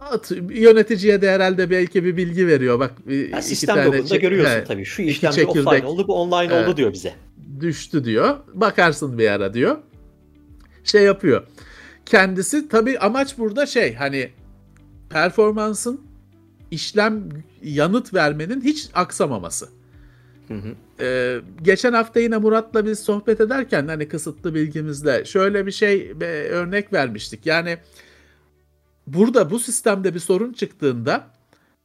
[0.00, 2.78] At, yöneticiye de herhalde belki bir bilgi veriyor.
[2.78, 4.84] Bak yani sistem tane, görüyorsun he, tabii.
[4.84, 7.14] Şu işlemci çekirdek, offline oldu, bu online oldu e, diyor bize.
[7.60, 8.36] Düştü diyor.
[8.54, 9.76] Bakarsın bir ara diyor.
[10.84, 11.46] Şey yapıyor.
[12.06, 14.30] Kendisi tabii amaç burada şey hani
[15.10, 16.00] performansın
[16.70, 17.28] işlem
[17.62, 19.68] yanıt vermenin hiç aksamaması.
[20.48, 20.74] Hı hı.
[21.00, 26.50] Ee, geçen hafta yine Murat'la biz sohbet ederken hani kısıtlı bilgimizle şöyle bir şey bir
[26.50, 27.46] örnek vermiştik.
[27.46, 27.78] Yani
[29.06, 31.26] burada bu sistemde bir sorun çıktığında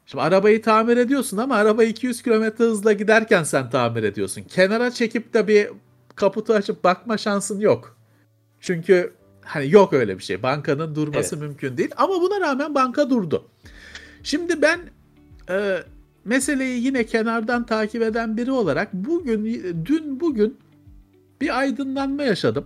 [0.05, 4.43] şimdi arabayı tamir ediyorsun ama araba 200 km hızla giderken sen tamir ediyorsun.
[4.43, 5.69] Kenara çekip de bir
[6.15, 7.97] kaputu açıp bakma şansın yok.
[8.59, 9.13] Çünkü
[9.45, 10.43] hani yok öyle bir şey.
[10.43, 11.47] Bankanın durması evet.
[11.47, 11.91] mümkün değil.
[11.97, 13.47] Ama buna rağmen banka durdu.
[14.23, 14.79] Şimdi ben
[15.49, 15.77] e,
[16.25, 19.45] meseleyi yine kenardan takip eden biri olarak bugün,
[19.85, 20.57] dün bugün
[21.41, 22.65] bir aydınlanma yaşadım.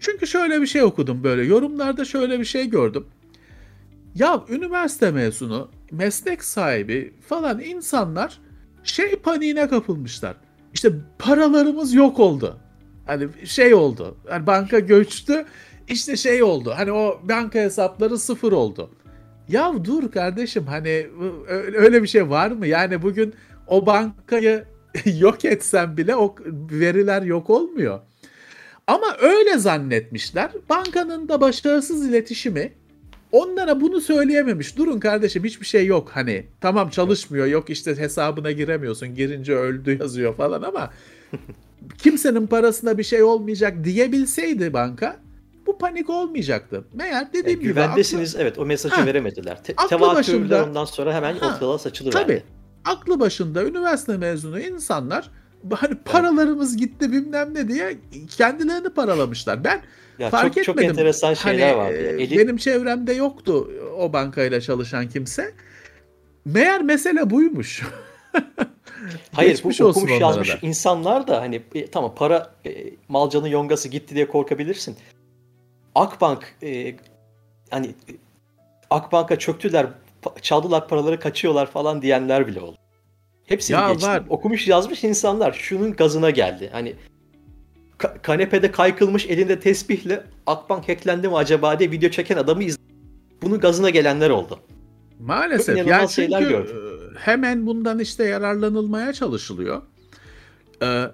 [0.00, 3.06] Çünkü şöyle bir şey okudum böyle yorumlarda şöyle bir şey gördüm.
[4.14, 8.38] Ya üniversite mezunu, meslek sahibi falan insanlar
[8.84, 10.36] şey paniğine kapılmışlar.
[10.74, 12.56] İşte paralarımız yok oldu.
[13.06, 14.16] Hani şey oldu.
[14.28, 15.44] Hani banka göçtü.
[15.88, 16.72] İşte şey oldu.
[16.76, 18.90] Hani o banka hesapları sıfır oldu.
[19.48, 21.06] Ya dur kardeşim hani
[21.74, 22.66] öyle bir şey var mı?
[22.66, 23.34] Yani bugün
[23.66, 24.64] o bankayı
[25.18, 26.34] yok etsen bile o
[26.70, 28.00] veriler yok olmuyor.
[28.86, 30.50] Ama öyle zannetmişler.
[30.68, 32.72] Bankanın da başarısız iletişimi
[33.32, 34.76] onlara bunu söyleyememiş.
[34.76, 36.10] Durun kardeşim hiçbir şey yok.
[36.12, 37.46] Hani tamam çalışmıyor.
[37.46, 39.14] Yok işte hesabına giremiyorsun.
[39.14, 40.90] Girince öldü yazıyor falan ama
[41.98, 45.20] kimsenin parasına bir şey olmayacak diyebilseydi banka
[45.66, 46.84] bu panik olmayacaktı.
[46.92, 48.42] Meğer dediğim yani gibi güvendesiniz aklı...
[48.42, 49.64] evet o mesajı ha, veremediler.
[49.64, 52.26] Te- tevatürler ondan sonra hemen ha, ortalığa saçılıverdi.
[52.26, 52.42] Tabii.
[52.84, 55.30] Aklı başında üniversite mezunu insanlar
[55.70, 57.98] hani paralarımız gitti bilmem ne diye
[58.36, 59.64] kendilerini paralamışlar.
[59.64, 59.82] Ben
[60.18, 60.82] ya fark çok, etmedim.
[60.82, 61.96] Çok enteresan şeyler hani, vardı.
[61.96, 62.38] Eli...
[62.38, 65.54] Benim çevremde yoktu o bankayla çalışan kimse.
[66.44, 67.82] Meğer mesele buymuş.
[69.32, 70.58] Hayır Geçmiş bu okumuş yazmış da.
[70.62, 72.70] insanlar da hani e, tamam para e,
[73.08, 74.96] malcanın yongası gitti diye korkabilirsin.
[75.94, 76.96] Akbank e,
[77.70, 77.94] hani
[78.90, 79.86] Akbank'a çöktüler,
[80.42, 82.76] çaldılar paraları kaçıyorlar falan diyenler bile oldu.
[83.46, 84.08] Hepsini ya geçtim.
[84.10, 84.22] Var.
[84.28, 86.68] Okumuş yazmış insanlar şunun gazına geldi.
[86.72, 86.94] Hani
[87.98, 92.78] ka- kanepede kaykılmış elinde tesbihle Akbank hacklendi mi acaba diye video çeken adamı iz
[93.42, 94.58] bunun gazına gelenler oldu.
[95.20, 95.86] Maalesef.
[95.86, 96.76] Yani çünkü gördüm.
[96.76, 99.82] E, hemen bundan işte yararlanılmaya çalışılıyor.
[100.82, 101.04] Ee,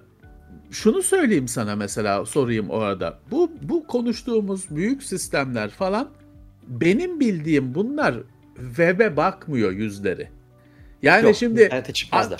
[0.71, 3.19] şunu söyleyeyim sana mesela sorayım orada.
[3.31, 6.09] Bu bu konuştuğumuz büyük sistemler falan
[6.67, 8.15] benim bildiğim bunlar
[8.55, 10.27] web'e bakmıyor yüzleri.
[11.01, 11.83] Yani Yok, şimdi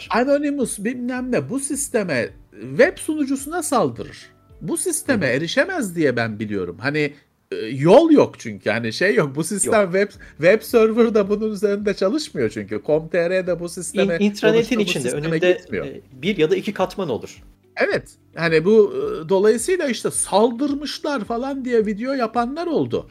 [0.10, 2.30] Anonymous bilmem ne bu sisteme
[2.62, 4.18] web sunucusuna saldırır.
[4.62, 5.36] Bu sisteme Hı-hı.
[5.36, 6.78] erişemez diye ben biliyorum.
[6.80, 7.14] Hani
[7.52, 9.94] e, yol yok çünkü hani şey yok bu sistem yok.
[9.94, 15.12] web web server da bunun üzerinde çalışmıyor çünkü com.tr de bu sisteme İn, intranetin içinde
[15.12, 15.86] önünde gitmiyor.
[15.86, 17.44] E, bir ya da iki katman olur.
[17.78, 18.10] Evet.
[18.36, 18.94] Hani bu
[19.30, 23.08] dolayısıyla işte saldırmışlar falan diye video yapanlar oldu.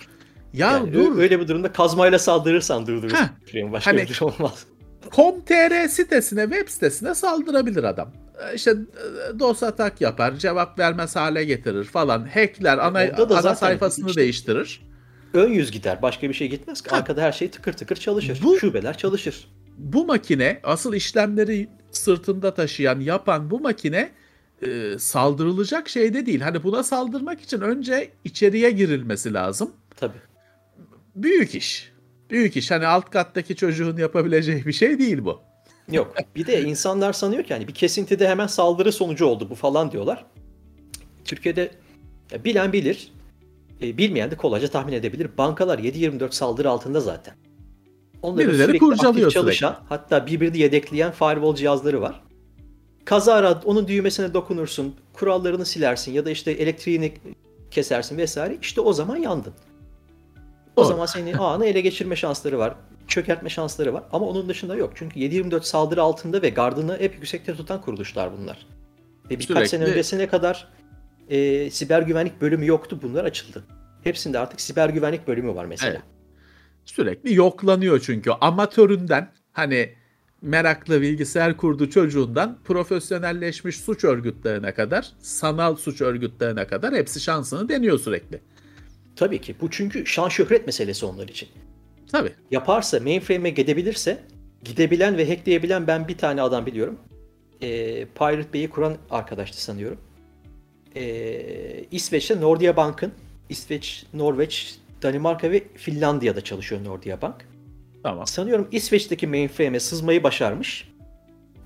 [0.53, 1.19] Ya yani dur.
[1.19, 3.29] Öyle bir durumda kazmayla saldırırsan durdurursun.
[3.73, 4.67] Başka hani, bir şey olmaz.
[5.13, 8.13] Com.tr sitesine, web sitesine saldırabilir adam.
[8.51, 8.75] E, işte
[9.39, 12.29] DOS atak yapar, cevap vermez hale getirir falan.
[12.35, 12.99] Hackler, ana,
[13.39, 14.83] ana sayfasını işte, değiştirir.
[15.35, 16.83] Ön yüz gider, başka bir şey gitmez.
[16.89, 16.97] Ha.
[16.97, 18.41] Arkada her şey tıkır tıkır çalışır.
[18.43, 19.49] Bu, Şubeler çalışır.
[19.79, 24.11] Bu makine, asıl işlemleri sırtında taşıyan, yapan bu makine
[24.67, 26.41] e, saldırılacak şey de değil.
[26.41, 29.71] Hani buna saldırmak için önce içeriye girilmesi lazım.
[29.97, 30.19] Tabii.
[31.17, 31.93] Büyük iş.
[32.31, 32.71] Büyük iş.
[32.71, 35.41] Hani alt kattaki çocuğun yapabileceği bir şey değil bu.
[35.93, 36.15] Yok.
[36.37, 40.25] Bir de insanlar sanıyor ki hani bir kesintide hemen saldırı sonucu oldu bu falan diyorlar.
[41.25, 41.71] Türkiye'de
[42.45, 43.13] bilen bilir,
[43.83, 45.31] e, bilmeyen de kolayca tahmin edebilir.
[45.39, 47.35] Bankalar 7-24 saldırı altında zaten.
[48.23, 49.87] Onların Birileri sürekli aktif çalışan, sürekli.
[49.89, 52.23] hatta birbirini yedekleyen firewall cihazları var.
[53.05, 57.15] Kazara onun düğmesine dokunursun, kurallarını silersin ya da işte elektriğini
[57.71, 58.59] kesersin vesaire.
[58.63, 59.53] İşte o zaman yandın.
[60.77, 60.89] O Doğru.
[60.89, 62.75] zaman senin ağını ele geçirme şansları var.
[63.09, 64.03] Çökertme şansları var.
[64.13, 64.93] Ama onun dışında yok.
[64.95, 68.67] Çünkü 7-24 saldırı altında ve gardını hep yüksekte tutan kuruluşlar bunlar.
[69.25, 70.69] Ve birkaç Sürekli- sene öncesine kadar
[71.29, 72.99] e, siber güvenlik bölümü yoktu.
[73.03, 73.65] Bunlar açıldı.
[74.05, 75.93] Hepsinde artık siber güvenlik bölümü var mesela.
[75.93, 76.03] Evet.
[76.85, 78.31] Sürekli yoklanıyor çünkü.
[78.31, 79.95] Amatöründen hani
[80.43, 87.99] meraklı bilgisayar kurdu çocuğundan profesyonelleşmiş suç örgütlerine kadar, sanal suç örgütlerine kadar hepsi şansını deniyor
[87.99, 88.41] sürekli.
[89.17, 89.55] Tabii ki.
[89.61, 91.49] Bu çünkü şan şöhret meselesi onlar için.
[92.13, 92.33] Tabii.
[92.51, 94.23] Yaparsa, mainframe'e gidebilirse,
[94.65, 96.99] gidebilen ve hackleyebilen ben bir tane adam biliyorum.
[97.63, 99.99] Ee, Pirate Bay'i kuran arkadaştı sanıyorum.
[100.97, 103.13] Ee, İsveç'te Nordia Bank'ın,
[103.49, 107.50] İsveç, Norveç, Danimarka ve Finlandiya'da çalışıyor Nordia Bank.
[108.03, 108.27] Tamam.
[108.27, 110.91] Sanıyorum İsveç'teki mainframe'e sızmayı başarmış.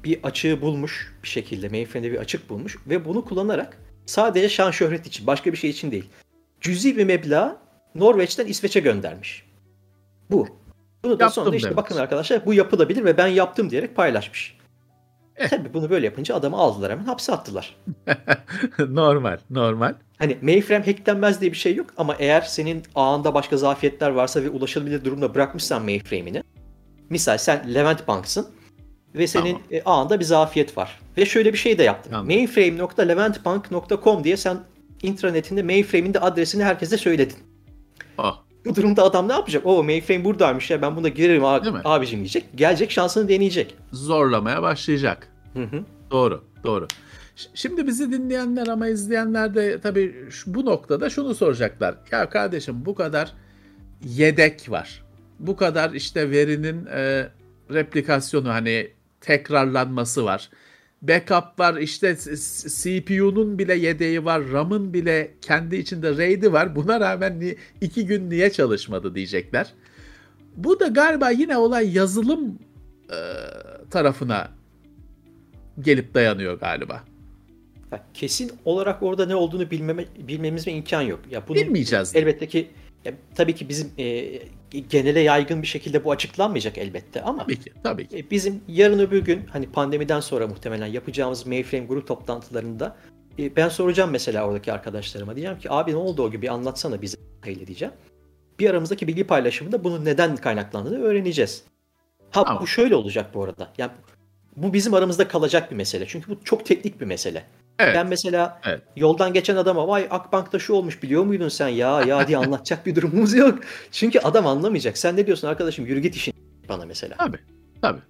[0.04, 1.68] Bir açığı bulmuş bir şekilde.
[1.68, 2.76] Mainframe'de bir açık bulmuş.
[2.86, 6.10] Ve bunu kullanarak sadece şan şöhret için, başka bir şey için değil.
[6.60, 7.60] Cüzi bir meblağ
[7.94, 9.46] Norveç'ten İsveç'e göndermiş.
[10.30, 10.48] Bu.
[11.04, 11.76] Bunu da Yaptım sonra işte demiş.
[11.76, 14.56] bakın arkadaşlar bu yapılabilir ve ben yaptım diyerek paylaşmış.
[15.36, 15.48] Eh.
[15.48, 17.76] Tabii bunu böyle yapınca adamı aldılar hemen hapse attılar.
[18.78, 19.94] normal, normal.
[20.18, 24.50] Hani mainframe hacklenmez diye bir şey yok ama eğer senin ağında başka zafiyetler varsa ve
[24.50, 26.42] ulaşılabilir durumda bırakmışsan mainframe'ini.
[27.10, 28.46] Misal sen Levent Bank'sın
[29.14, 29.62] ve senin Tamam.
[29.70, 31.00] e, ağında bir zafiyet var.
[31.16, 32.12] Ve şöyle bir şey de yaptın.
[32.12, 32.36] Anladım.
[32.36, 34.58] Mainframe.leventbank.com diye sen
[35.02, 37.36] intranetinde mainframe'in de adresini herkese söyledin.
[38.18, 39.66] Oh, Bu durumda adam ne yapacak?
[39.66, 42.44] O mainframe buradaymış ya ben buna girerim abi, abicim diyecek.
[42.54, 43.74] Gelecek şansını deneyecek.
[43.92, 45.28] zorlamaya başlayacak.
[45.54, 45.84] Hı hı.
[46.10, 46.88] Doğru, doğru.
[47.54, 51.94] Şimdi bizi dinleyenler ama izleyenler de tabii bu noktada şunu soracaklar.
[52.10, 53.32] Ya kardeşim bu kadar
[54.04, 55.04] yedek var.
[55.38, 57.28] Bu kadar işte verinin e,
[57.70, 58.90] replikasyonu hani
[59.20, 60.50] tekrarlanması var.
[61.08, 62.16] Backup var işte
[62.82, 64.42] CPU'nun bile yedeği var.
[64.52, 66.76] RAM'ın bile kendi içinde RAID'i var.
[66.76, 67.42] Buna rağmen
[67.80, 69.72] iki gün niye çalışmadı diyecekler.
[70.56, 72.58] Bu da galiba yine olay yazılım
[73.10, 73.18] e,
[73.90, 74.50] tarafına
[75.80, 77.04] gelip dayanıyor galiba.
[77.92, 81.20] Ya kesin olarak orada ne olduğunu bilmeme, bilmemize imkan yok.
[81.30, 82.16] Ya bunun Bilmeyeceğiz.
[82.16, 82.68] elbette ki
[83.04, 84.04] ya, tabii ki bizim e,
[84.80, 88.18] genele yaygın bir şekilde bu açıklanmayacak elbette ama Tabii ki, tabii ki.
[88.18, 92.96] e, bizim yarın öbür gün hani pandemiden sonra muhtemelen yapacağımız mainframe grup toplantılarında
[93.38, 97.16] e, ben soracağım mesela oradaki arkadaşlarıma diyeceğim ki abi ne oldu o gibi anlatsana bize
[97.46, 97.94] öyle diyeceğim.
[98.58, 101.62] Bir aramızdaki bilgi paylaşımında bunun neden kaynaklandığını öğreneceğiz.
[102.30, 102.62] Ha Tamam.
[102.62, 103.68] bu şöyle olacak bu arada.
[103.78, 103.92] Yani
[104.56, 106.04] bu bizim aramızda kalacak bir mesele.
[106.08, 107.44] Çünkü bu çok teknik bir mesele.
[107.78, 107.94] Evet.
[107.96, 108.82] Ben mesela Evet.
[108.96, 112.94] yoldan geçen adama vay Akbank'ta şu olmuş biliyor muydun sen ya ya diye anlatacak bir
[112.96, 113.58] durumumuz yok.
[113.92, 114.98] Çünkü adam anlamayacak.
[114.98, 116.34] Sen ne diyorsun arkadaşım yürü git işin
[116.68, 117.16] bana mesela.
[117.16, 117.38] Tabii.
[117.82, 118.00] Tabii.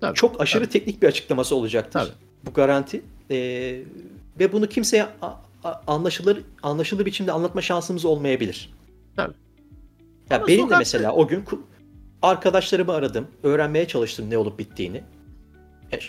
[0.00, 0.14] Tabii.
[0.14, 2.00] Çok aşırı teknik bir açıklaması olacaktır.
[2.00, 2.10] Tabii.
[2.46, 3.02] Bu garanti.
[3.30, 3.36] Ee,
[4.40, 5.06] ve bunu kimseye
[5.86, 8.74] anlaşılır anlaşılır biçimde anlatma şansımız olmayabilir.
[9.16, 9.34] Tabii.
[10.30, 11.44] Ya Ama benim de sokakta- mesela o gün
[12.22, 13.28] arkadaşlarımı aradım.
[13.42, 15.02] Öğrenmeye çalıştım ne olup bittiğini.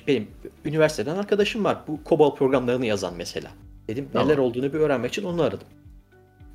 [0.07, 0.27] Benim
[0.65, 1.77] üniversiteden arkadaşım var.
[1.87, 3.51] Bu COBOL programlarını yazan mesela.
[3.87, 4.27] Dedim Tamam.
[4.27, 5.67] neler olduğunu bir öğrenmek için onu aradım.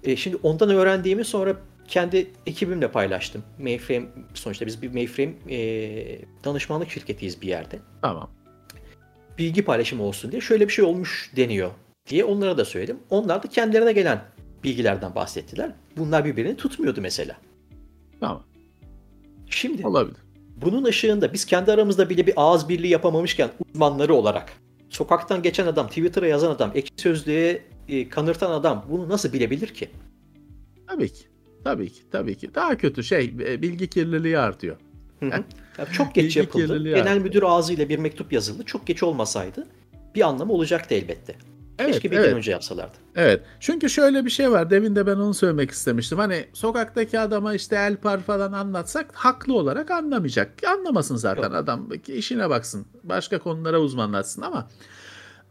[0.04, 1.56] E, şimdi ondan öğrendiğimi sonra
[1.88, 3.42] kendi ekibimle paylaştım.
[3.58, 5.58] Mainframe sonuçta biz bir mainframe e,
[6.44, 7.78] danışmanlık şirketiyiz bir yerde.
[8.02, 8.30] Tamam.
[9.38, 11.70] Bilgi paylaşımı olsun diye şöyle bir şey olmuş deniyor
[12.06, 12.98] diye onlara da söyledim.
[13.10, 14.22] Onlar da kendilerine gelen
[14.64, 15.72] bilgilerden bahsettiler.
[15.96, 17.36] Bunlar birbirini tutmuyordu mesela.
[18.20, 18.42] Tamam.
[19.46, 20.16] Şimdi Olabilir.
[20.62, 24.52] Bunun ışığında biz kendi aramızda bile bir ağız birliği yapamamışken uzmanları olarak
[24.88, 29.88] sokaktan geçen adam, Twitter'a yazan adam, ekşi sözlüğe e, kanırtan adam bunu nasıl bilebilir ki?
[30.86, 31.24] Tabii ki.
[31.64, 32.00] Tabii ki.
[32.12, 32.54] Tabii ki.
[32.54, 34.76] Daha kötü şey e, bilgi kirliliği artıyor.
[35.20, 35.44] Hı hı.
[35.78, 36.84] Ya çok geç Bilgi yapıldı.
[36.84, 37.22] Genel artık.
[37.22, 38.62] müdür ağzıyla bir mektup yazıldı.
[38.66, 39.66] Çok geç olmasaydı
[40.14, 41.34] bir anlamı olacaktı elbette.
[41.80, 42.28] Evet, Keşke bir evet.
[42.28, 42.92] gün önce yapsalardı.
[43.16, 43.42] Evet.
[43.60, 44.70] Çünkü şöyle bir şey var.
[44.70, 46.18] Demin de ben onu söylemek istemiştim.
[46.18, 50.52] Hani sokaktaki adama işte el par falan anlatsak haklı olarak anlamayacak.
[50.68, 51.54] Anlamasın zaten Yok.
[51.54, 51.88] adam.
[52.06, 52.86] işine baksın.
[53.04, 54.68] Başka konulara uzmanlaşsın ama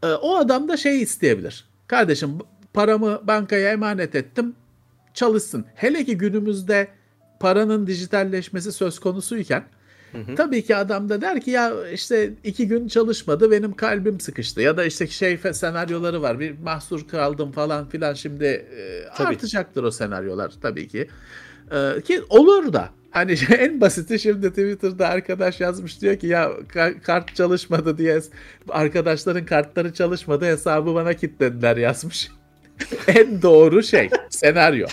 [0.02, 1.64] e, o adam da şey isteyebilir.
[1.86, 2.38] Kardeşim
[2.74, 4.54] paramı bankaya emanet ettim.
[5.14, 5.64] Çalışsın.
[5.74, 6.88] Hele ki günümüzde
[7.40, 9.64] paranın dijitalleşmesi söz konusuyken
[10.18, 10.34] hı.
[10.34, 14.76] tabii ki adam da der ki ya işte iki gün çalışmadı benim kalbim sıkıştı ya
[14.76, 19.28] da işte şey senaryoları var bir mahsur kaldım falan filan şimdi e, Tabii.
[19.28, 21.08] artacaktır o senaryolar tabii ki
[21.72, 27.00] E, ki olur da hani en basiti şimdi Twitter'da arkadaş yazmış diyor ki ya ka-
[27.00, 28.20] kart çalışmadı diye
[28.68, 32.30] arkadaşların kartları çalışmadı hesabı bana kilitlediler yazmış.
[33.06, 34.86] en doğru şey senaryo.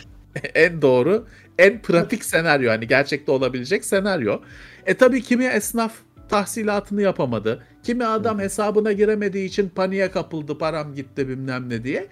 [0.55, 1.25] en doğru
[1.57, 4.39] en pratik senaryo hani gerçekte olabilecek senaryo.
[4.85, 5.93] E tabii kimi esnaf
[6.29, 7.63] tahsilatını yapamadı.
[7.83, 12.07] Kimi adam hesabına giremediği için paniğe kapıldı, param gitti bilmem ne diye.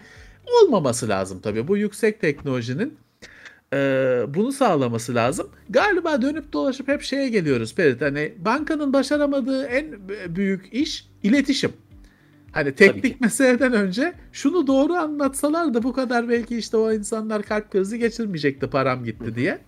[0.64, 1.68] Olmaması lazım tabii.
[1.68, 2.98] Bu yüksek teknolojinin
[3.74, 3.78] e,
[4.28, 5.50] bunu sağlaması lazım.
[5.70, 8.02] Galiba dönüp dolaşıp hep şeye geliyoruz Ferit.
[8.02, 9.96] Hani bankanın başaramadığı en
[10.36, 11.74] büyük iş iletişim.
[12.56, 17.72] Hani teknik meseleden önce şunu doğru anlatsalar da bu kadar belki işte o insanlar kalp
[17.72, 19.60] krizi geçirmeyecekti param gitti diye.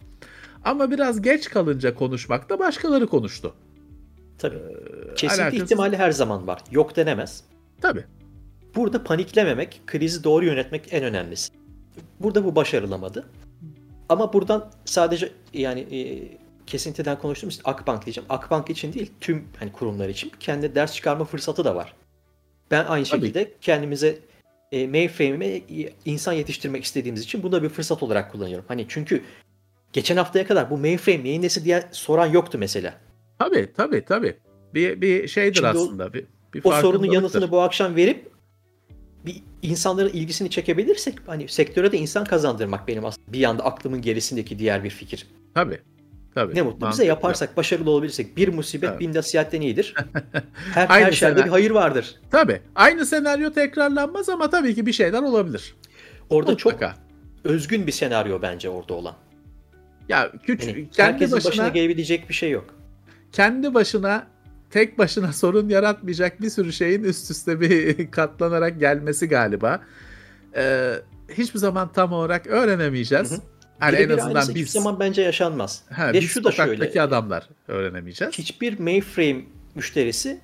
[0.66, 3.54] Ama biraz geç kalınca konuşmakta başkaları konuştu.
[4.38, 4.56] Tabii.
[4.56, 5.64] Ee, Kesinlikle alakasız.
[5.64, 6.60] ihtimali her zaman var.
[6.72, 7.44] Yok denemez.
[7.82, 8.04] Tabii.
[8.76, 11.54] Burada paniklememek, krizi doğru yönetmek en önemlisi.
[12.20, 13.26] Burada bu başarılamadı.
[14.10, 16.28] Ama buradan sadece yani e,
[16.68, 18.26] kesintiden konuştuğumuz için Akbank diyeceğim.
[18.30, 21.94] Akbank için değil, tüm hani kurumlar için kendi ders çıkarma fırsatı da var.
[22.72, 23.22] Ben aynı Tabii.
[23.22, 24.20] şekilde kendimize
[24.72, 25.62] e, mainframe'e
[26.06, 28.66] insan yetiştirmek istediğimiz için bunu da bir fırsat olarak kullanıyorum.
[28.68, 29.22] Hani çünkü
[29.94, 32.94] geçen haftaya kadar bu mainframe neyin nesi diye soran yoktu mesela.
[33.40, 34.38] Tabii tabii tabii.
[34.74, 36.06] Bir, bir şeydir Şimdi aslında.
[36.06, 38.32] O, bir, bir o sorunun yanıtını bu akşam verip
[39.26, 44.60] bir insanların ilgisini çekebilirsek hani sektöre de insan kazandırmak benim aslında bir yanda aklımın gerisindeki
[44.60, 45.28] diğer bir fikir.
[45.54, 45.80] Tabii.
[46.38, 46.56] Tabii.
[46.56, 49.00] Ne mutlu bize yaparsak, başarılı olabilirsek bir musibet evet.
[49.00, 49.94] bin nasihatten iyidir.
[50.74, 52.16] Her, her şeyde bir hayır vardır.
[52.32, 52.62] Tabii.
[52.76, 55.76] Aynı senaryo tekrarlanmaz ama tabii ki bir şeyler olabilir.
[56.30, 56.96] Orada Mutlaka.
[57.44, 59.16] çok özgün bir senaryo bence orada olan.
[60.10, 62.66] Ya küçük yani kendi herkesin başına, başına gelebilecek bir şey yok.
[63.32, 64.28] Kendi başına
[64.70, 69.82] tek başına sorun yaratmayacak bir sürü şeyin üst üste bir katlanarak gelmesi galiba.
[70.56, 70.94] Ee,
[71.30, 73.32] hiçbir zaman tam olarak öğrenemeyeceğiz.
[73.32, 73.42] Hı hı.
[73.80, 75.84] Hani en azından biz zaman bence yaşanmaz.
[75.90, 77.02] Ha, Ve şu da şöyle.
[77.02, 78.38] adamlar öğrenemeyeceğiz.
[78.38, 79.42] Hiçbir mainframe
[79.76, 80.40] müşterisi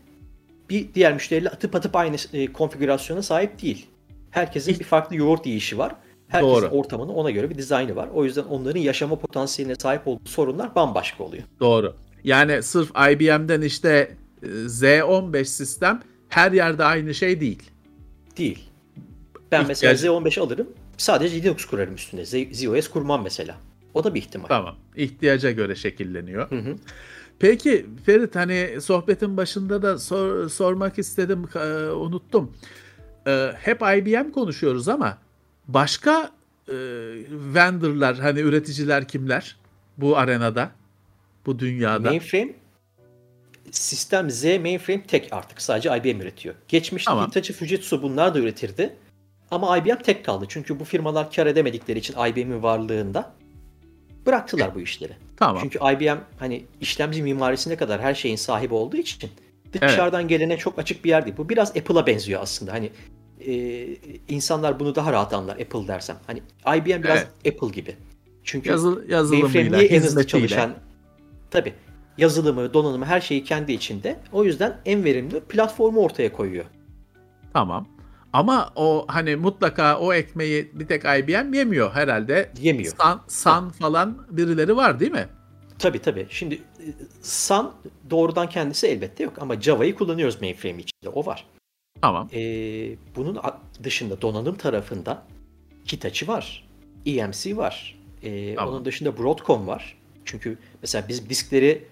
[0.69, 3.87] bir diğer müşteriyle atıp atıp aynı e, konfigürasyona sahip değil.
[4.31, 5.95] Herkesin bir farklı yoğurt yiyişi var.
[6.27, 6.65] Herkesin Doğru.
[6.65, 8.09] ortamının ona göre bir dizaynı var.
[8.13, 11.43] O yüzden onların yaşama potansiyeline sahip olduğu sorunlar bambaşka oluyor.
[11.59, 11.95] Doğru.
[12.23, 17.63] Yani sırf IBM'den işte e, Z15 sistem her yerde aynı şey değil.
[18.37, 18.69] Değil.
[19.51, 19.67] Ben İhtiyaç...
[19.67, 20.67] mesela Z15 alırım.
[20.97, 22.25] Sadece Linux kurarım üstünde.
[22.53, 23.57] ZOS kurmam mesela.
[23.93, 24.47] O da bir ihtimal.
[24.47, 24.75] Tamam.
[24.95, 26.51] İhtiyaca göre şekilleniyor.
[26.51, 26.75] Hı hı.
[27.39, 32.51] Peki Ferit hani sohbetin başında da sor, sormak istedim e, unuttum.
[33.27, 35.17] E, hep IBM konuşuyoruz ama
[35.67, 36.31] başka
[36.67, 36.73] e,
[37.31, 39.57] vendorlar hani üreticiler kimler
[39.97, 40.71] bu arenada?
[41.45, 42.09] Bu dünyada.
[42.09, 42.53] Mainframe
[43.71, 46.55] sistem Z mainframe tek artık sadece IBM üretiyor.
[46.67, 47.29] Geçmişte tamam.
[47.29, 48.95] Hitachi Fujitsu bunlar da üretirdi.
[49.51, 50.45] Ama IBM tek kaldı.
[50.49, 53.33] Çünkü bu firmalar kar edemedikleri için IBM'in varlığında
[54.25, 55.13] bıraktılar bu işleri.
[55.37, 55.61] Tamam.
[55.61, 59.29] Çünkü IBM hani işlemci mimarisine kadar her şeyin sahibi olduğu için
[59.81, 60.29] dışarıdan evet.
[60.29, 61.37] gelene çok açık bir yer değil.
[61.37, 62.73] Bu biraz Apple'a benziyor aslında.
[62.73, 62.89] Hani
[63.47, 63.85] e,
[64.29, 66.17] insanlar bunu daha rahat anlar Apple dersem.
[66.27, 66.41] Hani
[66.77, 67.53] IBM biraz evet.
[67.53, 67.95] Apple gibi.
[68.43, 70.73] Çünkü Yazıl, yazılımıyla, en hızlı çalışan
[71.51, 71.73] tabi
[72.17, 74.19] yazılımı, donanımı her şeyi kendi içinde.
[74.31, 76.65] O yüzden en verimli platformu ortaya koyuyor.
[77.53, 77.87] Tamam.
[78.33, 82.51] Ama o hani mutlaka o ekmeği bir tek IBM yemiyor herhalde.
[82.61, 82.93] Yemiyor.
[83.01, 85.27] Sun, Sun falan birileri var değil mi?
[85.79, 86.27] Tabii tabii.
[86.29, 86.61] Şimdi
[87.21, 87.71] Sun
[88.09, 91.09] doğrudan kendisi elbette yok ama Java'yı kullanıyoruz mainframe içinde.
[91.09, 91.45] O var.
[92.01, 92.29] Tamam.
[92.33, 93.39] Ee, bunun
[93.83, 95.23] dışında donanım tarafında
[95.91, 96.67] Hitachi var.
[97.05, 97.99] EMC var.
[98.23, 98.73] Ee, tamam.
[98.73, 99.97] Onun dışında Broadcom var.
[100.25, 101.83] Çünkü mesela biz diskleri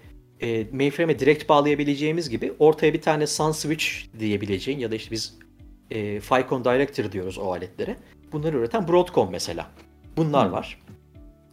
[0.41, 3.85] e, mainframe'e direkt bağlayabileceğimiz gibi ortaya bir tane Sun Switch
[4.19, 5.37] diyebileceğin ya da işte biz
[5.91, 7.95] e, Ficon Director diyoruz o aletlere.
[8.31, 9.67] Bunları üreten Broadcom mesela.
[10.17, 10.53] Bunlar hmm.
[10.53, 10.79] var.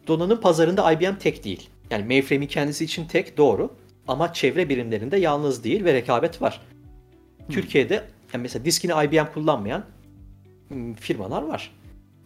[0.06, 1.70] Donanım pazarında IBM tek değil.
[1.90, 3.76] Yani mainframe'in kendisi için tek doğru
[4.08, 6.60] ama çevre birimlerinde yalnız değil ve rekabet var.
[7.38, 7.54] Hmm.
[7.54, 7.94] Türkiye'de
[8.34, 9.84] yani mesela diskini IBM kullanmayan
[10.68, 11.74] hmm, firmalar var.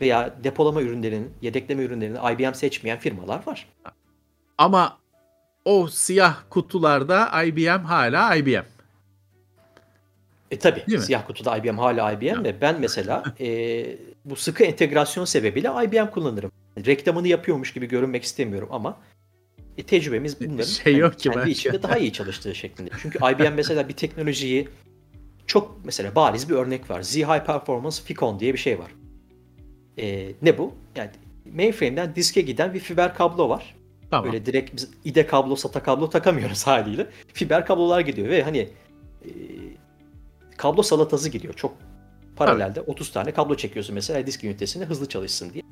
[0.00, 3.68] Veya depolama ürünlerinin, yedekleme ürünlerini IBM seçmeyen firmalar var.
[4.58, 4.98] Ama
[5.64, 8.71] o siyah kutularda IBM hala IBM.
[10.52, 15.68] E tabi siyah kutuda IBM hala IBM ve ben mesela e, bu sıkı entegrasyon sebebiyle
[15.84, 16.52] IBM kullanırım.
[16.86, 19.00] Reklamını yapıyormuş gibi görünmek istemiyorum ama
[19.78, 22.90] e, tecrübemiz bunların şey yok ki kendi içinde daha iyi çalıştığı şeklinde.
[23.02, 24.68] Çünkü IBM mesela bir teknolojiyi
[25.46, 27.02] çok mesela bariz bir örnek var.
[27.02, 28.90] Z High Performance Ficon diye bir şey var.
[29.98, 30.74] E, ne bu?
[30.96, 31.10] Yani
[31.54, 33.74] mainframe'den diske giden bir fiber kablo var.
[34.10, 34.32] Tamam.
[34.32, 37.06] Böyle direkt biz IDE kablo, SATA kablo takamıyoruz haliyle.
[37.32, 38.68] Fiber kablolar gidiyor ve hani
[39.24, 39.28] e,
[40.62, 41.54] kablo salatası gidiyor.
[41.54, 41.76] Çok
[42.36, 42.88] paralelde evet.
[42.88, 45.62] 30 tane kablo çekiyorsun mesela disk ünitesine hızlı çalışsın diye.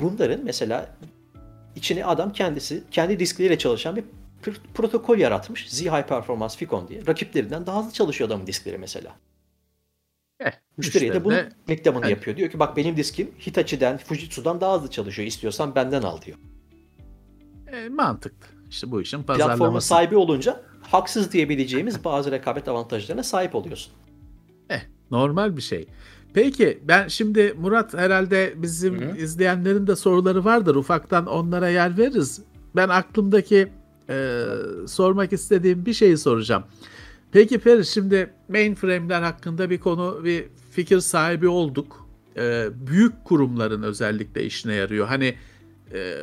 [0.00, 0.96] Bunların mesela
[1.76, 4.04] içine adam kendisi kendi diskleriyle çalışan bir
[4.74, 5.70] protokol yaratmış.
[5.70, 7.06] Z High Performance Ficon diye.
[7.06, 9.16] Rakiplerinden daha hızlı çalışıyor adamın diskleri mesela.
[10.40, 12.16] Eh, Müşteriye de bunun reklamını evet.
[12.16, 12.36] yapıyor.
[12.36, 15.28] Diyor ki bak benim diskim Hitachi'den, Fujitsu'dan daha hızlı çalışıyor.
[15.28, 16.38] İstiyorsan benden al diyor.
[17.72, 18.46] E, mantıklı.
[18.70, 19.58] İşte bu işin pazarlaması.
[19.58, 23.92] Platformun sahibi olunca haksız diyebileceğimiz bazı rekabet avantajlarına sahip oluyorsun.
[24.70, 24.80] Eh,
[25.10, 25.86] normal bir şey.
[26.34, 29.16] Peki ben şimdi Murat herhalde bizim Hı hı.
[29.16, 30.74] izleyenlerin de soruları vardır.
[30.74, 32.42] Ufaktan onlara yer veririz.
[32.76, 33.68] Ben aklımdaki
[34.08, 34.44] e,
[34.88, 36.64] sormak istediğim bir şeyi soracağım.
[37.32, 42.06] Peki Feris şimdi mainframe'ler hakkında bir konu bir fikir sahibi olduk.
[42.36, 45.06] E, büyük kurumların özellikle işine yarıyor.
[45.06, 45.34] Hani
[45.92, 46.14] e,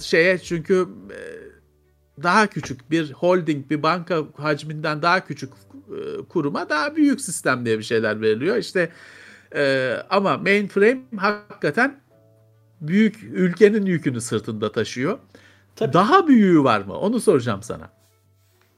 [0.00, 1.20] şeye çünkü e,
[2.22, 7.78] daha küçük bir holding bir banka hacminden daha küçük e, kuruma daha büyük sistem diye
[7.78, 8.56] bir şeyler veriliyor.
[8.56, 8.90] İşte
[9.54, 12.00] e, ama mainframe hakikaten
[12.80, 15.18] büyük ülkenin yükünü sırtında taşıyor.
[15.76, 15.92] Tabii.
[15.92, 16.98] Daha büyüğü var mı?
[16.98, 17.90] Onu soracağım sana.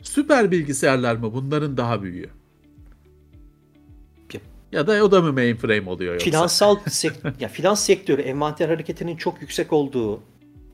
[0.02, 2.30] Süper bilgisayarlar mı bunların daha büyüğü?
[4.72, 6.30] Ya- da o da mı mainframe oluyor yoksa?
[6.30, 10.20] Finansal sek- ya finans sektörü envanter hareketinin çok yüksek olduğu,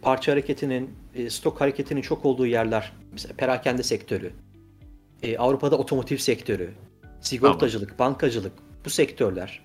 [0.03, 2.93] parça hareketinin, e, stok hareketinin çok olduğu yerler.
[3.13, 4.33] Mesela perakende sektörü,
[5.23, 6.71] e, Avrupa'da otomotiv sektörü,
[7.21, 8.53] sigortacılık, bankacılık
[8.85, 9.61] bu sektörler.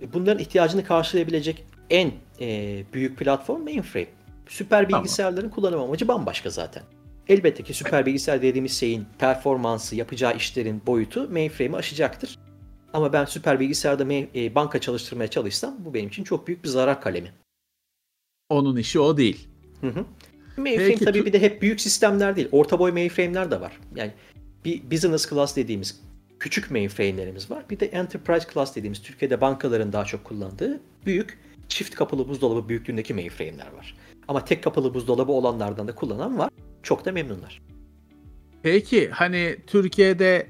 [0.00, 4.06] E, Bunların ihtiyacını karşılayabilecek en e, büyük platform mainframe.
[4.48, 5.02] Süper Tamam.
[5.02, 6.82] bilgisayarların kullanım amacı bambaşka zaten.
[7.28, 12.38] Elbette ki süper bilgisayar dediğimiz şeyin performansı, yapacağı işlerin boyutu mainframe'i aşacaktır.
[12.92, 14.08] Ama ben süper bilgisayarda
[14.54, 17.32] banka çalıştırmaya çalışsam bu benim için çok büyük bir zarar kalemi.
[18.48, 19.48] Onun işi o değil.
[19.80, 20.04] Hı hı.
[20.56, 22.48] Mainframe Peki, tabii bir de hep büyük sistemler değil.
[22.52, 23.80] Orta boy mainframe'ler de var.
[23.96, 24.12] Yani
[24.64, 26.00] bir business class dediğimiz
[26.40, 27.64] küçük mainframe'lerimiz var.
[27.70, 31.38] Bir de enterprise class dediğimiz Türkiye'de bankaların daha çok kullandığı büyük
[31.68, 33.96] çift kapılı buzdolabı büyüklüğündeki mainframe'ler var.
[34.28, 36.50] Ama tek kapılı buzdolabı olanlardan da kullanan var.
[36.82, 37.62] Çok da memnunlar.
[38.62, 40.46] Peki hani Türkiye'de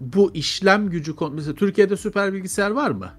[0.00, 3.10] bu işlem gücü mesela Türkiye'de süper bilgisayar var mı?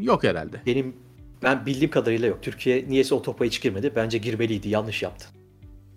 [0.00, 0.60] Yok herhalde.
[0.66, 0.96] Benim
[1.44, 2.38] ben bildiğim kadarıyla yok.
[2.42, 3.92] Türkiye niyeyse o topa hiç girmedi.
[3.96, 4.68] Bence girmeliydi.
[4.68, 5.26] Yanlış yaptı.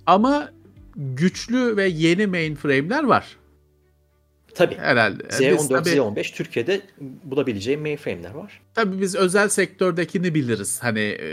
[0.05, 0.51] Ama
[0.95, 3.37] güçlü ve yeni mainframe'ler var
[4.55, 4.75] Tabii.
[4.75, 5.23] herhalde.
[5.29, 6.81] Biz Z14, tabii, Z15 Türkiye'de
[7.23, 8.61] bulabileceğim mainframe'ler var.
[8.73, 10.79] tabii biz özel sektördekini biliriz.
[10.83, 11.27] Hani e,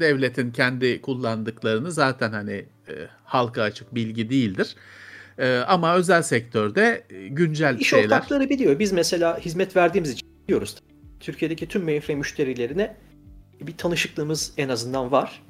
[0.00, 2.52] devletin kendi kullandıklarını zaten hani
[2.88, 2.92] e,
[3.24, 4.76] halka açık bilgi değildir.
[5.38, 8.04] E, ama özel sektörde güncel İş şeyler.
[8.04, 8.78] ortakları biliyor.
[8.78, 10.76] Biz mesela hizmet verdiğimiz için biliyoruz.
[11.20, 12.96] Türkiye'deki tüm mainframe müşterilerine
[13.60, 15.42] bir tanışıklığımız en azından var.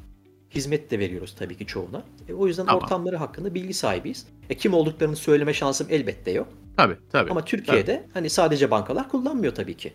[0.51, 2.03] Hizmet de veriyoruz tabii ki çoğuna.
[2.29, 2.83] E, o yüzden Tamam.
[2.83, 4.27] ortamları hakkında bilgi sahibiyiz.
[4.51, 6.49] E, kim olduklarını söyleme şansım elbette yok.
[6.77, 7.31] Tabii tabii.
[7.31, 9.93] Ama Türkiye'de hani sadece bankalar kullanmıyor tabii ki.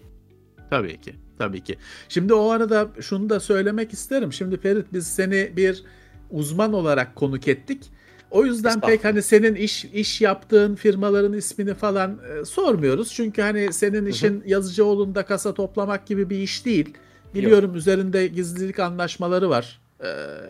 [0.70, 1.16] Tabii ki.
[1.38, 1.78] Tabii ki.
[2.10, 4.34] Şimdi o arada şunu da söylemek isterim.
[4.34, 5.84] Şimdi Ferit biz seni bir
[6.30, 7.84] uzman olarak konuk ettik.
[8.32, 13.14] O yüzden pek hani senin iş iş yaptığın firmaların ismini falan e, sormuyoruz.
[13.14, 16.94] Çünkü hani senin işin Yazıcıoğlu'nda kasa toplamak gibi bir iş değil.
[17.34, 19.82] Biliyorum üzerinde gizlilik anlaşmaları var.
[20.04, 20.06] Ee,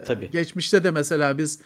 [0.06, 0.32] Tabii.
[0.32, 1.60] Geçmişte de mesela biz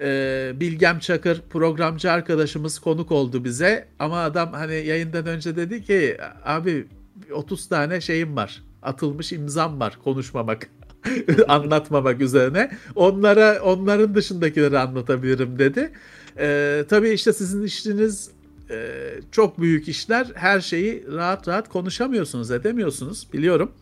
[0.00, 6.18] e, Bilgem Çakır programcı arkadaşımız konuk oldu bize ama adam hani yayından önce dedi ki
[6.44, 6.86] abi
[7.32, 10.68] 30 tane şeyim var atılmış imzam var konuşmamak
[11.48, 15.90] anlatmamak üzerine onlara onların dışındakileri anlatabilirim dedi.
[16.38, 18.30] Ee, tabii işte sizin işiniz
[18.70, 18.88] e,
[19.32, 23.72] çok büyük işler her şeyi rahat rahat konuşamıyorsunuz edemiyorsunuz biliyorum.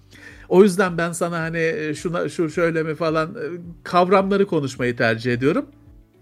[0.49, 3.45] O yüzden ben sana hani e, şuna şu şöyle mi falan e,
[3.83, 5.67] kavramları konuşmayı tercih ediyorum.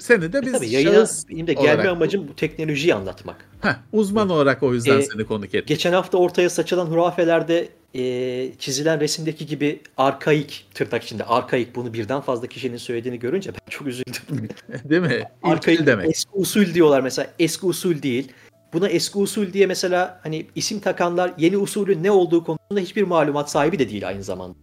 [0.02, 3.36] Seni de E, biz tabii yayına şahıs benim de gelme olarak- amacım bu teknolojiyi anlatmak.
[3.60, 5.64] Heh, uzman olarak o yüzden Ee, seni konuk ettim.
[5.66, 12.20] Geçen hafta ortaya saçılan hurafelerde e, çizilen resimdeki gibi arkaik tırnak içinde arkaik bunu birden
[12.20, 14.48] fazla kişinin söylediğini görünce ben çok üzüldüm.
[14.90, 15.22] Değil mi?
[15.42, 16.10] arkaik demek.
[16.10, 18.32] eski usul diyorlar mesela eski usul değil.
[18.72, 23.50] Buna eski usul diye mesela hani isim takanlar yeni usulün ne olduğu konusunda hiçbir malumat
[23.50, 24.54] sahibi de değil aynı zamanda.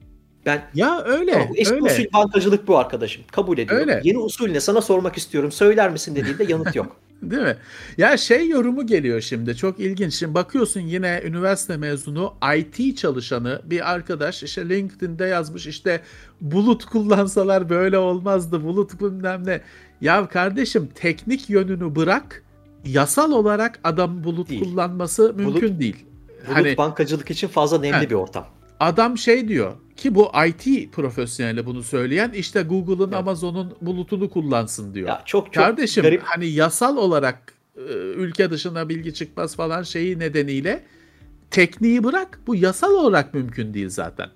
[0.46, 1.86] Ben Ya öyle, Tamam, eski öyle.
[1.86, 3.24] usul bankacılık bu arkadaşım.
[3.32, 3.90] Kabul ediyorum.
[3.90, 4.02] Öyle.
[4.04, 5.52] Yeni usul ne sana sormak istiyorum.
[5.52, 6.96] Söyler misin dediğinde yanıt yok.
[7.22, 7.58] Değil mi?
[7.98, 10.14] Ya şey yorumu geliyor şimdi çok ilginç.
[10.14, 16.02] Şimdi bakıyorsun yine üniversite mezunu IT çalışanı bir arkadaş işte LinkedIn'de yazmış işte
[16.42, 19.62] bulut kullansalar böyle olmazdı bulut bilmem ne.
[20.02, 22.44] Ya kardeşim teknik yönünü bırak
[22.86, 24.64] yasal olarak adam bulut Değil.
[24.64, 26.06] kullanması mümkün değil.
[26.48, 28.10] Bulut Hani bankacılık için fazla nemli Heh.
[28.10, 28.48] bir ortam.
[28.80, 33.14] Adam şey diyor ki bu IT profesyoneli bunu söyleyen işte Google'ın Evet.
[33.18, 35.08] Amazon'un bulutunu kullansın diyor.
[35.08, 36.22] Ya çok çok Kardeşim garip.
[36.24, 40.84] hani yasal olarak e, ülke dışına bilgi çıkmaz falan şeyi nedeniyle
[41.52, 44.30] tekniği bırak bu yasal olarak mümkün değil zaten.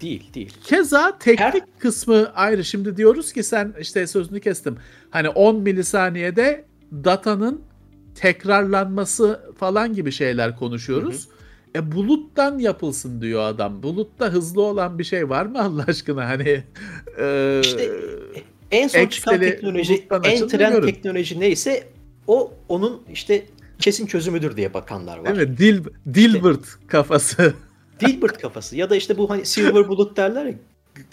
[0.00, 0.52] Değil değil.
[0.64, 2.64] Keza teknik Her- kısmı ayrı.
[2.64, 4.76] Şimdi diyoruz ki sen işte sözünü kestim.
[5.10, 7.60] Hani 10 milisaniyede datanın
[8.14, 11.28] tekrarlanması falan gibi şeyler konuşuyoruz.
[11.76, 13.82] E buluttan yapılsın diyor adam.
[13.82, 16.28] Bulutta hızlı olan bir şey var mı Allah aşkına?
[16.28, 16.62] Hani
[17.18, 17.90] e, İşte
[18.70, 21.84] En son çıkan teknoloji, en trend teknoloji neyse
[22.26, 23.46] O onun işte
[23.78, 25.32] kesin çözümüdür diye bakanlar var.
[25.32, 25.58] Mi?
[25.58, 25.80] Dil,
[26.14, 27.54] Dilbert kafası.
[28.00, 30.54] Dilbert kafası ya da işte bu hani silver bullet derler ya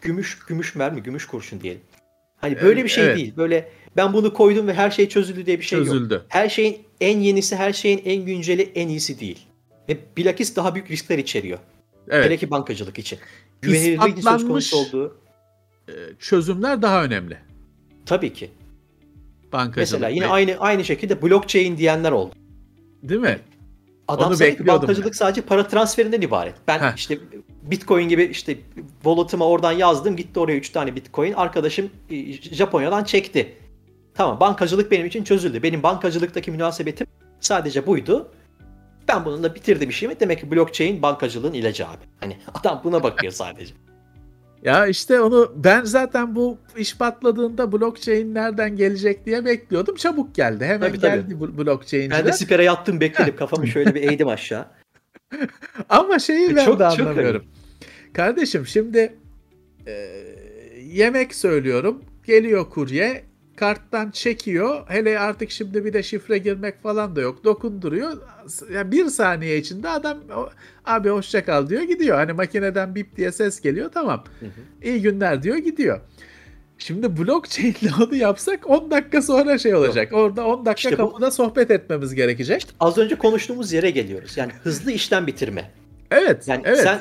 [0.01, 1.81] gümüş gümüş mermi, gümüş kurşun diyelim.
[2.37, 3.17] Hani böyle bir şey Evet.
[3.17, 3.33] değil.
[3.37, 5.87] Böyle ben bunu koydum ve her şey çözüldü diye bir şey yok.
[5.87, 6.21] Çözüldü.
[6.27, 9.39] Her şeyin en yenisi, her şeyin en günceli, en iyisi değil.
[9.89, 11.59] Ve bilakis daha büyük riskler içeriyor.
[12.09, 12.25] Evet.
[12.25, 13.19] Hele ki bankacılık için.
[13.61, 15.17] Güvenilirliğin söz konusu olduğu
[15.87, 17.37] e, çözümler daha önemli.
[18.05, 18.51] tabii ki.
[19.53, 19.77] Bankacılık.
[19.77, 22.35] Mesela yine ve- aynı aynı şekilde blockchain diyenler oldu.
[23.03, 23.39] Değil mi?
[24.07, 26.55] Adam Onu sanki bankacılık sadece para transferinden ibaret.
[26.67, 26.95] Ben Heh.
[26.97, 27.17] işte
[27.63, 28.57] Bitcoin gibi işte
[29.03, 31.33] wallet'ıma oradan yazdım gitti oraya 3 tane Bitcoin.
[31.33, 33.53] Arkadaşım e, Japonya'dan çekti.
[34.13, 35.63] Tamam bankacılık benim için çözüldü.
[35.63, 37.07] Benim bankacılıktaki münasebetim
[37.39, 38.31] sadece buydu.
[39.07, 40.19] Ben bununla bitirdim işimi.
[40.19, 42.03] Demek ki blockchain bankacılığın ilacı abi.
[42.19, 43.73] Hani adam buna bakıyor sadece.
[44.63, 49.95] Ya işte onu ben zaten bu iş patladığında blockchain nereden gelecek diye bekliyordum.
[49.95, 50.65] Çabuk geldi.
[50.65, 51.21] Hemen Tabii, tabii.
[51.21, 52.19] geldi bu blockchain'ciler.
[52.19, 53.35] Ben de sipere yattım bekledim.
[53.35, 54.65] Kafamı şöyle bir eğdim aşağı.
[55.89, 57.45] Ama şeyi E, ben çok- de çok anlamıyorum.
[58.13, 59.15] Kardeşim şimdi
[59.87, 59.93] e,
[60.83, 62.03] yemek söylüyorum.
[62.23, 63.23] Geliyor kurye.
[63.55, 64.85] Karttan çekiyor.
[64.87, 67.43] Hele artık şimdi bir de şifre girmek falan da yok.
[67.43, 68.17] Dokunduruyor.
[68.73, 70.17] Ya bir saniye içinde adam
[70.85, 72.17] abi hoşça kal diyor gidiyor.
[72.17, 74.23] Hani makineden bip diye ses geliyor tamam.
[74.39, 74.87] Hı hı.
[74.87, 76.01] İyi günler diyor gidiyor.
[76.77, 80.13] Şimdi blockchain'le onu yapsak 10 dakika sonra şey olacak.
[80.13, 82.67] Orada 10 dakika İşte bu- kapıda sohbet etmemiz gerekecek.
[82.79, 84.37] Az önce konuştuğumuz yere geliyoruz.
[84.37, 85.71] Yani hızlı işlem bitirme.
[86.11, 86.47] Evet.
[86.47, 86.79] Yani evet.
[86.79, 86.99] sen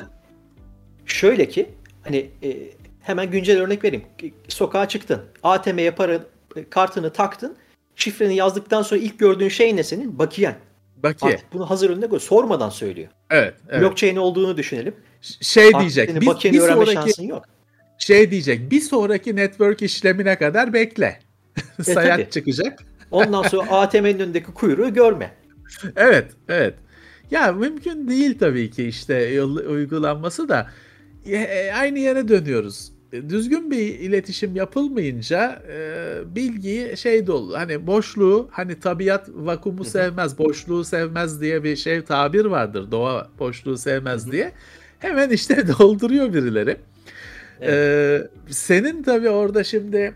[1.05, 1.69] şöyle ki
[2.03, 2.57] hani e,
[3.01, 4.05] hemen güncel örnek vereyim.
[4.47, 5.21] Sokağa çıktın.
[5.43, 6.19] ATM'ye para
[6.69, 7.55] kartını taktın.
[7.95, 10.19] Şifreni yazdıktan sonra ilk gördüğün şey ne senin?
[10.19, 10.55] Bakiyen.
[11.03, 11.33] Bakiye.
[11.33, 12.19] Artık bunu hazır önüne koy.
[12.19, 13.07] Sormadan söylüyor.
[13.29, 13.53] Evet.
[13.69, 13.81] evet.
[13.81, 14.95] Blockchain olduğunu düşünelim.
[15.21, 16.21] şey Artık diyecek.
[16.21, 17.45] Bir, bakiyeni bir öğrenme sonraki şansın yok.
[17.97, 18.71] şey diyecek.
[18.71, 21.19] Bir sonraki network işlemine kadar bekle.
[21.87, 22.29] E, tabii.
[22.29, 22.79] çıkacak.
[23.11, 25.31] Ondan sonra ATM'nin önündeki kuyruğu görme.
[25.95, 26.73] Evet, evet.
[27.31, 30.67] Ya mümkün değil tabii ki işte uygulanması da
[31.25, 32.91] E, e, aynı yere dönüyoruz.
[33.15, 40.37] E, Düzgün bir iletişim yapılmayınca e, bilgiyi şey dolu hani boşluğu hani tabiat vakumu sevmez
[40.37, 44.51] boşluğu sevmez diye bir şey tabir vardır doğa boşluğu sevmez diye
[44.99, 46.77] hemen işte dolduruyor birileri.
[47.61, 50.13] Ee, senin tabii orada şimdi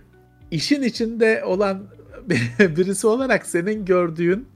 [0.51, 1.83] işin içinde olan
[2.59, 4.47] birisi olarak senin gördüğün,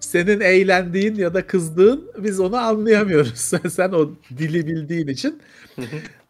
[0.00, 3.38] senin eğlendiğin ya da kızdığın biz onu anlayamıyoruz.
[3.68, 5.40] Sen o dili bildiğin için.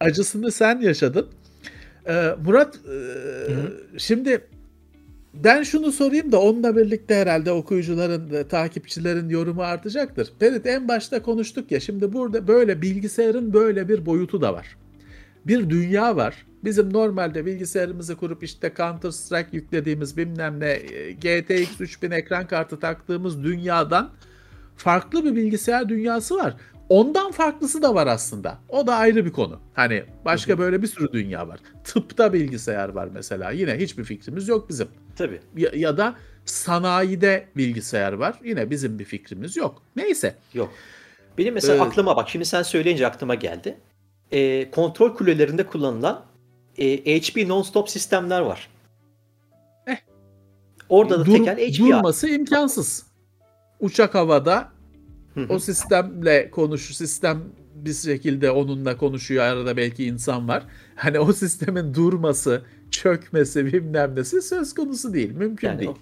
[0.00, 1.26] Acısını sen yaşadın.
[2.08, 2.98] Ee, Murat, e,
[3.98, 4.40] şimdi
[5.34, 10.32] ben şunu sorayım da onunla birlikte herhalde okuyucuların, takipçilerin yorumu artacaktır.
[10.38, 14.76] Ferit en başta konuştuk ya şimdi burada böyle bilgisayarın böyle bir boyutu da var.
[15.46, 16.46] Bir dünya var.
[16.64, 22.80] Bizim normalde bilgisayarımızı kurup işte Counter Strike yüklediğimiz bilmem ne e, GTX 3000 ekran kartı
[22.80, 24.10] taktığımız dünyadan
[24.76, 26.56] farklı bir bilgisayar dünyası var.
[26.88, 28.58] Ondan farklısı da var aslında.
[28.68, 29.60] O da ayrı bir konu.
[29.74, 30.58] Hani başka Hı hı.
[30.58, 31.60] böyle bir sürü dünya var.
[31.84, 33.50] Tıpta bilgisayar var mesela.
[33.50, 34.88] Yine hiçbir fikrimiz yok bizim.
[35.16, 35.40] Tabii.
[35.56, 36.14] Ya, ya da
[36.44, 38.34] sanayide bilgisayar var.
[38.44, 39.82] Yine bizim bir fikrimiz yok.
[39.96, 40.34] Neyse.
[40.54, 40.70] Yok.
[41.38, 41.86] Benim mesela Evet.
[41.86, 43.78] aklıma bak şimdi sen söyleyince aklıma geldi.
[44.32, 46.24] Ee, kontrol kulelerinde kullanılan
[46.78, 48.68] e, HP non-stop sistemler var.
[49.86, 49.96] Eh.
[50.88, 53.06] Orada da Dur- tekel HP durması imkansız.
[53.80, 54.68] Uçak havada.
[55.48, 57.42] O sistemle konuş sistem
[57.74, 60.62] bir şekilde onunla konuşuyor arada belki insan var.
[60.96, 65.30] Hani o sistemin durması, çökmesi bilmem nesi söz konusu değil.
[65.30, 65.90] Mümkün Yani değil.
[65.90, 65.96] o-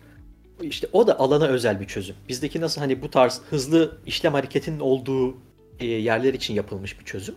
[0.64, 2.16] işte o da alana özel bir çözüm.
[2.28, 5.35] Bizdeki nasıl hani bu tarz hızlı işlem hareketinin olduğu
[5.80, 7.35] e, yerler için yapılmış bir çözüm.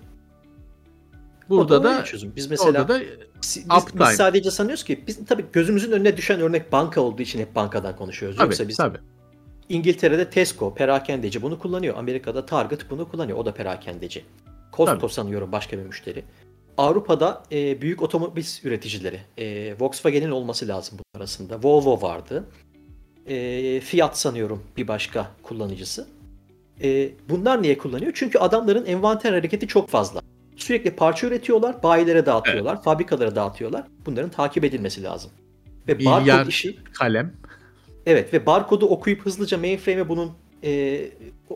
[1.49, 2.33] Burada o da, da çözüm.
[2.35, 3.01] Biz mesela da
[3.41, 4.05] biz, uptime.
[4.09, 7.95] biz sadece sanıyoruz ki biz tabii gözümüzün önüne düşen örnek banka olduğu için hep bankadan
[7.95, 8.37] konuşuyoruz.
[8.37, 8.97] tabii, Yoksa biz tabii.
[9.69, 11.97] İngiltere'de Tesco perakendeci bunu kullanıyor.
[11.97, 13.37] Amerika'da Target bunu kullanıyor.
[13.37, 14.25] O da perakendeci.
[14.73, 15.13] Costco Tabii.
[15.13, 16.23] sanıyorum başka bir müşteri.
[16.77, 19.19] Avrupa'da e, büyük otomobil üreticileri.
[19.37, 21.59] E, Volkswagen'in olması lazım bunun arasında.
[21.63, 22.43] Volvo vardı.
[23.27, 26.07] E, Fiat sanıyorum bir başka kullanıcısı.
[26.83, 28.11] E, bunlar niye kullanıyor?
[28.15, 30.21] Çünkü adamların envanter hareketi çok fazla.
[30.55, 33.83] Sürekli parça üretiyorlar, bayilere dağıtıyorlar, fabrikalara dağıtıyorlar.
[34.05, 35.31] Bunların takip edilmesi lazım.
[35.87, 37.33] Ve barkod işi Kalem.
[38.07, 40.31] Evet ve barkodu okuyup hızlıca mainframe'e bunun
[40.63, 41.01] e,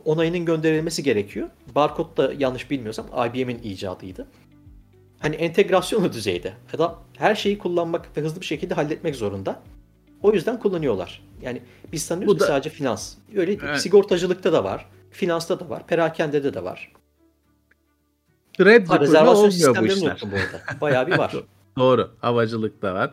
[0.06, 1.50] onayının gönderilmesi gerekiyor.
[1.76, 4.28] Barkod da yanlış bilmiyorsam IBM'in icadıydı.
[5.20, 6.54] Hani entegrasyonu düzeyde.
[6.74, 9.62] Adam her şeyi kullanmak ve hızlı bir şekilde halletmek zorunda.
[10.22, 11.24] O yüzden kullanıyorlar.
[11.42, 13.16] Yani biz sanıyoruz Bu ki da- sadece finans.
[13.36, 13.60] Öyle değil.
[13.64, 13.82] Evet.
[13.82, 14.90] Sigortacılıkta da var.
[15.12, 15.88] Finansta da var.
[15.88, 16.92] Perakendede de var.
[18.60, 20.82] Ripper'la rezervasyon sistemlerini unuttum bu arada.
[20.82, 21.34] Bayağı bir var.
[21.78, 22.12] Doğru.
[22.20, 23.12] Havacılıkta var.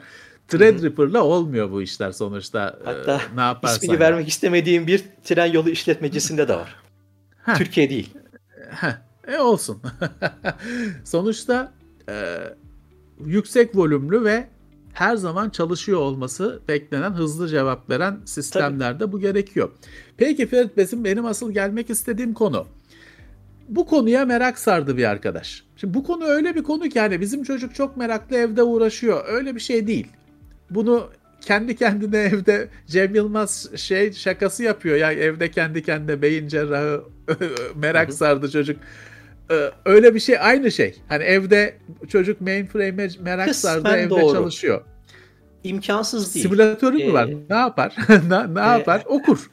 [0.49, 2.78] Threadripper'la olmuyor bu işler sonuçta.
[2.84, 3.76] Hatta ee, ne yaparsan.
[3.76, 4.01] ismini yap.
[4.01, 6.76] vermek istemediğim bir tren yolu işletmecisinde de var.
[7.44, 7.55] Heh.
[7.55, 8.14] Türkiye değil.
[8.70, 9.82] Heh, e olsun.
[11.05, 11.72] Sonuçta
[12.09, 12.38] e,
[13.24, 14.49] yüksek volümlü ve
[14.92, 19.70] her zaman çalışıyor olması beklenen hızlı cevap veren sistemlerde bu gerekiyor.
[20.16, 22.66] Peki Ferit Besim benim asıl gelmek istediğim konu.
[23.68, 25.64] Bu konuya merak sardı bir arkadaş.
[25.76, 29.24] Şimdi bu konu öyle bir konu ki hani bizim çocuk çok meraklı evde uğraşıyor.
[29.28, 30.07] Öyle bir şey değil.
[30.71, 31.11] Bunu
[31.41, 34.97] kendi kendine evde Cem Yılmaz şey şakası yapıyor.
[34.97, 37.05] Ya evde kendi kendine beyin cerrahı
[37.75, 38.77] merak sardı çocuk.
[39.51, 40.97] Ee, Öyle bir şey aynı şey.
[41.09, 44.33] Hani evde çocuk mainframe'e merak Kısmen sardı evde doğru.
[44.35, 44.85] çalışıyor.
[45.64, 46.47] İmkansız değil.
[46.47, 47.31] Simülatörü mü Ee, var?
[47.51, 47.97] Ne yapar?
[48.29, 49.03] ne, ne e, yapar?
[49.07, 49.51] Okur.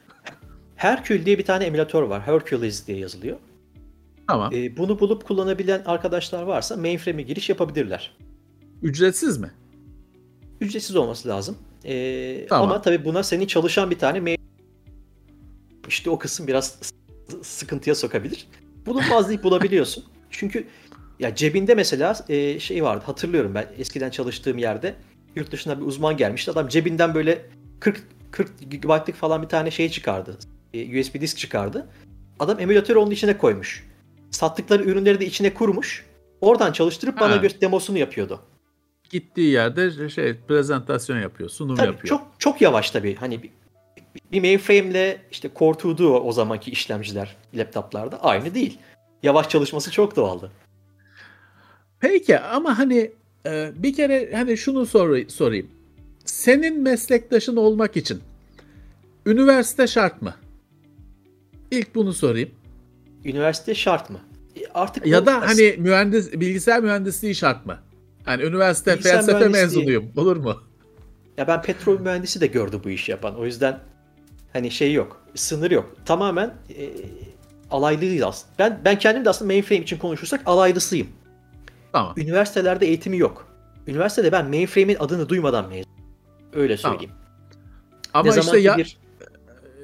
[0.76, 2.22] Hercule diye bir tane emülatör var.
[2.22, 3.36] Hercules diye yazılıyor.
[4.28, 4.52] Tamam.
[4.54, 8.16] Ee, bunu bulup kullanabilen arkadaşlar varsa mainframe'e giriş yapabilirler.
[8.82, 9.50] Ücretsiz mi?
[10.60, 11.58] Ücretsiz olması lazım.
[11.84, 12.70] Ee, Tamam.
[12.70, 14.38] Ama tabii buna senin çalışan bir tane main...
[15.88, 16.78] İşte o kısım biraz
[17.42, 18.48] sıkıntıya sokabilir.
[18.86, 20.04] Bulunmaz deyip bulabiliyorsun.
[20.30, 20.66] Çünkü
[21.20, 24.94] ya cebinde mesela e, şey vardı hatırlıyorum ben eskiden çalıştığım yerde
[25.36, 26.50] yurt dışına bir uzman gelmişti.
[26.50, 27.46] Adam cebinden böyle
[27.80, 30.38] 40 40 GB'lık falan bir tane şey çıkardı.
[30.74, 31.86] E, USB disk çıkardı.
[32.38, 33.86] Adam emülatörü onun içine koymuş.
[34.30, 36.06] Sattıkları ürünleri de içine kurmuş.
[36.40, 37.42] Oradan çalıştırıp bana Ha.
[37.42, 38.40] bir demosunu yapıyordu.
[39.10, 42.08] Gittiği yerde şey prezentasyon yapıyor, sunum Tabii yapıyor.
[42.08, 43.14] çok çok yavaş tabii.
[43.14, 43.50] Hani bir,
[44.32, 48.78] bir mainframe'le işte Core 2'du o, zamanki işlemciler laptoplarda aynı değil.
[49.22, 50.50] Yavaş çalışması çok doğaldı.
[52.00, 53.10] Peki ama hani
[53.46, 55.70] e, bir kere hani şunu sor, sorayım.
[56.24, 58.20] Senin meslektaşın olmak için
[59.26, 60.34] üniversite şart mı?
[61.70, 62.50] İlk bunu sorayım.
[63.24, 64.20] Üniversite şart mı?
[64.56, 67.78] E, Artık Ya da hani mühendis bilgisayar mühendisliği şart mı?
[68.26, 70.12] Hani üniversite Bilgisayar felsefe mezunuyum.
[70.16, 70.56] Olur mu?
[71.36, 73.36] ya ben petrol mühendisi de gördü bu işi yapan.
[73.36, 73.80] O yüzden
[74.52, 75.22] hani şey yok.
[75.34, 75.96] Sınır yok.
[76.04, 76.90] Tamamen e,
[77.70, 78.52] alaylıyız aslında.
[78.58, 81.08] Ben ben kendim de aslında mainframe için konuşursak alaylısıyım.
[81.92, 82.14] Tamam.
[82.16, 83.48] Üniversitelerde eğitimi yok.
[83.86, 85.90] Üniversitede ben mainframe'in adını duymadan mezun.
[86.52, 86.98] Öyle Tamam.
[86.98, 87.20] söyleyeyim.
[88.14, 88.98] Ama ne işte ya, bir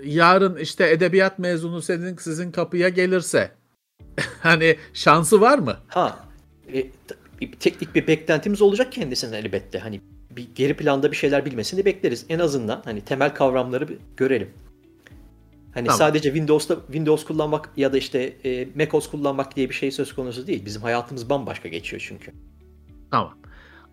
[0.04, 3.50] yarın işte edebiyat mezunu senin sizin kapıya gelirse
[4.40, 5.76] hani şansı var mı?
[5.88, 6.18] Ha,
[6.74, 6.86] e,
[7.52, 9.78] bir teknik bir beklentimiz olacak kendisinden elbette.
[9.78, 12.26] Hani bir geri planda bir şeyler bilmesini bekleriz.
[12.28, 14.50] En azından hani temel kavramları görelim.
[15.74, 15.98] Hani Tamam.
[15.98, 20.46] sadece Windows'ta Windows kullanmak ya da işte e, macOS kullanmak diye bir şey söz konusu
[20.46, 20.64] değil.
[20.64, 22.32] Bizim hayatımız bambaşka geçiyor çünkü.
[23.10, 23.38] Tamam.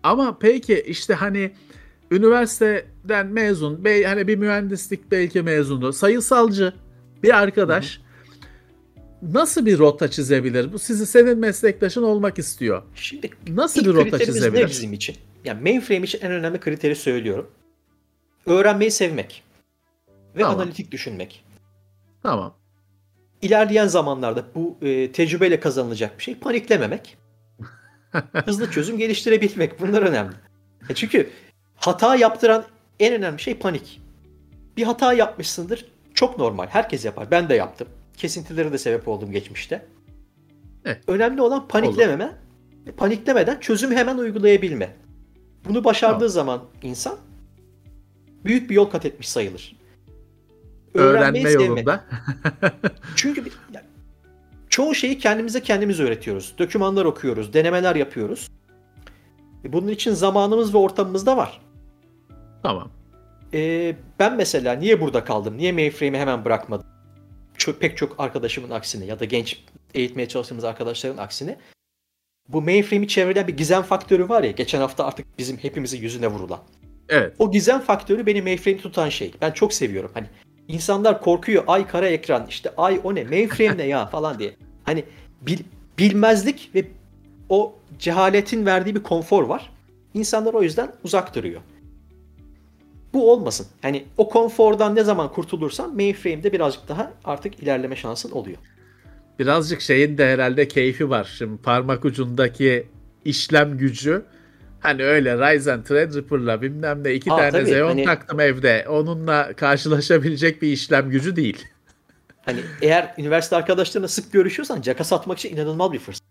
[0.02, 1.52] Ama peki işte hani
[2.10, 6.72] üniversiteden mezun, hani bir mühendislik belki mezunu, sayısalcı
[7.22, 8.00] bir arkadaş
[9.22, 10.72] nasıl bir rota çizebilir?
[10.72, 12.82] Bu sizi senin meslektaşın olmak istiyor.
[12.94, 14.68] Şimdi Nasıl bir rota kriterimiz ne çizebilir?
[14.68, 15.16] bizim için?
[15.44, 17.50] Yani mainframe için en önemli kriteri söylüyorum.
[18.46, 19.42] Öğrenmeyi sevmek
[20.36, 20.60] ve Tamam.
[20.60, 21.44] analitik düşünmek.
[22.22, 22.54] Tamam.
[23.42, 27.16] İlerleyen zamanlarda bu e, tecrübeyle kazanılacak bir şey paniklememek.
[28.44, 29.80] hızlı çözüm geliştirebilmek.
[29.80, 30.34] Bunlar önemli.
[30.88, 31.30] E çünkü
[31.74, 32.64] hata yaptıran
[33.00, 34.00] en önemli şey panik.
[34.76, 35.86] Bir hata yapmışsındır.
[36.14, 36.66] Çok normal.
[36.66, 37.30] Herkes yapar.
[37.30, 37.88] Ben de yaptım.
[38.24, 39.86] Kesintilere de sebep oldum geçmişte.
[40.84, 41.02] Evet.
[41.06, 42.32] Önemli olan paniklememe.
[42.86, 44.96] ve Paniklemeden çözümü hemen uygulayabilme.
[45.68, 46.28] Bunu başardığı Tamam.
[46.28, 47.16] zaman insan
[48.44, 49.76] büyük bir yol kat etmiş sayılır.
[50.94, 51.68] Öğrenme sevmek.
[51.68, 52.04] yolunda.
[53.16, 53.82] Çünkü bir- ya,
[54.68, 56.54] çoğu şeyi kendimize kendimiz öğretiyoruz.
[56.58, 58.50] Dokümanlar okuyoruz, denemeler yapıyoruz.
[59.64, 61.60] E, Bunun için zamanımız ve ortamımız da var.
[62.62, 62.90] tamam.
[63.54, 65.56] E, ben mesela niye burada kaldım?
[65.58, 66.86] Niye mainframe'i hemen bırakmadım?
[67.60, 69.62] Çok, pek çok arkadaşımın aksine ya da genç
[69.94, 71.58] eğitmeye çalıştığımız arkadaşların aksine
[72.48, 76.60] bu mainframe'i çevreleyen bir gizem faktörü var ya geçen hafta artık bizim hepimizin yüzüne vurulan.
[77.08, 77.34] Evet.
[77.38, 79.32] O gizem faktörü beni mainframe'i tutan şey.
[79.40, 80.10] Ben çok seviyorum.
[80.14, 80.26] Hani
[80.68, 81.64] insanlar korkuyor.
[81.66, 84.56] Ay kara ekran işte ay o ne mainframe ne ya falan diye.
[84.84, 85.04] Hani
[85.40, 85.64] bil-
[85.98, 86.84] bilmezlik ve
[87.48, 89.72] o cehaletin verdiği bir konfor var.
[90.14, 91.60] İnsanlar o yüzden uzak duruyor.
[93.12, 93.66] Bu olmasın.
[93.82, 98.56] Hani o konfordan ne zaman kurtulursan mainframe'de birazcık daha artık ilerleme şansın oluyor.
[99.38, 101.34] Birazcık şeyin de herhalde keyfi var.
[101.38, 102.86] Şimdi parmak ucundaki
[103.24, 104.22] işlem gücü
[104.80, 108.86] hani öyle Ryzen Threadripper'la bilmem ne iki Aa, tane tabii, Xeon hani- taktım evde.
[108.88, 111.66] Onunla karşılaşabilecek bir işlem gücü değil.
[112.44, 116.22] Hani eğer üniversite arkadaşlarına sık görüşüyorsan caka satmak için inanılmaz bir fırsat.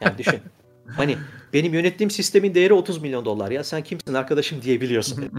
[0.00, 0.40] Yani düşün.
[0.96, 1.16] Hani
[1.52, 5.24] benim yönettiğim sistemin değeri 30 milyon dolar ya sen kimsin arkadaşım diyebiliyorsun.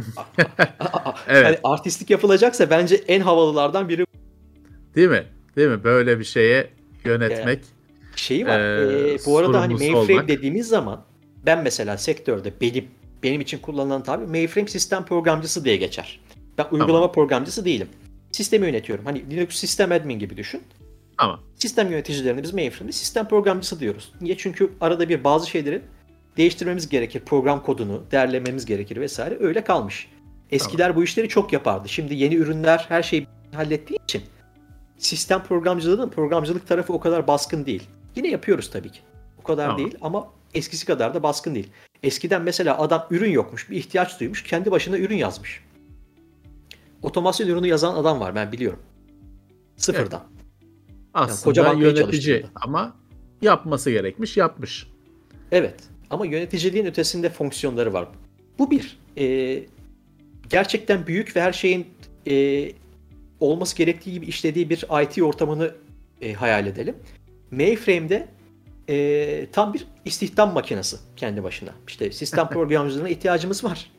[1.27, 1.45] Evet.
[1.45, 4.05] Hani artistlik yapılacaksa bence en havalılardan biri
[4.95, 5.23] Değil mi?
[5.55, 5.83] Değil mi?
[5.83, 6.69] Böyle bir şeye
[7.05, 7.59] yönetmek.
[8.15, 8.59] şeyi var.
[8.59, 10.27] Ee, Ee, bu arada hani mainframe olmak.
[10.27, 11.05] dediğimiz zaman
[11.45, 12.85] ben mesela sektörde benim
[13.23, 16.19] benim için kullanılan tabir mainframe sistem programcısı diye geçer.
[16.57, 17.11] Ben uygulama Tamam.
[17.11, 17.87] programcısı değilim.
[18.31, 19.05] Sistemi yönetiyorum.
[19.05, 20.61] Hani Linux sistem admin gibi düşün.
[21.21, 24.13] Ama Sistem yöneticilerine biz mainframe'de sistem programcısı diyoruz.
[24.21, 24.37] Niye?
[24.37, 25.81] Çünkü arada bir bazı şeyleri
[26.37, 27.19] değiştirmemiz gerekir.
[27.25, 29.37] Program kodunu derlememiz gerekir vesaire.
[29.39, 30.09] Öyle kalmış.
[30.51, 31.89] Eskiler bu işleri çok yapardı.
[31.89, 34.21] Şimdi yeni ürünler her şeyi hallettiği için
[34.97, 37.83] sistem programcılığının programcılık tarafı o kadar baskın değil.
[38.15, 38.99] Yine yapıyoruz tabii ki.
[39.39, 39.77] O kadar Tamam.
[39.77, 41.71] değil ama eskisi kadar da baskın değil.
[42.03, 45.63] Eskiden mesela adam ürün yokmuş, bir ihtiyaç duymuş, kendi başına ürün yazmış.
[47.01, 48.79] Otomasyon ürünü yazan adam var ben biliyorum.
[49.77, 50.21] Sıfırdan.
[51.13, 52.95] Aslında koca bankayı yönetici ama
[53.41, 54.87] yapması gerekmiş yapmış.
[55.51, 55.75] Evet.
[56.09, 58.07] Ama yöneticiliğin ötesinde fonksiyonları var.
[58.59, 58.99] Bu bir.
[59.17, 59.63] Ee,
[60.49, 61.87] gerçekten büyük ve her şeyin
[62.27, 62.67] e,
[63.39, 65.75] olması gerektiği gibi işlediği bir IT ortamını
[66.21, 66.95] e, hayal edelim.
[67.51, 68.27] Mainframe'de
[68.89, 71.69] e, tam bir istihdam makinesi kendi başına.
[71.87, 73.91] İşte sistem programcılığına ihtiyacımız var.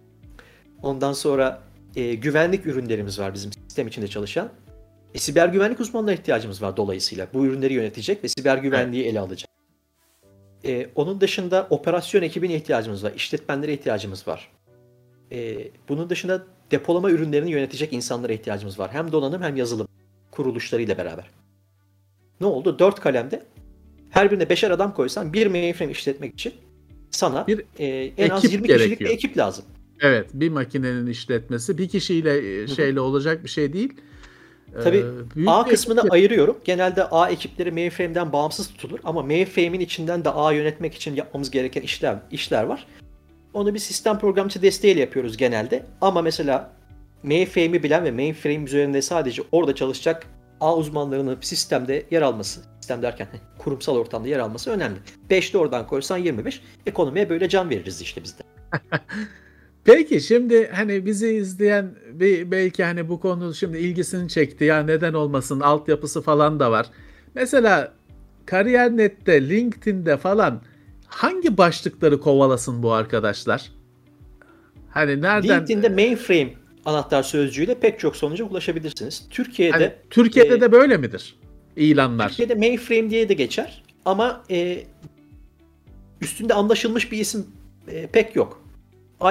[0.82, 1.62] Ondan sonra
[1.96, 4.50] e, güvenlik ürünlerimiz var bizim sistem içinde çalışan.
[5.14, 7.28] E, siber güvenlik uzmanına ihtiyacımız var dolayısıyla.
[7.34, 9.50] Bu ürünleri yönetecek ve siber güvenliği ele alacak.
[10.64, 13.12] E, onun dışında operasyon ekibine ihtiyacımız var.
[13.16, 14.50] işletmenlere ihtiyacımız var.
[15.32, 18.90] E, bunun dışında depolama ürünlerini yönetecek insanlara ihtiyacımız var.
[18.92, 19.88] Hem donanım hem yazılım
[20.30, 21.30] kuruluşlarıyla beraber.
[22.40, 22.78] Ne oldu?
[22.78, 23.42] Dört kalemde
[24.10, 26.52] her birine beşer adam koysan bir mainframe işletmek için
[27.10, 27.86] sana Bir e,
[28.18, 29.10] en az ekip 20 kişilik gerekiyor.
[29.10, 29.64] bir ekip lazım.
[30.00, 33.92] Evet bir makinenin işletmesi bir kişiyle e, şeyle olacak bir şey değil.
[34.84, 35.04] Tabii
[35.36, 36.58] Ee, A kısmını ekip- ayırıyorum.
[36.64, 41.82] Genelde A ekipleri mainframe'den bağımsız tutulur ama mainframe'in içinden de A yönetmek için yapmamız gereken
[41.82, 42.86] işler işler var.
[43.54, 45.86] Onu bir sistem programcı desteğiyle yapıyoruz genelde.
[46.00, 46.70] Ama mesela
[47.22, 50.26] mainframe'i bilen ve mainframe üzerinde sadece orada çalışacak
[50.60, 53.28] A uzmanlarının sistemde yer alması, sistem derken
[53.58, 54.98] kurumsal ortamda yer alması önemli.
[55.30, 56.60] 5'te oradan koysan 25.
[56.86, 58.42] Ekonomiye böyle can veririz işte biz de.
[59.84, 65.14] Peki şimdi hani bizi izleyen bir belki hani bu konu şimdi ilgisini çekti ya neden
[65.14, 66.86] olmasın altyapısı falan da var.
[67.34, 67.92] Mesela
[68.46, 70.62] Kariyer.net'te, LinkedIn'de falan
[71.06, 73.70] hangi başlıkları kovalasın bu arkadaşlar?
[74.90, 75.60] Hani nereden?
[75.60, 76.54] LinkedIn'de mainframe
[76.84, 79.26] anahtar sözcüğüyle pek çok sonuca ulaşabilirsiniz.
[79.30, 81.36] Türkiye'de Hani Türkiye'de e, de böyle midir?
[81.76, 82.28] İlanlar.
[82.28, 84.84] Türkiye'de mainframe diye de geçer ama e,
[86.20, 87.46] üstünde anlaşılmış bir isim
[87.88, 88.61] e, pek yok.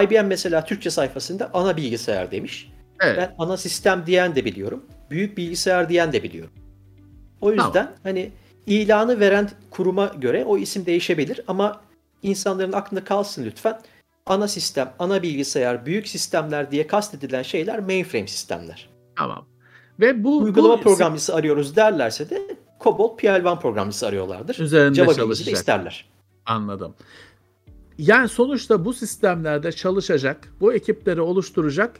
[0.03, 2.71] IBM mesela Türkçe sayfasında ana bilgisayar demiş.
[3.01, 3.17] Evet.
[3.17, 4.85] Ben ana sistem diyen de biliyorum.
[5.09, 6.53] Büyük bilgisayar diyen de biliyorum.
[7.41, 7.93] O yüzden Tamam.
[8.03, 8.31] hani
[8.65, 11.81] ilanı veren kuruma göre o isim değişebilir ama
[12.23, 13.81] insanların aklında kalsın lütfen.
[14.25, 18.89] Ana sistem, ana bilgisayar, büyük sistemler diye kastedilen şeyler mainframe sistemler.
[19.17, 19.45] Tamam.
[19.99, 22.41] Ve bu Uygulama bu programcısı arıyoruz derlerse de
[22.79, 24.59] COBOL PL1 programcısı arıyorlardır.
[24.59, 25.55] Üzerinde Java çalışacak.
[25.55, 26.05] isterler.
[26.45, 26.95] Anladım.
[28.01, 31.95] Yani sonuçta bu sistemlerde çalışacak, bu ekipleri oluşturacak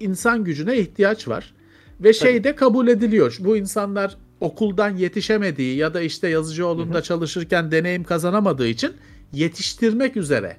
[0.00, 1.54] insan gücüne ihtiyaç var.
[2.00, 3.36] Ve şey de kabul ediliyor.
[3.40, 8.92] Bu insanlar okuldan yetişemediği ya da işte Yazıcıoğlu'nda çalışırken deneyim kazanamadığı için
[9.32, 10.56] yetiştirmek üzere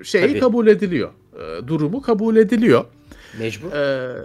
[0.00, 0.40] e, şeyi Tabii.
[0.40, 1.10] kabul ediliyor.
[1.34, 2.84] E, Durumu kabul ediliyor.
[3.38, 3.72] Mecbur.
[3.72, 4.16] Ee,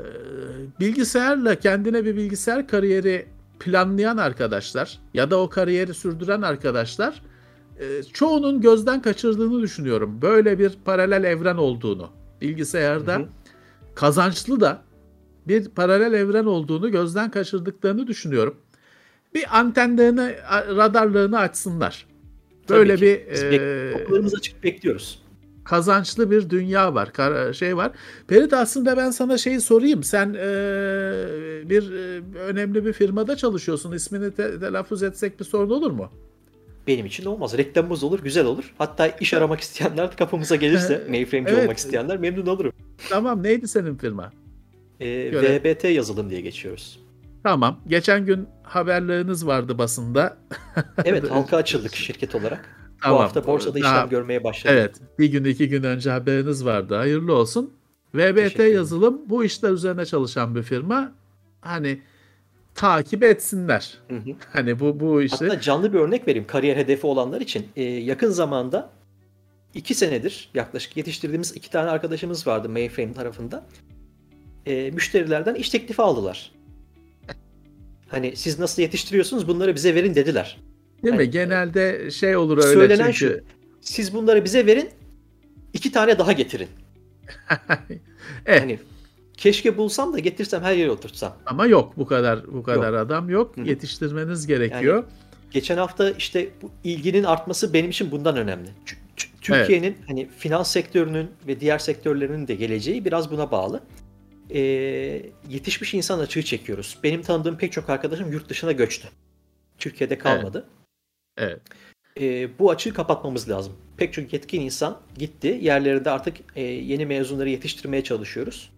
[0.79, 3.25] bilgisayarla kendine bir bilgisayar kariyeri
[3.59, 7.21] planlayan arkadaşlar ya da o kariyeri sürdüren arkadaşlar
[8.13, 10.19] çoğunun gözden kaçırdığını düşünüyorum.
[10.21, 12.09] Böyle bir paralel evren olduğunu.
[12.41, 13.27] Bilgisayarda Hı hı.
[13.95, 14.81] kazançlı da
[15.47, 18.55] bir paralel evren olduğunu gözden kaçırdıklarını düşünüyorum.
[19.35, 20.35] Bir antenlerini,
[20.77, 22.07] radarlarını açsınlar.
[22.69, 25.21] Böyle bir Biz e, kapılarımız açık bekliyoruz.
[25.63, 27.11] kazançlı bir dünya var,
[27.53, 27.91] şey var.
[28.27, 30.03] Perit aslında ben sana şeyi sorayım.
[30.03, 30.39] Sen e,
[31.69, 33.91] bir e, önemli bir firmada çalışıyorsun.
[33.91, 36.09] İsmini te- telaffuz etsek bir sorun olur mu?
[36.91, 37.57] Benim için olmaz.
[37.57, 38.73] Reklamımız olur, güzel olur.
[38.77, 41.63] Hatta iş aramak isteyenler kapımıza gelirse, mainframe'ci Evet.
[41.63, 42.73] olmak isteyenler memnun olurum.
[43.09, 44.31] Tamam neydi senin firma?
[44.99, 46.99] Ee, Göre- VBT yazılım diye geçiyoruz.
[47.43, 47.79] Tamam.
[47.87, 50.37] Geçen gün haberleriniz vardı basında.
[51.05, 52.69] Evet, halka açıldık şirket olarak.
[53.01, 53.17] Tamam.
[53.19, 54.77] Bu hafta borsada Daha- işlem görmeye başladık.
[54.79, 54.95] Evet.
[55.19, 56.95] Bir gün iki gün önce haberiniz vardı.
[56.95, 57.73] Hayırlı olsun.
[58.15, 61.11] VBT yazılım bu işler üzerine çalışan bir firma.
[61.61, 62.01] Hani
[62.75, 63.97] takip etsinler.
[64.07, 64.29] Hı hı.
[64.53, 65.35] Hani bu bu işi.
[65.35, 67.67] Hatta canlı bir örnek vereyim kariyer hedefi olanlar için.
[67.75, 68.89] Ee, yakın zamanda
[69.73, 73.65] iki senedir yaklaşık yetiştirdiğimiz iki tane arkadaşımız vardı mainframe tarafında.
[74.65, 76.51] Ee, müşterilerden iş teklifi aldılar.
[78.07, 80.57] Hani siz nasıl yetiştiriyorsunuz bunları bize verin dediler.
[81.03, 81.17] Değil mi?
[81.17, 83.17] Hani- Genelde şey olur öyle Söylenen çünkü.
[83.17, 83.41] şu.
[83.81, 84.89] Siz bunları bize verin.
[85.73, 86.67] iki tane daha getirin.
[88.45, 88.79] eh, Hani
[89.41, 91.37] keşke bulsam da getirsem her yere oturtsam.
[91.45, 93.57] ama yok bu kadar bu kadar adam yok.
[93.57, 93.65] Hı hı.
[93.65, 95.03] Yetiştirmeniz gerekiyor.
[95.51, 98.69] Geçen hafta işte bu ilginin artması benim için bundan önemli.
[99.41, 103.83] Türkiye'nin hani finans sektörünün ve diğer sektörlerinin de geleceği biraz buna bağlı.
[104.49, 104.59] Ee,
[105.49, 106.97] yetişmiş insan açığı çekiyoruz.
[107.03, 109.07] Benim tanıdığım pek çok arkadaşım yurt dışına göçtü.
[109.77, 110.67] Türkiye'de kalmadı.
[111.37, 111.61] Evet.
[112.19, 113.73] Ee, bu açığı kapatmamız lazım.
[113.97, 115.59] Pek çok yetkin insan gitti.
[115.61, 118.71] Yerlerinde artık e, yeni mezunları yetiştirmeye çalışıyoruz.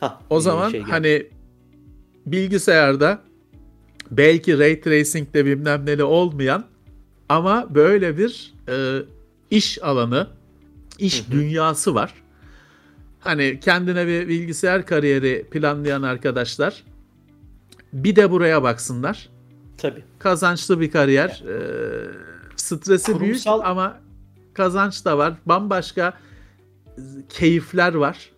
[0.00, 1.26] Ha, o zaman şey hani
[2.26, 3.22] bilgisayarda
[4.10, 6.64] belki ray tracing'de bilmem neli olmayan
[7.28, 9.02] ama böyle bir e,
[9.50, 10.28] iş alanı,
[10.98, 11.32] iş hı hı.
[11.32, 12.14] dünyası var.
[13.20, 16.82] Hani kendine bir bilgisayar kariyeri planlayan arkadaşlar
[17.92, 19.28] bir de buraya baksınlar.
[19.78, 20.04] Tabii.
[20.18, 21.42] Kazançlı bir kariyer.
[21.46, 21.56] Yani.
[21.56, 23.20] E, stresi Kurumsal...
[23.20, 24.00] büyük ama
[24.54, 25.34] kazanç da var.
[25.46, 26.12] Bambaşka
[27.28, 28.30] keyifler var.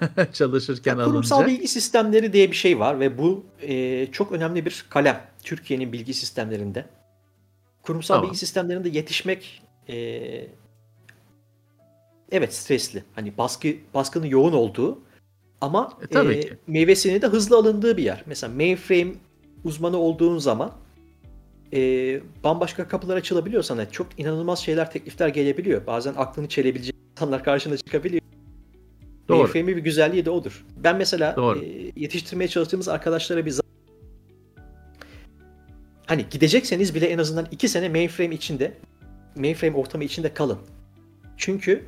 [0.32, 1.58] çalışırken yani kurumsal alınacak.
[1.58, 6.14] bilgi sistemleri diye bir şey var ve bu e, çok önemli bir kalem Türkiye'nin bilgi
[6.14, 6.86] sistemlerinde.
[7.82, 8.28] Kurumsal tamam.
[8.28, 9.96] bilgi sistemlerinde yetişmek e,
[12.32, 13.04] evet stresli.
[13.14, 14.98] Hani baskı baskının yoğun olduğu
[15.60, 16.56] ama e, tabii e, ki.
[16.66, 18.22] meyvesini de hızlı alındığı bir yer.
[18.26, 19.12] Mesela mainframe
[19.64, 20.72] uzmanı olduğun zaman
[21.72, 21.80] e,
[22.44, 23.90] bambaşka kapılar açılabiliyor sana.
[23.90, 25.86] Çok inanılmaz şeyler, teklifler gelebiliyor.
[25.86, 28.22] Bazen aklını çelebilecek insanlar karşına çıkabiliyor.
[29.30, 29.38] Doğru.
[29.38, 30.64] Mainframe'in bir güzelliği de odur.
[30.76, 31.58] Ben mesela Doğru.
[31.58, 33.60] E, yetiştirmeye çalıştığımız arkadaşlara bir
[36.06, 38.72] hani gidecekseniz bile en azından iki sene mainframe içinde
[39.36, 40.58] mainframe ortamı içinde kalın.
[41.36, 41.84] Çünkü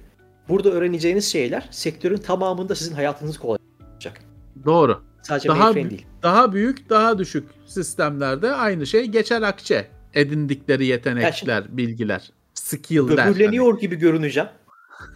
[0.49, 4.21] burada öğreneceğiniz şeyler sektörün tamamında sizin hayatınızı kolaylaştıracak.
[4.65, 5.03] Doğru.
[5.23, 6.07] Sadece daha, mainframe değil.
[6.23, 9.89] Daha büyük, daha düşük sistemlerde aynı şey geçer akçe.
[10.15, 13.29] Edindikleri yetenekler, yani bilgiler, skill'ler.
[13.29, 13.81] Böbürleniyor hani.
[13.81, 14.49] gibi görüneceğim.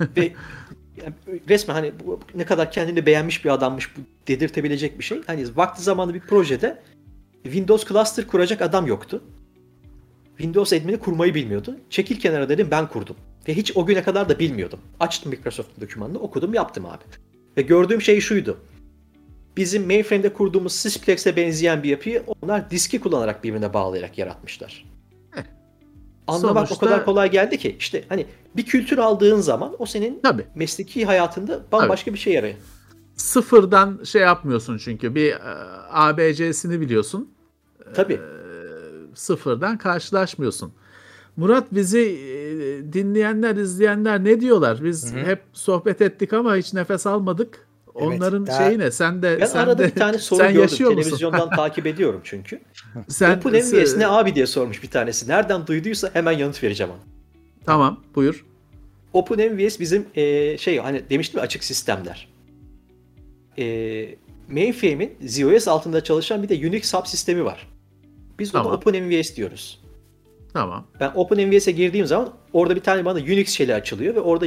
[0.17, 0.33] Ve
[1.05, 5.23] yani resmen hani bu, ne kadar kendini beğenmiş bir adammış bu dedirtebilecek bir şey.
[5.27, 6.83] Hani vakti zamanında bir projede
[7.43, 9.23] Windows Cluster kuracak adam yoktu.
[10.37, 11.77] Windows admin'i kurmayı bilmiyordu.
[11.91, 13.17] Çekil kenara dedim ben kurdum.
[13.49, 14.81] Ve hiç o güne kadar da bilmiyordum.
[15.01, 17.05] Açtım Microsoft dokümanını okudum yaptım abi.
[17.57, 18.59] Ve gördüğüm şey şuydu.
[19.57, 24.96] Bizim mainframe'de kurduğumuz Sysplex'e benzeyen bir yapıyı onlar diski kullanarak birbirine bağlayarak yaratmışlar.
[26.27, 26.87] Anlamak Sonuçta...
[26.87, 28.27] o kadar kolay geldi ki işte hani
[28.57, 30.47] bir kültür aldığın zaman o senin Tabii.
[30.55, 32.15] mesleki hayatında bambaşka Tabii.
[32.15, 32.55] bir şey yarıyor.
[33.17, 35.39] Sıfırdan şey yapmıyorsun çünkü bir e,
[35.91, 37.31] ABC'sini biliyorsun.
[37.95, 38.15] Tabii.
[38.15, 38.21] E,
[39.15, 40.73] sıfırdan karşılaşmıyorsun.
[41.37, 44.85] Murat bizi e, dinleyenler, izleyenler ne diyorlar?
[44.85, 45.25] Biz Hı-hı.
[45.25, 47.66] hep sohbet ettik ama hiç nefes almadık.
[47.97, 48.91] Onların evet, şeyi ne?
[48.91, 50.77] Sen de ben sen arada de, bir tane soru sen gördüm.
[50.77, 52.61] Televizyondan takip ediyorum çünkü.
[53.09, 55.29] sen Open MVS ne abi diye sormuş bir tanesi.
[55.29, 57.01] Nereden duyduysa hemen yanıt vereceğim ona.
[57.67, 58.45] Tamam, buyur.
[59.13, 62.29] Open MVS bizim e, şey hani demiştim açık sistemler.
[63.59, 63.65] E,
[64.51, 67.69] mainframe'in ZOS altında çalışan bir de Unix subsistemi var.
[68.39, 68.67] Biz tamam.
[68.67, 69.81] ona Open MVS diyoruz.
[70.53, 70.87] Tamam.
[71.01, 74.47] Ben Open MVS'e girdiğim zaman orada bir tane bana Unix şeyi açılıyor ve orada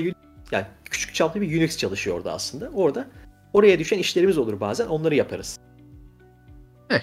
[0.51, 2.69] yani küçük çaplı bir Unix çalışıyor orada aslında.
[2.73, 3.07] Orada
[3.53, 4.87] Oraya düşen işlerimiz olur bazen.
[4.87, 5.59] Onları yaparız.
[6.89, 7.01] Eh.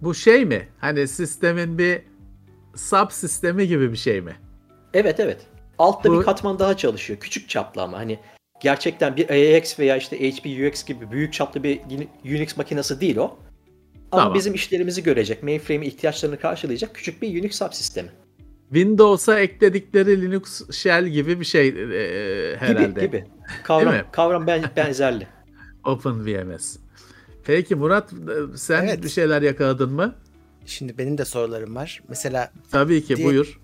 [0.00, 0.68] Bu şey mi?
[0.78, 2.02] Hani sistemin bir
[2.74, 4.36] sub sistemi gibi bir şey mi?
[4.94, 5.46] Evet evet.
[5.78, 6.18] Altta Bu...
[6.18, 7.18] bir katman daha çalışıyor.
[7.18, 8.18] Küçük çaplı ama hani
[8.60, 11.80] gerçekten bir AX veya işte HP UX gibi büyük çaplı bir
[12.24, 13.38] Unix makinesi değil o.
[14.12, 14.34] Ama tamam.
[14.34, 18.10] bizim işlerimizi görecek, mainframe ihtiyaçlarını karşılayacak küçük bir Unix subsistemi.
[18.72, 23.00] Windows'a ekledikleri Linux shell gibi bir şey e, herhalde.
[23.00, 23.24] Gibi gibi.
[23.64, 25.26] Kavram, kavram ben, benzerli.
[25.84, 26.76] OpenVMS.
[27.44, 28.10] Peki Murat
[28.56, 29.04] sen evet.
[29.04, 30.14] bir şeyler yakaladın mı?
[30.66, 32.02] Şimdi benim de sorularım var.
[32.08, 33.60] Mesela Tabii ki diye, buyur.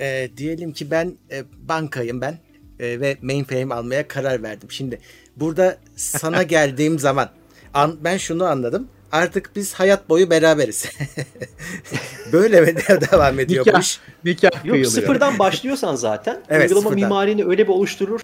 [0.00, 2.38] E, diyelim ki ben e, bankayım ben
[2.80, 4.70] e, ve mainframe almaya karar verdim.
[4.70, 5.00] Şimdi
[5.36, 7.30] burada sana geldiğim zaman
[7.74, 8.88] an, ben şunu anladım.
[9.12, 10.86] Artık biz hayat boyu beraberiz.
[12.32, 12.76] Böyle mi
[13.12, 14.00] devam ediyor nikah, bu iş?
[14.24, 17.08] Nikah Yok sıfırdan başlıyorsan zaten evet, uygulama sıfırdan.
[17.08, 18.20] mimarini öyle bir oluşturur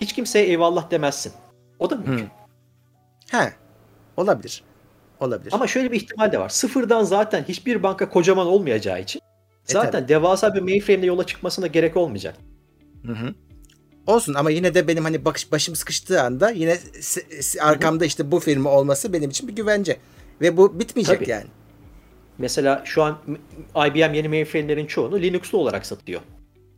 [0.00, 1.32] hiç kimseye eyvallah demezsin.
[1.78, 2.28] O da mümkün.
[3.30, 3.40] Hmm.
[3.40, 3.52] He.
[4.16, 4.62] Olabilir.
[5.20, 5.52] Olabilir.
[5.52, 6.48] Ama şöyle bir ihtimal de var.
[6.48, 10.08] Sıfırdan zaten hiçbir banka kocaman olmayacağı için e, zaten tabii.
[10.08, 12.36] devasa bir mainframe ile yola çıkmasına gerek olmayacak.
[13.06, 13.34] Hı hı.
[14.06, 16.78] Olsun ama yine de benim hani bakış başım sıkıştığı anda yine
[17.60, 19.96] arkamda işte bu firma olması benim için bir güvence.
[20.40, 21.30] Ve bu bitmeyecek Tabii.
[21.30, 21.46] yani.
[22.38, 23.18] Mesela şu an
[23.76, 26.20] IBM yeni mainframe'lerin çoğunu Linux'lu olarak satıyor.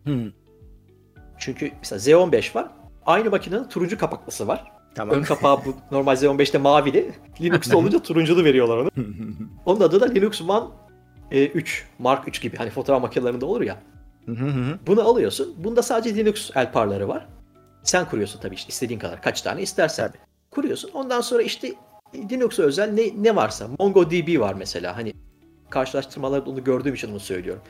[0.05, 0.31] Hmm.
[1.39, 2.69] Çünkü mesela Z15 var.
[3.07, 4.73] Aynı makinenin turuncu kapaklısı var.
[4.95, 5.17] Tamam.
[5.17, 7.13] Ön kapağı bu normal Z15'te mavili.
[7.41, 8.91] Linux'ta olunca turunculu veriyorlar onu.
[9.67, 10.65] Onun adı da Linux One
[11.31, 12.57] e, 3, Mark 3 gibi.
[12.57, 13.83] Hani fotoğraf makinelerinde olur ya.
[14.87, 15.55] Bunu alıyorsun.
[15.59, 17.27] Bunda sadece Linux elparları var.
[17.83, 19.23] Sen kuruyorsun tabii işte istediğin kadar.
[19.23, 20.07] Kaç tane istersen.
[20.09, 20.19] Tabii.
[20.51, 20.91] Kuruyorsun.
[20.95, 21.75] Ondan sonra işte
[22.31, 23.69] Linux'a özel ne, ne varsa.
[23.79, 24.97] MongoDB var mesela.
[24.97, 25.13] Hani
[25.71, 27.63] karşılaştırmalarda onu gördüğüm için onu söylüyorum.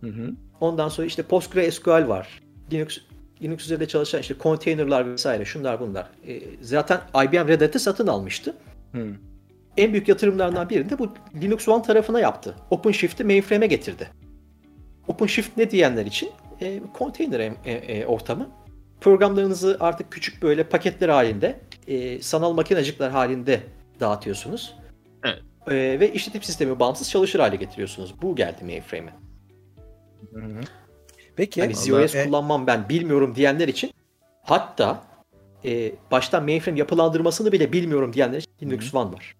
[0.00, 0.30] Hı hı.
[0.60, 2.40] Ondan sonra işte PostgreSQL var.
[2.72, 2.98] Linux
[3.42, 6.10] Linux üzerinde çalışan işte containerlar vesaire şunlar bunlar.
[6.28, 8.56] E, zaten IBM Red Hat'ı satın almıştı.
[8.92, 9.06] Hı.
[9.76, 11.12] En büyük yatırımlardan birini de bu
[11.42, 12.56] Linux One tarafına yaptı.
[12.70, 14.08] OpenShift'i mainframe'e getirdi.
[15.08, 16.30] OpenShift ne diyenler için?
[16.60, 18.50] E, container e, e, ortamı.
[19.00, 23.60] Programlarınızı artık küçük böyle paketler halinde, e, sanal makinacıklar halinde
[24.00, 24.74] dağıtıyorsunuz.
[25.24, 25.42] Evet.
[25.66, 28.14] E, ve işletim sistemi bağımsız çalışır hale getiriyorsunuz.
[28.22, 29.12] Bu geldi mainframe'e.
[30.32, 30.60] Hı hı.
[31.36, 31.60] Peki.
[31.60, 33.90] Hani ZOS kullanmam ben bilmiyorum diyenler için
[34.42, 35.02] hatta
[35.64, 39.36] e, baştan mainframe yapılandırmasını bile bilmiyorum diyenler için Linux One var.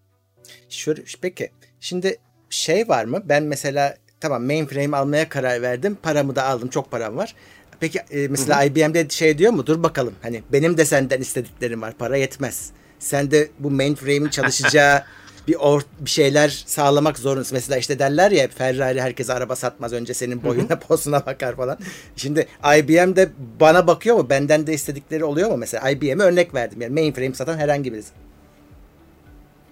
[0.69, 1.51] Şöyle, peki
[1.81, 2.17] şimdi
[2.51, 3.23] şey var mı?
[3.25, 5.99] Ben mesela tamam mainframe almaya karar verdim.
[6.03, 6.69] Paramı da aldım.
[6.69, 7.35] Çok param var.
[7.81, 9.67] Peki e, mesela IBM'de şey diyor mu?
[9.67, 10.15] Dur bakalım.
[10.23, 11.95] Hani benim de senden istediklerim var.
[11.99, 12.71] Para yetmez.
[12.99, 15.05] Sen de bu mainframe'in çalışacağı
[15.49, 17.57] bir or bir şeyler sağlamak zorundasın.
[17.57, 21.79] Mesela işte derler ya Ferrari herkes araba satmaz önce senin boyuna posuna bakar falan.
[22.17, 22.47] Şimdi
[22.79, 24.31] IBM de bana bakıyor mu?
[24.31, 25.57] Benden de istedikleri oluyor mu?
[25.57, 26.81] Mesela IBM'e örnek verdim.
[26.81, 28.13] Yani mainframe satan herhangi birisi.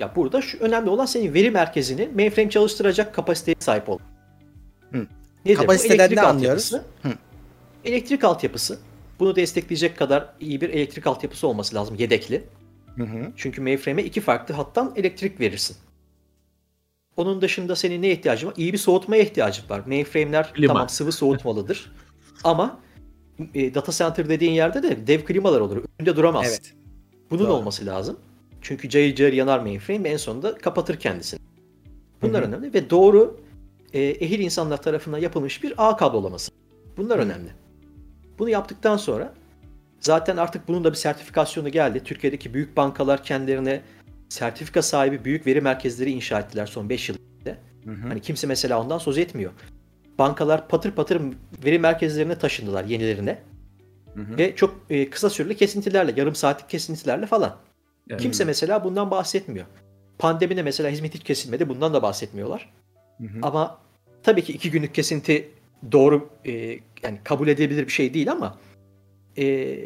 [0.01, 3.99] Ya burada şu önemli olan senin veri merkezini mainframe çalıştıracak kapasiteye sahip ol.
[4.93, 5.07] Hı.
[5.45, 5.57] Nedir?
[5.57, 6.73] Kapasiteden ne anlıyoruz?
[7.03, 7.13] Hı.
[7.85, 8.79] Elektrik altyapısı.
[9.21, 12.45] Bunu destekleyecek kadar iyi bir elektrik altyapısı olması lazım yedekli.
[13.01, 13.33] Hı hı.
[13.37, 15.77] Çünkü mainframe'e iki farklı hattan elektrik verirsin.
[17.17, 18.55] Onun dışında senin ne ihtiyacın var?
[18.57, 19.83] İyi bir soğutmaya ihtiyacın var.
[19.87, 20.73] Mainframe'ler Klima.
[20.73, 21.93] tamam sıvı soğutmalıdır.
[22.45, 22.81] Ama
[23.55, 25.85] e, data center dediğin yerde de dev klimalar olur.
[25.99, 26.47] Önünde duramaz.
[26.49, 26.75] Evet.
[27.31, 27.53] Bunun Doğru.
[27.53, 28.17] olması lazım.
[28.63, 31.41] Çünkü cayır cayır yanar mainframe ve en sonunda kapatır kendisini.
[32.23, 32.49] Bunlar Hı hı.
[32.49, 33.41] önemli ve doğru
[33.93, 36.51] e, ehil insanlar tarafından yapılmış bir ağ kablolaması.
[36.97, 37.49] Bunlar önemli.
[38.39, 39.35] Bunu yaptıktan sonra
[40.01, 42.05] zaten artık bunun da bir sertifikasyonu geldi.
[42.05, 43.81] Türkiye'deki büyük bankalar kendilerine
[44.29, 47.17] sertifika sahibi büyük veri merkezleri inşa ettiler son 5 yıl.
[47.17, 47.59] içinde.
[47.85, 48.09] Hı hı.
[48.09, 49.53] Hani kimse mesela ondan söz etmiyor.
[50.19, 51.23] Bankalar patır patır
[51.65, 53.39] veri merkezlerine taşındılar yenilerine.
[54.15, 54.39] Hı hı.
[54.39, 57.57] Ve çok e, kısa süreli kesintilerle, yarım saatlik kesintilerle falan.
[58.11, 58.21] Evet.
[58.21, 59.67] Kimse mesela bundan bahsetmiyor.
[60.19, 61.69] Pandemide mesela hizmet hiç kesilmedi.
[61.69, 62.73] Bundan da bahsetmiyorlar.
[63.19, 63.39] Hı hı.
[63.43, 63.79] Ama
[64.23, 65.51] tabii ki iki günlük kesinti
[65.93, 66.53] doğru e,
[67.03, 68.59] yani kabul edilebilir bir şey değil ama
[69.39, 69.77] e,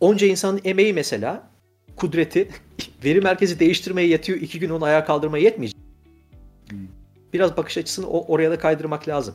[0.00, 1.50] onca insanın emeği mesela
[1.96, 2.48] kudreti
[3.04, 4.38] veri merkezi değiştirmeye yetiyor.
[4.38, 5.80] iki gün onu ayağa kaldırmaya yetmeyecek.
[6.70, 6.78] Hmm.
[7.32, 9.34] Biraz bakış açısını o, oraya da kaydırmak lazım.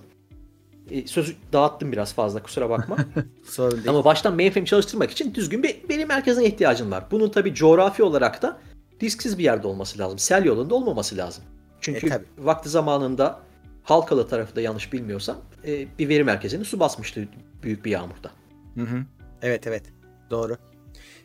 [0.91, 2.97] E, sözü dağıttım biraz fazla kusura bakma.
[3.45, 3.89] Sorun değil.
[3.89, 7.03] Ama baştan mainframe çalıştırmak için düzgün bir veri merkezine ihtiyacın var.
[7.11, 8.59] Bunun tabii coğrafi olarak da
[9.03, 10.19] risksiz bir yerde olması lazım.
[10.19, 11.43] Sel yolunda olmaması lazım.
[11.81, 12.25] Çünkü E, tabii.
[12.37, 13.39] vakti zamanında
[13.83, 15.37] Halkalı tarafı da yanlış bilmiyorsam
[15.67, 17.27] e, bir veri merkezini su basmıştı
[17.63, 18.31] büyük bir yağmurda.
[18.77, 19.05] Hı hı.
[19.41, 19.83] Evet evet.
[20.29, 20.57] Doğru.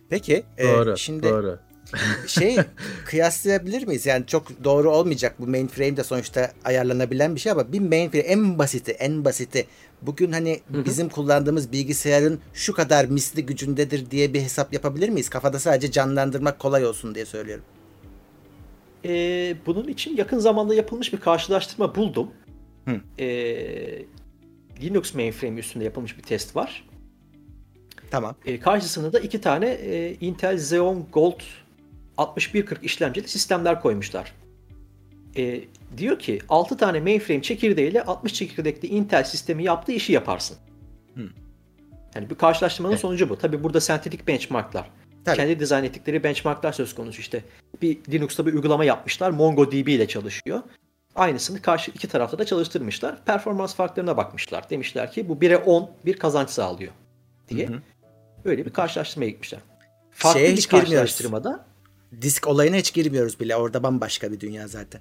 [0.09, 0.97] Peki e, Doğru.
[0.97, 1.59] şimdi Doğru.
[2.27, 2.57] şey
[3.05, 4.07] kıyaslayabilir miyiz?
[4.07, 8.59] Yani çok doğru olmayacak bu mainframe de sonuçta ayarlanabilen bir şey ama bir mainframe en
[8.59, 9.67] basiti en basiti
[10.03, 15.29] bugün hani bizim kullandığımız bilgisayarın şu kadar misli gücündedir diye bir hesap yapabilir miyiz?
[15.29, 17.65] Kafada sadece canlandırmak kolay olsun diye söylüyorum.
[19.05, 19.11] E,
[19.67, 22.31] bunun için yakın zamanda yapılmış bir karşılaştırma buldum.
[22.85, 23.01] Hı.
[23.19, 23.27] E,
[24.83, 26.85] Linux mainframe üstünde yapılmış bir test var.
[28.13, 28.35] Tamam.
[28.47, 31.41] E, karşısına da iki tane e, Intel Xeon Gold
[32.19, 34.33] 6140 işlemcili sistemler koymuşlar.
[35.37, 35.61] E,
[35.97, 40.57] diyor ki 6 tane mainframe çekirdeğiyle 60 çekirdekli Intel sistemi yaptığı işi yaparsın.
[41.15, 41.29] Hı.
[42.15, 43.01] Yani bir karşılaştırmanın Evet.
[43.01, 43.39] sonucu bu.
[43.39, 44.91] Tabi burada sentetik benchmarklar.
[45.25, 45.37] Tabii.
[45.37, 47.45] Kendi dizayn ettikleri benchmarklar söz konusu işte.
[47.83, 49.31] Bir Linux'ta bir uygulama yapmışlar.
[49.31, 50.63] MongoDB ile çalışıyor.
[51.15, 53.25] Aynısını karşı iki tarafta da çalıştırmışlar.
[53.25, 54.71] Performans farklarına bakmışlar.
[54.71, 56.93] Demişler ki bu 1'e 10 bir kazanç sağlıyor
[57.49, 57.69] diye.
[57.69, 57.83] Hı hı.
[58.45, 59.61] Böyle bir karşılaştırmaya gitmişler.
[60.11, 61.65] Farklı Şeye bir hiç karşılaştırmada
[62.23, 63.57] Disk olayına hiç girmiyoruz bile.
[63.57, 65.01] Orada bambaşka bir dünya zaten.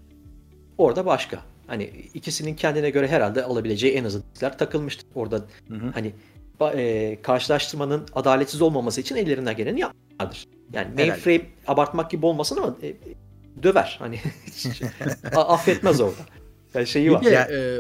[0.78, 1.40] orada başka.
[1.68, 5.06] Hani ikisinin kendine göre herhalde alabileceği en azı diskler takılmıştır.
[5.16, 5.36] Orada
[5.68, 5.92] Hı hı.
[5.94, 6.14] hani
[6.76, 10.48] e, karşılaştırmanın adaletsiz olmaması için ellerinden geleni yapmalıdır.
[10.74, 11.08] Yani Herhalde.
[11.08, 12.94] mainframe abartmak gibi olmasın ama e,
[13.64, 13.96] döver.
[14.00, 14.20] Hani
[15.36, 16.22] affetmez orada.
[16.74, 17.22] Yani şeyi var.
[17.22, 17.80] Ya- e,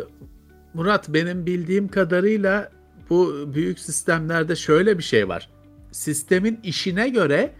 [0.73, 2.71] Murat benim bildiğim kadarıyla
[3.11, 5.49] bu büyük sistemlerde şöyle bir şey var.
[5.91, 7.53] Sistemin işine göre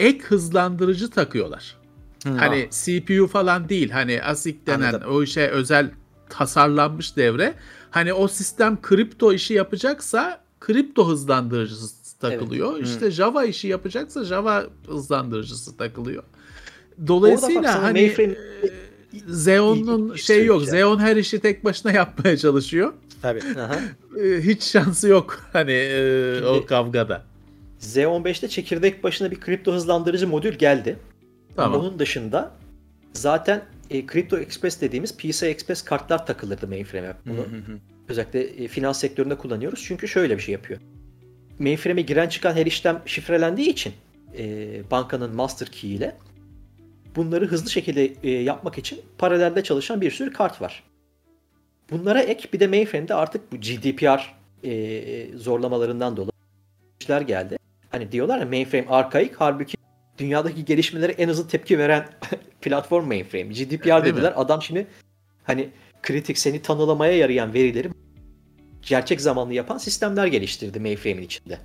[0.00, 1.76] ek hızlandırıcı takıyorlar.
[2.24, 3.90] Hani CPU falan değil.
[3.90, 5.10] Hani ASIC denen Anladım.
[5.10, 5.90] o işe özel
[6.28, 7.54] tasarlanmış devre.
[7.90, 12.78] Hani o sistem kripto işi yapacaksa kripto hızlandırıcısı takılıyor.
[12.80, 16.22] İşte Java işi yapacaksa Java hızlandırıcısı takılıyor.
[17.06, 18.36] Dolayısıyla bak sana hani mainframe-
[19.28, 20.62] Xeon'un iyi şey yok.
[20.62, 22.92] Xeon her işi tek başına yapmaya çalışıyor.
[23.22, 23.40] Tabii.
[23.60, 23.78] Aha.
[24.22, 27.22] Ee, Hiç şansı yok hani e, o Şimdi- kavgada.
[27.80, 30.96] Z15'te çekirdek başına bir kripto hızlandırıcı modül geldi.
[31.56, 31.80] Tamam.
[31.80, 32.52] Onun dışında
[33.12, 37.12] zaten e, Crypto Express dediğimiz PCI Express kartlar takılırdı mainframe'e.
[37.26, 37.46] Bunu
[38.08, 39.84] özellikle e, finans sektöründe kullanıyoruz.
[39.86, 40.80] Çünkü şöyle bir şey yapıyor.
[41.58, 43.92] Mainframe'e giren çıkan her işlem şifrelendiği için
[44.38, 46.16] e, bankanın master key ile
[47.16, 50.82] bunları hızlı şekilde e, yapmak için paralelde çalışan bir sürü kart var.
[51.90, 54.34] Bunlara ek bir de mainframe'de artık bu GDPR
[54.64, 56.32] e, zorlamalarından dolayı
[57.00, 57.58] işler geldi.
[57.90, 59.76] Hani diyorlar ya mainframe arkaik halbuki
[60.18, 62.08] dünyadaki gelişmelere en hızlı tepki veren
[62.60, 63.44] platform mainframe.
[63.44, 64.32] GDPR Değil dediler.
[64.32, 64.36] mi?
[64.38, 64.86] Adam şimdi
[65.44, 65.68] hani
[66.02, 67.88] kritik seni tanılamaya yarayan verileri
[68.82, 71.58] gerçek zamanlı yapan sistemler geliştirdi mainframe'in içinde.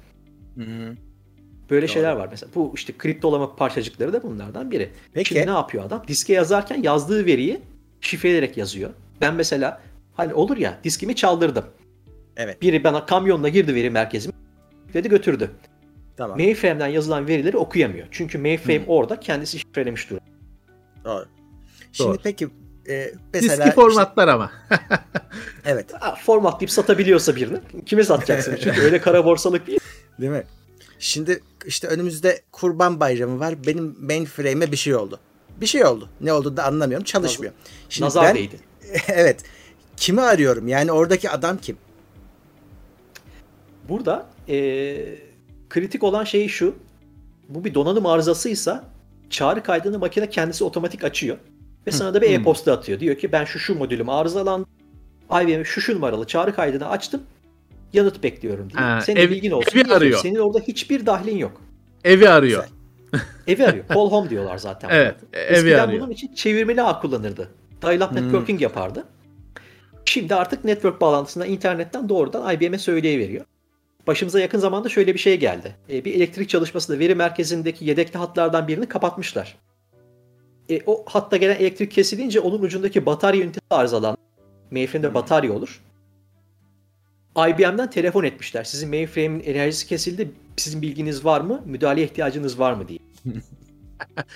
[1.69, 1.93] Böyle Doğru.
[1.93, 2.49] şeyler var mesela.
[2.55, 4.89] Bu işte kriptolama parçacıkları da bunlardan biri.
[5.13, 5.29] Peki.
[5.29, 6.03] Şimdi ne yapıyor adam?
[6.07, 7.61] Diske yazarken yazdığı veriyi
[8.01, 8.89] şifreleyerek yazıyor.
[9.21, 9.81] Ben mesela
[10.21, 11.65] hani olur ya diskimi çaldırdım.
[12.37, 12.61] Evet.
[12.61, 14.33] Biri bana kamyonla girdi veri merkezime
[14.93, 15.51] dedi götürdü.
[16.17, 16.37] Tamam.
[16.37, 18.07] Mainframe'den yazılan verileri okuyamıyor.
[18.11, 20.25] Çünkü mainframe orada kendisi şifrelemiş durumda.
[21.05, 21.25] Doğru.
[21.91, 22.17] Şimdi Doğru.
[22.23, 22.49] peki
[22.89, 24.51] e, mesela Diski formatlar ama.
[25.65, 28.57] evet, Ha, formatlayıp satabiliyorsa birini kime satacaksın?
[28.63, 29.79] Çünkü öyle kara borsalık değil.
[30.19, 30.43] değil mi?
[30.99, 33.55] Şimdi işte önümüzde Kurban Bayramı var.
[33.67, 35.19] Benim mainframe'e bir şey oldu.
[35.61, 36.09] Bir şey oldu.
[36.21, 37.05] Ne oldu da anlamıyorum.
[37.05, 37.53] Çalışmıyor.
[37.89, 38.59] Şimdi Nazar ben değdi.
[39.07, 39.43] evet.
[40.01, 40.67] Kimi arıyorum?
[40.67, 41.77] Yani oradaki adam kim?
[43.89, 45.19] Burada eee,
[45.69, 46.75] kritik olan şey şu.
[47.49, 48.83] Bu bir donanım arızasıysa
[49.29, 51.37] çağrı kaydını makine kendisi otomatik açıyor.
[51.87, 52.99] Ve sana da bir e-posta atıyor.
[52.99, 54.67] Diyor ki ben şu şu modülüm arızalandı.
[55.31, 57.23] IBM'e şu şu numaralı çağrı kaydını açtım.
[57.93, 58.83] Yanıt bekliyorum diye.
[58.83, 59.79] Ha, Senin ev- bilgin olsun.
[59.79, 60.19] evi arıyor.
[60.19, 61.61] Senin orada hiçbir dahlin yok.
[62.03, 62.63] Evi arıyor.
[63.11, 63.27] Güzel.
[63.47, 63.85] Evi arıyor.
[63.89, 64.89] Call home diyorlar zaten.
[64.89, 66.01] Evet, evi Eskiden arıyor.
[66.01, 67.49] bunun için çevirmeli ağ kullanırdı.
[67.81, 69.05] Dial-up networking yapardı.
[70.05, 73.45] Şimdi artık network bağlantısında internetten doğrudan IBM'e söyleyiveriyor.
[74.07, 75.75] Başımıza yakın zamanda şöyle bir şey geldi.
[75.89, 79.57] E, bir elektrik çalışmasında veri merkezindeki yedekli hatlardan birini kapatmışlar.
[80.69, 84.17] E, o hatta gelen elektrik kesilince onun ucundaki batarya ünitesi arızalandı.
[84.71, 85.81] Mainframe'de batarya olur.
[87.37, 88.63] IBM'den telefon etmişler.
[88.63, 90.31] Sizin mainframe'in enerjisi kesildi.
[90.57, 91.61] Sizin bilginiz var mı?
[91.65, 92.99] Müdahaleye ihtiyacınız var mı diye.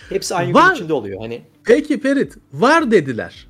[0.10, 0.68] Hepsi aynı Var.
[0.68, 1.22] gün içinde oluyor.
[1.22, 3.48] Hani Peki Ferit var dediler.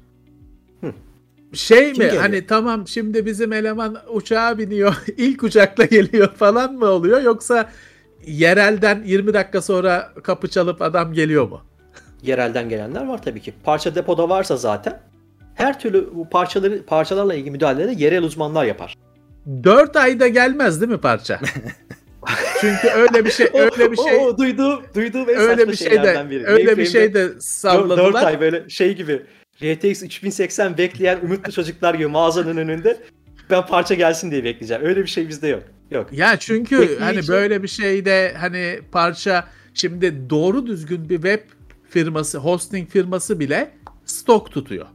[1.54, 2.22] Şey Kim mi geliyor?
[2.24, 7.70] hani tamam şimdi bizim eleman uçağa biniyor ilk uçakla geliyor falan mı oluyor yoksa
[8.26, 11.62] yerelden 20 dakika sonra kapı çalıp adam geliyor mu?
[12.24, 13.54] yerelden gelenler var tabii ki.
[13.64, 15.00] Parça depoda varsa zaten
[15.56, 18.96] her türlü bu parçaları parçalarla ilgili müdahaleleri yerel uzmanlar yapar.
[19.64, 21.40] 4 ayda gelmez değil mi parça?
[22.62, 26.04] Çünkü öyle bir şey öyle bir şey O, o, duyduğum, duyduğum en öyle bir şey
[26.04, 26.46] de biri.
[26.48, 28.24] öyle bir Mainframe'de şey de salladılar.
[28.24, 29.22] ay böyle şey gibi
[29.62, 32.98] RTX 3080 bekleyen umutlu çocuklar gibi mağazanın önünde
[33.50, 34.86] ben parça gelsin diye bekleyeceğim.
[34.86, 35.64] Öyle bir şey bizde yok.
[35.92, 36.14] Yok.
[36.14, 41.40] Ya çünkü hani böyle bir şeyde hani parça şimdi doğru düzgün bir web
[41.90, 43.72] firması, hosting firması bile
[44.06, 44.86] stok tutuyor.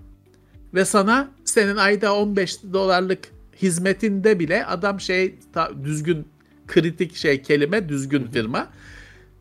[0.74, 3.18] Ve sana senin ayda 15 dolarlık
[3.62, 6.28] hizmetinde bile adam şey ta- düzgün
[6.66, 8.68] kritik şey kelime düzgün firma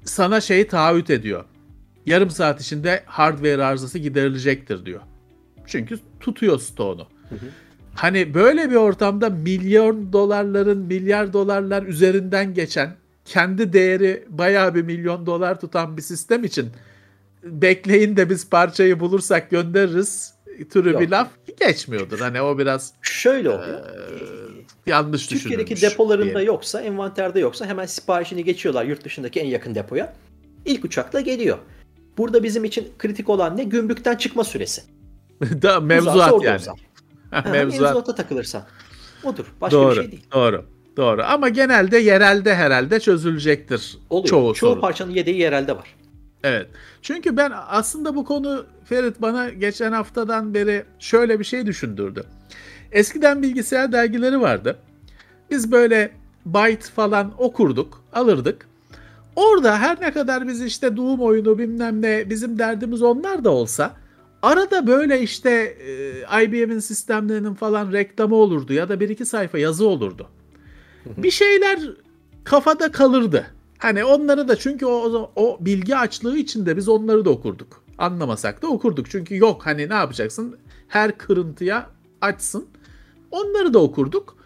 [0.04, 1.46] sana şeyi taahhüt ediyor.
[2.10, 5.02] Yarım saat içinde hardware arızası giderilecektir diyor.
[5.66, 7.08] Çünkü tutuyor stoğunu.
[7.96, 12.96] Hani böyle bir ortamda milyon dolarların milyar dolarlar üzerinden geçen
[13.26, 16.70] kendi değeri bayağı bir milyon dolar tutan bir sistem için
[17.44, 20.34] bekleyin de biz parçayı bulursak göndeririz
[20.70, 21.02] türü Yok.
[21.02, 21.28] bir laf
[21.60, 22.20] geçmiyordur.
[22.20, 23.80] Hani o biraz Şöyle oluyor.
[24.86, 26.48] yanlış Türkiye'deki depolarında diyelim.
[26.48, 30.14] yoksa, envanterde yoksa hemen siparişini geçiyorlar yurt dışındaki en yakın depoya.
[30.66, 31.58] İlk uçakla geliyor.
[32.20, 33.64] Burada bizim için kritik olan ne?
[33.64, 34.82] Gümrükten çıkma süresi.
[35.42, 36.62] da Uzarsa mevzuat orada yani.
[37.52, 37.82] mevzuat.
[37.82, 38.64] Mevzuata takılırsan.
[39.24, 39.46] Odur.
[39.62, 39.96] Başka Doğru.
[39.96, 40.26] bir şey değil.
[40.34, 40.66] Doğru.
[40.98, 41.24] Doğru.
[41.24, 43.98] Ama genelde yerelde herhalde çözülecektir.
[44.10, 44.30] Oluyor.
[44.30, 44.82] Çoğu, Çoğu, sorun.
[44.82, 45.96] parçanın yedeği yerelde var.
[46.44, 46.68] Evet.
[47.02, 52.24] Çünkü ben aslında bu konu Ferit bana geçen haftadan beri şöyle bir şey düşündürdü.
[52.92, 54.80] Eskiden bilgisayar dergileri vardı.
[55.52, 56.12] Biz böyle
[56.46, 58.69] byte falan okurduk, alırdık.
[59.40, 63.96] Orada her ne kadar biz işte Doom oyunu bilmem ne bizim derdimiz onlar da olsa
[64.42, 65.50] arada böyle işte
[66.30, 70.28] e, IBM'in sistemlerinin falan reklamı olurdu ya da bir iki sayfa yazı olurdu.
[71.18, 71.80] Bir şeyler
[72.44, 73.46] kafada kalırdı.
[73.78, 77.84] Hani onları da çünkü o, o bilgi açlığı içinde biz onları da okurduk.
[77.98, 79.10] Anlamasak da okurduk.
[79.10, 80.58] Çünkü yok hani ne yapacaksın?
[80.88, 81.90] Her kırıntıya
[82.22, 82.68] açsın.
[83.32, 84.38] Onları da okurduk.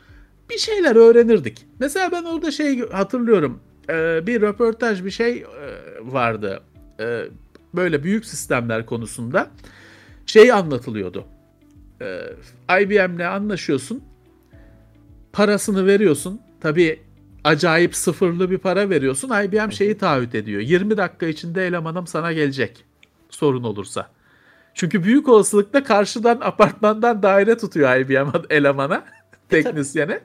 [0.49, 1.65] Bir şeyler öğrenirdik.
[1.79, 3.59] Mesela ben orada şey hatırlıyorum.
[3.89, 5.45] Ee, bir röportaj bir şey e,
[6.01, 6.63] vardı.
[6.99, 7.23] Ee,
[7.73, 9.51] böyle büyük sistemler konusunda.
[10.25, 11.25] Şey anlatılıyordu.
[12.01, 12.21] Ee,
[12.81, 14.03] IBM'le anlaşıyorsun.
[15.33, 16.41] Parasını veriyorsun.
[16.61, 16.99] Tabii
[17.43, 19.29] acayip sıfırlı bir para veriyorsun.
[19.43, 20.61] IBM şeyi taahhüt ediyor.
[20.61, 22.85] 20 dakika içinde elemanım sana gelecek.
[23.29, 24.09] Sorun olursa.
[24.73, 30.19] Çünkü büyük olasılıkla karşıdan apartmandan daire tutuyor IBM elemana, E, teknisyene.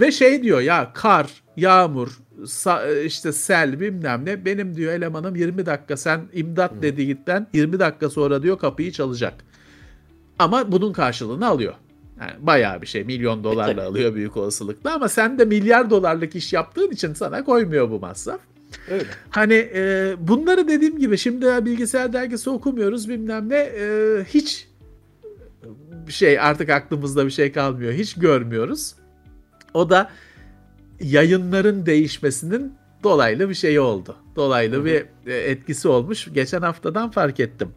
[0.00, 2.18] Ve şey diyor ya kar, yağmur,
[3.06, 8.42] işte sel bilmem ne benim diyor elemanım 20 dakika sen imdat dediğinden 20 dakika sonra
[8.42, 9.34] diyor kapıyı çalacak.
[10.38, 11.74] Ama bunun karşılığını alıyor.
[12.20, 13.82] Yani bayağı bir şey milyon dolarla tabii.
[13.82, 18.40] alıyor büyük olasılıkla ama sen de milyar dolarlık iş yaptığın için sana koymuyor bu masraf.
[18.90, 19.04] Öyle.
[19.30, 24.68] Hani e, bunları dediğim gibi şimdi bilgisayar dergisi okumuyoruz bilmem ne e, hiç
[26.06, 27.92] bir şey artık aklımızda bir şey kalmıyor.
[27.92, 28.94] Hiç görmüyoruz.
[29.74, 30.10] O da
[31.00, 34.16] yayınların değişmesinin dolaylı bir şey oldu.
[34.36, 36.28] Dolaylı bir e, etkisi olmuş.
[36.34, 37.68] Geçen haftadan fark ettim.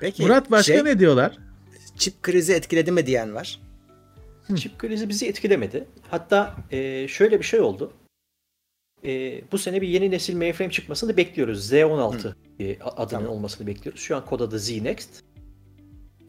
[0.00, 1.38] Peki Murat başka şey, ne diyorlar?
[1.96, 3.60] çip krizi etkiledi mi diyen var.
[4.56, 5.84] Çip krizi bizi etkilemedi.
[6.10, 7.92] Hatta e, şöyle bir şey oldu.
[9.04, 11.72] E, bu sene bir yeni nesil mainframe çıkmasını bekliyoruz.
[11.72, 13.28] Z16 e, adının Tamam.
[13.28, 14.00] olmasını bekliyoruz.
[14.00, 15.08] Şu an kod adı Z-Next.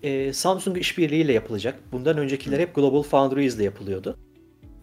[0.04, 1.80] E, Samsung işbirliğiyle yapılacak.
[1.92, 4.18] Bundan öncekiler hep Global Foundries ile yapılıyordu.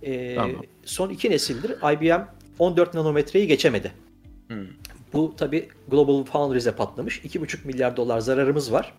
[0.07, 0.63] E, Tamam.
[0.85, 2.23] Son iki nesildir IBM
[2.59, 3.93] 14 nanometreyi geçemedi.
[4.49, 4.67] Hmm.
[5.13, 7.19] Bu tabi Global Foundries'e patlamış.
[7.25, 8.93] 2,5 milyar dolar zararımız var.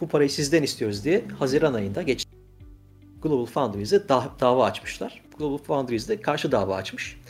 [0.00, 2.24] Bu parayı sizden istiyoruz diye Haziran ayında geç
[3.22, 5.22] Global Foundries'e da- dava açmışlar.
[5.38, 7.20] Global Foundries de karşı dava açmış.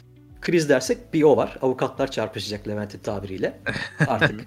[0.41, 1.59] Kriz dersek bir o var.
[1.63, 3.61] Avukatlar çarpışacak Levent'in tabiriyle.
[4.09, 4.47] Artık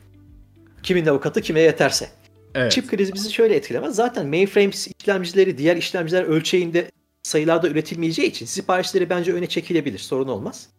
[0.84, 2.10] kimin avukatı kime yeterse.
[2.56, 2.72] Evet.
[2.72, 3.96] Çip krizi bizi şöyle etkilemez.
[3.96, 4.70] Zaten mainframe
[5.00, 6.92] işlemcileri diğer işlemciler ölçeğinde
[7.28, 10.00] sayılarda üretilmeyeceği için siparişleri bence öne çekilebilir.
[10.00, 10.70] Sorun olmaz.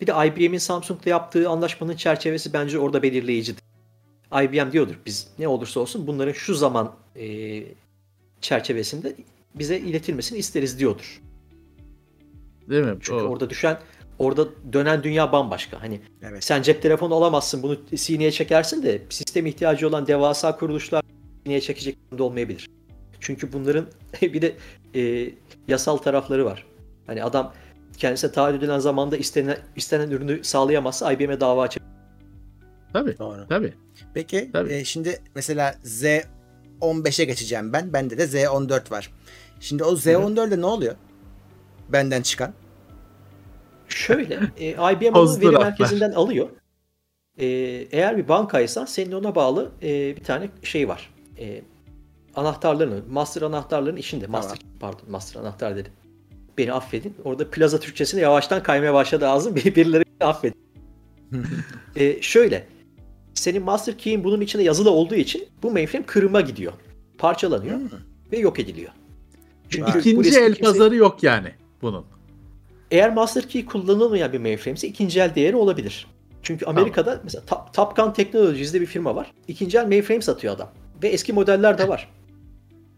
[0.00, 3.62] Bir de IBM'in Samsung'la yaptığı anlaşmanın çerçevesi bence orada belirleyicidir.
[4.42, 7.62] IBM diyordur biz ne olursa olsun bunların şu zaman e,
[8.40, 9.16] çerçevesinde
[9.54, 11.22] bize iletilmesini isteriz diyordur.
[12.70, 12.96] Değil mi?
[13.00, 13.78] Çünkü O- orada düşen
[14.18, 15.82] orada dönen dünya bambaşka.
[15.82, 16.44] Hani Evet.
[16.44, 21.04] sen cep telefonu alamazsın bunu sineye çekersin de sistem ihtiyacı olan devasa kuruluşlar
[21.44, 22.70] sineye çekecek durumda olmayabilir.
[23.20, 23.86] Çünkü bunların
[24.22, 24.56] bir de
[24.94, 25.30] e,
[25.68, 26.66] yasal tarafları var.
[27.06, 27.52] Hani adam
[27.98, 31.90] kendisine taahhüt edilen zamanda istenen, istenen ürünü sağlayamazsa IBM'e dava açabilir.
[32.92, 33.18] Tabii.
[33.18, 33.46] Doğru.
[33.48, 33.74] Tabii.
[34.14, 34.72] Peki Tabii.
[34.72, 37.92] e, şimdi mesela Z15'e geçeceğim ben.
[37.92, 39.10] Bende de Z14 var.
[39.60, 40.94] Şimdi o Z14'de ne oluyor?
[41.88, 42.52] Benden çıkan.
[43.88, 46.48] Şöyle, e, IBM onu veri merkezinden alıyor.
[47.38, 47.46] E,
[47.90, 51.14] eğer bir bankaysan senin ona bağlı e, bir tane şey var.
[51.38, 51.62] E,
[52.36, 54.26] anahtarların, master anahtarların içinde.
[54.26, 55.92] Master, pardon, master anahtar dedim.
[56.58, 57.14] Beni affedin.
[57.24, 59.54] Orada plaza Türkçesine yavaştan kaymaya başladı ağzım.
[59.56, 60.56] Birileri affedin.
[61.96, 62.66] e, şöyle,
[63.34, 66.72] senin master key'in bunun içinde yazılı olduğu için bu mainframe kırıma gidiyor.
[67.18, 67.78] Parçalanıyor
[68.32, 68.90] ve yok ediliyor.
[69.68, 71.48] Çünkü İkinci el kimse- pazarı yok yani
[71.82, 72.04] bunun.
[72.90, 76.06] eğer master key kullanılmayan bir mainframe ise ikinci el değeri olabilir.
[76.42, 79.32] Çünkü Amerika'da mesela Top- Topcon Technologies'de bir firma var.
[79.48, 80.70] İkinci el mainframe satıyor adam.
[81.02, 82.08] Ve eski modeller de var.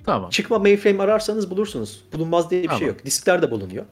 [0.07, 0.31] Tamam.
[0.31, 2.05] Çıkma mainframe ararsanız bulursunuz.
[2.13, 2.79] Bulunmaz diye bir Tamam.
[2.79, 3.05] şey yok.
[3.05, 3.85] Diskler de bulunuyor.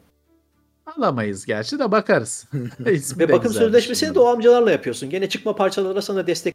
[0.97, 2.47] Alamayız gerçi de bakarız.
[2.81, 4.25] Ve de bakım sözleşmesini de bunun.
[4.25, 5.11] o amcalarla yapıyorsun.
[5.11, 6.55] Gene çıkma parçalara sana destek.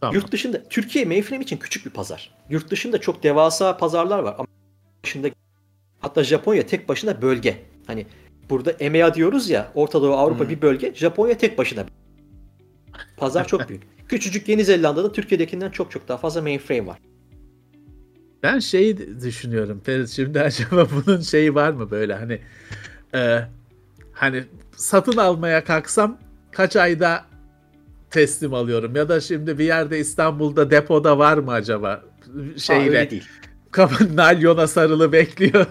[0.00, 0.14] Tamam.
[0.14, 2.34] Yurt dışında Türkiye mainframe için küçük bir pazar.
[2.50, 4.34] Yurt dışında çok devasa pazarlar var.
[4.38, 4.46] Ama
[5.02, 5.28] dışında
[6.00, 7.62] hatta Japonya tek başına bölge.
[7.86, 8.06] Hani
[8.50, 10.50] burada EMEA diyoruz ya Orta Doğu Avrupa Hmm.
[10.50, 10.94] bir bölge.
[10.94, 11.84] Japonya tek başına.
[13.16, 13.82] Pazar çok büyük.
[14.08, 16.98] Küçücük Yeni Zelanda'da Türkiye'dekinden çok çok daha fazla mainframe var.
[18.44, 22.40] Ben şeyi düşünüyorum Ferit şimdi acaba bunun şeyi var mı böyle hani
[23.14, 23.40] e,
[24.12, 24.44] hani
[24.76, 26.18] satın almaya kalksam
[26.52, 27.24] kaç ayda
[28.10, 33.10] teslim alıyorum ya da şimdi bir yerde İstanbul'da depoda var mı acaba Aa, şeyle öyle
[33.10, 33.28] değil.
[34.14, 35.66] nalyona sarılı bekliyor.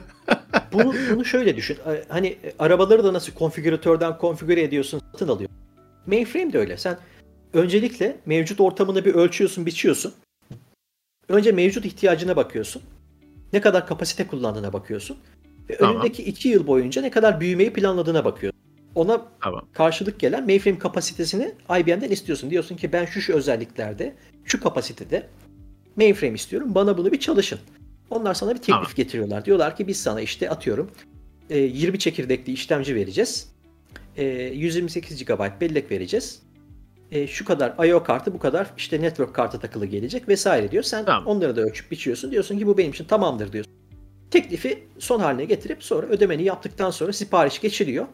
[0.73, 1.77] Bunu, bunu şöyle düşün.
[2.09, 5.49] Hani e, arabaları da nasıl konfigüratörden konfigüre ediyorsun, satın alıyor.
[6.05, 6.77] Mainframe de öyle.
[6.77, 6.97] Sen
[7.53, 10.13] öncelikle mevcut ortamını bir ölçüyorsun, biçiyorsun.
[11.29, 12.81] Önce mevcut ihtiyacına bakıyorsun.
[13.53, 15.17] Ne kadar kapasite kullandığına bakıyorsun.
[15.69, 15.95] Ve Tamam.
[15.95, 18.59] önündeki iki yıl boyunca ne kadar büyümeyi planladığına bakıyorsun.
[18.95, 19.67] Ona Tamam.
[19.73, 22.49] karşılık gelen mainframe kapasitesini IBM'den istiyorsun.
[22.49, 25.27] Diyorsun ki ben şu şu özelliklerde, şu kapasitede
[25.95, 26.75] mainframe istiyorum.
[26.75, 27.59] Bana bunu bir çalışın.
[28.09, 28.91] Onlar sana bir teklif Tamam.
[28.95, 29.45] getiriyorlar.
[29.45, 30.91] Diyorlar ki biz sana işte atıyorum
[31.49, 33.53] e, 20 çekirdekli işlemci vereceğiz.
[34.17, 36.41] E, 128 GB bellek vereceğiz.
[37.13, 38.03] E, şu kadar I.O.
[38.03, 40.83] kartı bu kadar işte network kartı takılı gelecek vesaire diyor.
[40.83, 41.27] Sen Tamam.
[41.27, 42.31] onları da ölçüp biçiyorsun.
[42.31, 43.73] Diyorsun ki bu benim için tamamdır diyorsun.
[44.31, 48.05] Teklifi son haline getirip sonra ödemeni yaptıktan sonra sipariş geçiliyor.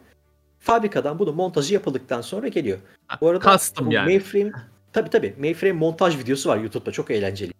[0.58, 2.78] Fabrikadan bunun montajı yapıldıktan sonra geliyor.
[3.20, 4.04] Bu arada Custom bu yani.
[4.04, 4.52] mainframe
[4.92, 7.52] tabii tabii mainframe montaj videosu var YouTube'da çok eğlenceli.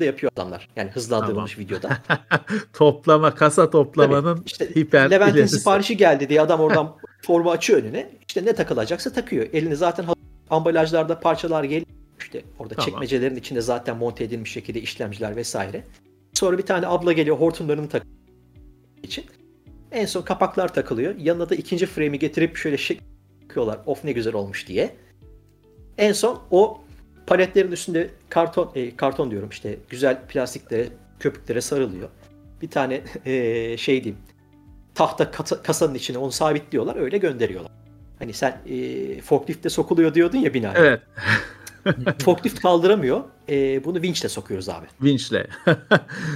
[0.00, 0.68] Da yapıyor adamlar.
[0.76, 1.98] Yani hızlandırılmış videoda.
[2.72, 5.58] Toplama kasa toplamanın Tabii, işte hiper Levent'in ilerisi.
[5.58, 8.10] siparişi geldi diye adam oradan formu açıyor önüne.
[8.28, 9.46] İşte ne takılacaksa takıyor.
[9.52, 10.04] Elini zaten
[10.50, 11.86] ambalajlarda parçalar geliyor.
[12.18, 12.90] İşte orada Tamam.
[12.90, 15.84] çekmecelerin içinde zaten monte edilmiş şekilde işlemciler vesaire.
[16.34, 18.02] Sonra bir tane abla geliyor hortumlarını tak
[19.02, 19.24] için.
[19.92, 21.14] En son kapaklar takılıyor.
[21.18, 22.76] Yanına da ikinci frame'i getirip şöyle
[23.40, 23.78] takıyorlar.
[23.86, 24.96] Of ne güzel olmuş diye.
[25.98, 26.80] En son o
[27.26, 30.88] paletlerin üstünde karton e, karton diyorum işte güzel plastiklere
[31.20, 32.08] köpüklere sarılıyor.
[32.62, 34.22] Bir tane e, şey diyeyim
[34.94, 37.72] tahta kasa- kasanın içine onu sabitliyorlar öyle gönderiyorlar.
[38.18, 40.74] Hani sen e, forklifte sokuluyor diyordun ya binaya.
[40.76, 41.00] Evet.
[42.24, 43.20] Forklift kaldıramıyor.
[43.48, 44.86] E, bunu vinçle sokuyoruz abi.
[45.02, 45.46] Vinçle.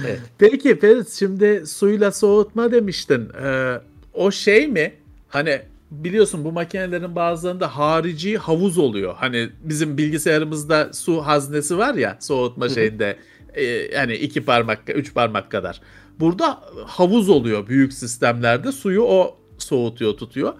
[0.07, 0.19] Evet.
[0.37, 3.29] Peki Ferit şimdi suyla soğutma demiştin.
[3.43, 3.75] Ee,
[4.13, 4.93] o şey mi?
[5.29, 9.15] Hani biliyorsun bu makinelerin bazılarında harici havuz oluyor.
[9.15, 13.17] Hani bizim bilgisayarımızda su haznesi var ya soğutma şeyinde.
[13.53, 15.81] e, yani iki parmak, üç parmak kadar.
[16.19, 18.71] Burada havuz oluyor büyük sistemlerde.
[18.71, 20.53] Suyu o soğutuyor, tutuyor.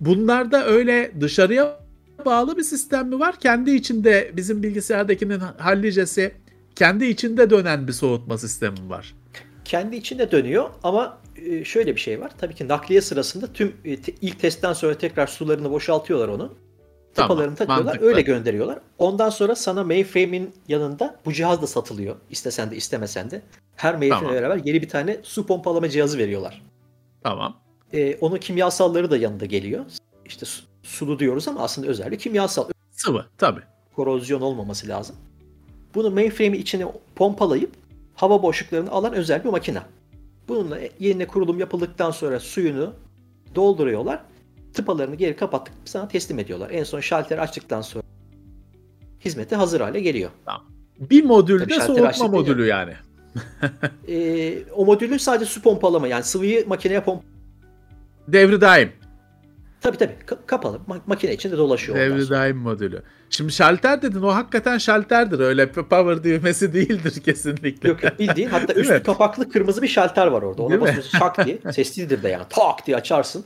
[0.00, 1.80] Bunlarda öyle dışarıya
[2.26, 3.36] bağlı bir sistem mi var?
[3.40, 6.32] Kendi içinde bizim bilgisayardakinin hallicesi
[6.76, 9.14] kendi içinde dönen bir soğutma sistemi mi var?
[9.64, 12.32] Kendi içinde dönüyor ama e, şöyle bir şey var.
[12.38, 16.54] Tabii ki nakliye sırasında tüm e, ilk testten sonra tekrar sularını boşaltıyorlar onu.
[17.14, 18.06] Tamam, Tıpalarını takıyorlar mantıklı.
[18.06, 18.78] öyle gönderiyorlar.
[18.98, 22.16] Ondan sonra sana mainframe'in yanında bu cihaz da satılıyor.
[22.30, 23.42] İstesen de istemesen de.
[23.76, 24.34] Her mainframe'le Tamam.
[24.34, 26.62] beraber yeni bir tane su pompalama cihazı veriyorlar.
[27.22, 27.56] Tamam.
[27.92, 29.84] E, onun kimyasalları da yanında geliyor.
[30.26, 32.68] İşte su- sulu diyoruz ama aslında özel bir kimyasal.
[32.90, 33.60] Sıvı tabii.
[33.96, 35.16] korozyon olmaması lazım.
[35.94, 37.70] Bunu mainframe'in içine pompalayıp
[38.14, 39.82] hava boşluklarını alan özel bir makine.
[40.48, 42.92] Bununla yerine kurulum yapıldıktan sonra suyunu
[43.54, 44.20] dolduruyorlar.
[44.74, 46.70] Tıpalarını geri kapattık sana teslim ediyorlar.
[46.70, 48.04] En son şalteri açtıktan sonra
[49.24, 50.30] hizmete hazır hale geliyor.
[51.00, 52.92] Bir modülde Tabii soğutma modülü yani.
[54.08, 57.22] Ee, o modülü sadece su pompalama yani sıvıyı makineye pomp
[58.28, 58.92] Devri daim.
[59.80, 61.98] tabii tabii ka- kapalı Ma- makine içinde dolaşıyor.
[61.98, 63.02] Devri daim modülü.
[63.30, 65.40] Şimdi şalter dedin o hakikaten şalterdir.
[65.40, 67.88] Öyle power düğmesi değildir kesinlikle.
[67.88, 69.02] Yok yok bildiğin hatta üstü mi?
[69.02, 70.62] kapaklı kırmızı bir şalter var orada.
[70.62, 70.86] Ona Değil mi?
[70.88, 71.58] basıyorsun şak diye.
[71.72, 72.44] Sessizdir de yani.
[72.48, 73.44] Tak diye açarsın.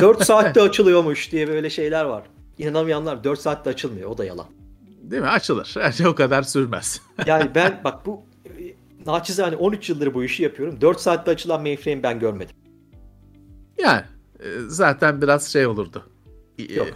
[0.00, 2.22] 4 saatte açılıyormuş diye böyle şeyler var.
[2.58, 4.10] İnanamayanlar 4 saatte açılmıyor.
[4.10, 4.46] O da yalan.
[5.02, 5.28] Değil mi?
[5.28, 5.74] Açılır.
[5.80, 7.00] Her şey o kadar sürmez.
[7.26, 8.50] Yani ben bak bu e,
[9.06, 10.80] naçizane 13 yıldır bu işi yapıyorum.
[10.80, 12.56] 4 saatte açılan mainframe ben görmedim.
[13.80, 14.02] Yani
[14.40, 16.06] e, zaten biraz şey olurdu.
[16.58, 16.88] E, Yok.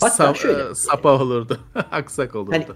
[0.00, 1.60] Hatta sa- şöyle- e, Sapa olurdu.
[1.74, 2.52] Aksak olurdu.
[2.54, 2.66] Hani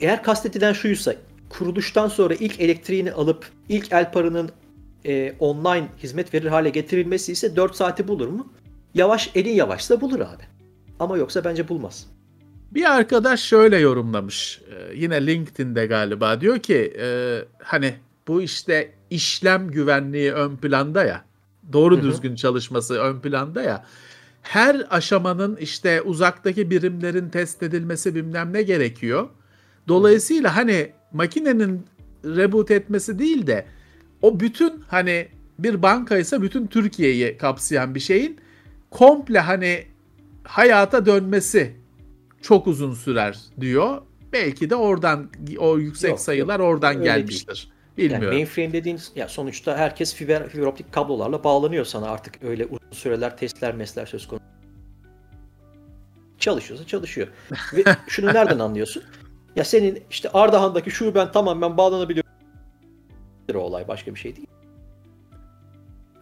[0.00, 1.14] eğer kastedilen şuysa
[1.48, 4.50] kuruluştan sonra ilk elektriğini alıp ilk Elpar'ının
[5.04, 8.52] e, online hizmet verir hale getirilmesi ise 4 saati bulur mu?
[8.94, 10.42] Yavaş elin yavaşsa bulur abi.
[11.00, 12.06] Ama yoksa bence bulmaz.
[12.70, 14.60] Bir arkadaş şöyle yorumlamış.
[14.70, 17.94] Ee, yine LinkedIn'de galiba diyor ki e, hani
[18.28, 21.24] bu işte işlem güvenliği ön planda ya.
[21.72, 23.84] Doğru düzgün çalışması ön planda ya.
[24.42, 29.28] Her aşamanın işte uzaktaki birimlerin test edilmesi bilmem ne gerekiyor.
[29.88, 31.86] Dolayısıyla hani makinenin
[32.24, 33.66] reboot etmesi değil de
[34.22, 35.28] o bütün hani
[35.58, 38.38] bir bankaysa bütün Türkiye'yi kapsayan bir şeyin
[38.90, 39.86] komple hani
[40.44, 41.76] hayata dönmesi
[42.42, 44.02] çok uzun sürer diyor.
[44.32, 47.68] Belki de oradan o yüksek Yok, sayılar oradan Öyle gelmiştir.
[47.68, 48.28] Yani Bilmiyorum.
[48.28, 53.36] mainframe dediğin ya sonuçta herkes fiber, fiber optik kablolarla bağlanıyor sana artık öyle uzun süreler
[53.36, 54.46] testler mesler söz konusu.
[56.38, 57.28] Çalışıyorsa çalışıyor.
[57.72, 59.02] Ve şunu nereden anlıyorsun?
[59.56, 62.24] Ya senin işte Ardahan'daki şuben tamamen bağlanabiliyor.
[63.54, 64.48] o olay başka bir şey değil.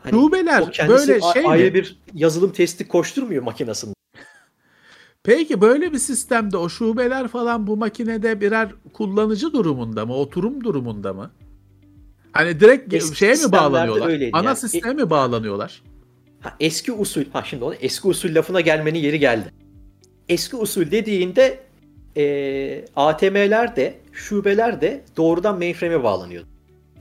[0.03, 1.75] Hani Şubeler böyle şey ayrı mi?
[1.75, 3.95] bir yazılım testi koşturmuyor makinasında.
[5.23, 10.15] Peki böyle bir sistemde o şubeler falan bu makinede birer kullanıcı durumunda mı?
[10.15, 11.31] Oturum durumunda mı?
[12.35, 14.31] Hani direkt Eski şeye mi bağlanıyorlar?
[14.33, 14.57] Ana yani.
[14.57, 15.83] sisteme mi bağlanıyorlar?
[16.41, 19.53] Ha, eski usul, ha şimdi ona eski usul lafına gelmenin yeri geldi.
[20.29, 21.59] Eski usul dediğinde
[22.17, 26.47] e, ATM'ler de, şubeler de doğrudan mainframe'e bağlanıyordu.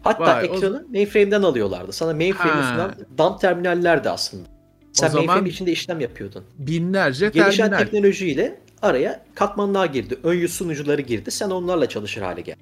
[0.03, 1.91] Hatta Vay, o- ekranı mainframe'den alıyorlardı.
[1.91, 4.43] Sana mainframe'i sunan dump terminallerdi aslında.
[4.91, 6.43] Sen zaman- mainframe içinde işlem yapıyordun.
[6.59, 7.77] Binlerce Gelişen terminal.
[7.83, 10.17] teknolojiyle araya katmanlar girdi.
[10.23, 11.31] Ön yüz sunucuları girdi.
[11.31, 12.55] Sen onlarla çalışır hale gel.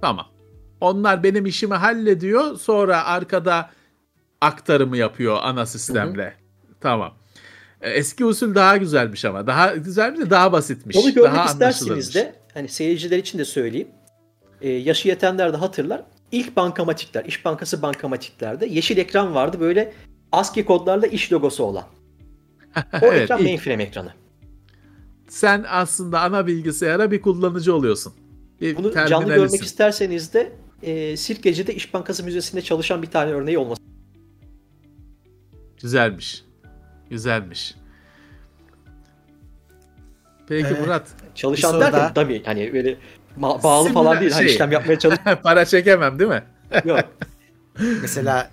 [0.00, 0.26] Tamam.
[0.82, 2.56] Onlar benim işimi hallediyor.
[2.56, 3.70] Sonra arkada
[4.40, 6.34] aktarımı yapıyor ana sistemle.
[6.80, 7.14] Tamam.
[7.80, 9.46] E, Eski usul daha güzelmiş ama.
[9.46, 10.96] Daha güzelmiş de daha basitmiş.
[10.96, 13.88] Onu görmek daha isterseniz de hani seyirciler için de söyleyeyim.
[14.60, 16.02] Ee, yaşı yetenler de hatırlar.
[16.32, 19.92] İlk bankamatikler, İş Bankası bankamatiklerde yeşil ekran vardı böyle
[20.32, 21.84] ASCII kodlarla iş logosu olan.
[22.76, 23.46] O Evet, ekran ilk.
[23.46, 24.12] mainframe ekranı.
[25.28, 28.12] Sen aslında ana bilgisayara bir kullanıcı oluyorsun.
[28.60, 30.52] Bir Bunu canlı görmek isterseniz de
[30.82, 33.82] e, Sirkeci'de İş Bankası Müzesi'nde çalışan bir tane örneği olması.
[35.82, 36.44] Güzelmiş.
[37.10, 37.74] Güzelmiş.
[40.48, 41.08] Peki Ee, Murat.
[41.34, 42.14] Çalışan derken daha.
[42.14, 42.96] tabii hani böyle
[43.38, 44.32] ma- bağlı falan Simüla- değil.
[44.32, 44.54] Hani şey.
[44.54, 46.44] işlem yapmaya çalış Para çekemem değil mi?
[46.84, 47.00] yok.
[48.02, 48.50] Mesela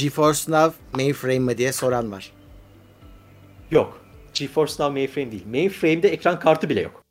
[0.00, 2.32] GeForce Now mainframe mi diye soran var.
[3.70, 4.04] Yok.
[4.34, 5.46] GeForce Now mainframe değil.
[5.46, 7.04] Mainframe'de ekran kartı bile yok.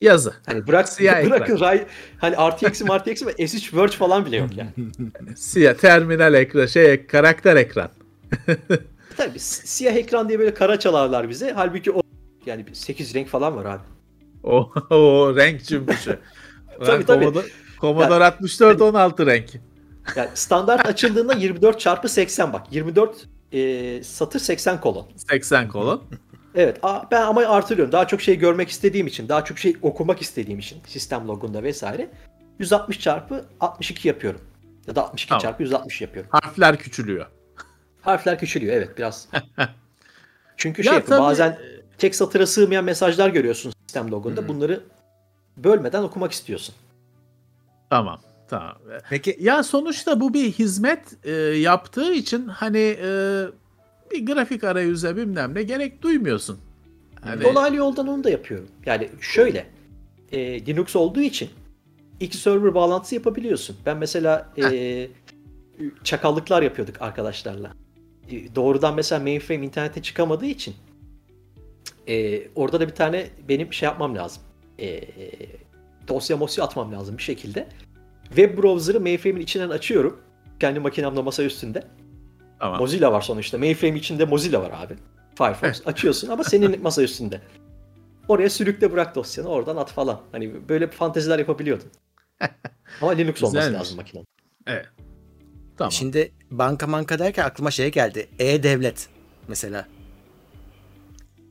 [0.00, 0.34] Yazı.
[0.46, 1.86] Hani bırak Siyah bırakın Ray,
[2.18, 4.70] hani RTX'i RTX'i ve S3 Verge falan bile yok yani.
[5.36, 7.90] Siyah terminal ekran, şey karakter ekran.
[9.16, 11.52] Tabii si- siyah ekran diye böyle kara çalarlar bize.
[11.52, 12.02] Halbuki o
[12.46, 13.82] yani 8 renk falan var abi.
[14.44, 16.18] O, o renk cümbüşü.
[16.84, 17.24] Tabii, tabii.
[17.24, 17.46] Commodore,
[17.80, 19.50] Commodore 64 16 renk.
[20.16, 22.66] Yani standart açıldığında 24 çarpı 80 bak.
[22.70, 25.08] 24 e, satır 80 kolon.
[25.30, 26.02] 80 kolon.
[26.54, 27.92] Evet ben ama artırıyorum.
[27.92, 32.10] Daha çok şey görmek istediğim için, daha çok şey okumak istediğim için sistem logunda vesaire
[32.58, 34.40] 160 çarpı 62 yapıyorum.
[34.86, 35.42] Ya da 62 Tamam.
[35.42, 36.30] çarpı 160 yapıyorum.
[36.32, 37.26] Harfler küçülüyor.
[38.00, 39.28] Harfler küçülüyor evet biraz.
[40.56, 41.58] Çünkü Ya şey yapıyor, tabii- bazen
[41.98, 44.40] tek satıra sığmayan mesajlar görüyorsun sistem logunda.
[44.40, 44.48] Hı.
[44.48, 44.80] Bunları
[45.56, 46.74] bölmeden okumak istiyorsun.
[47.90, 48.20] Tamam.
[48.48, 48.78] Tamam.
[49.10, 53.44] Peki Ya sonuçta bu bir hizmet e, yaptığı için hani e,
[54.14, 56.58] bir grafik arayüze bilmem ne gerek duymuyorsun.
[57.20, 58.68] Hani, Dolaylı yoldan onu da yapıyorum.
[58.86, 59.66] Yani şöyle
[60.32, 61.48] e, Linux olduğu için
[62.20, 63.76] iki server bağlantısı yapabiliyorsun.
[63.86, 65.08] Ben mesela e,
[66.04, 67.72] çakallıklar yapıyorduk arkadaşlarla.
[68.30, 70.74] E, doğrudan mesela mainframe internete çıkamadığı için
[72.08, 74.42] e, orada da bir tane benim şey yapmam lazım.
[74.78, 75.00] E,
[76.08, 77.68] dosya mosya atmam lazım bir şekilde.
[78.24, 80.20] Web browser'ı mainframe'in içinden açıyorum.
[80.60, 81.84] Kendi makinemde masa üstünde.
[82.64, 82.78] Tamam.
[82.80, 83.58] Mozilla var sonuçta.
[83.58, 84.94] Mainframe içinde Mozilla var abi.
[85.38, 87.40] Firefox açıyorsun ama senin masa üstünde.
[88.28, 90.20] Oraya sürükle bırak dosyanı oradan at falan.
[90.32, 91.86] Hani böyle fanteziler yapabiliyordun.
[93.02, 93.80] Ama Linux olması Güzelmiş.
[93.80, 94.26] lazım makinenin.
[94.66, 94.86] Evet.
[95.76, 95.92] Tamam.
[95.92, 98.28] şimdi banka manka derken aklıma şey geldi.
[98.38, 99.08] E-Devlet
[99.48, 99.86] mesela.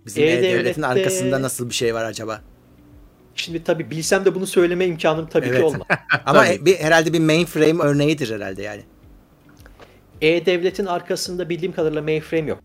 [0.05, 2.41] Bizim E-Devlet'te- E-Devlet'in arkasında nasıl bir şey var acaba?
[3.35, 5.57] Şimdi tabii bilsem de bunu söyleme imkanım tabii Evet.
[5.57, 5.87] ki olmaz.
[6.25, 6.65] Ama Tabii.
[6.65, 8.83] bir, herhalde bir mainframe örneğidir herhalde yani.
[10.23, 12.59] E-Devlet'in arkasında bildiğim kadarıyla mainframe yok.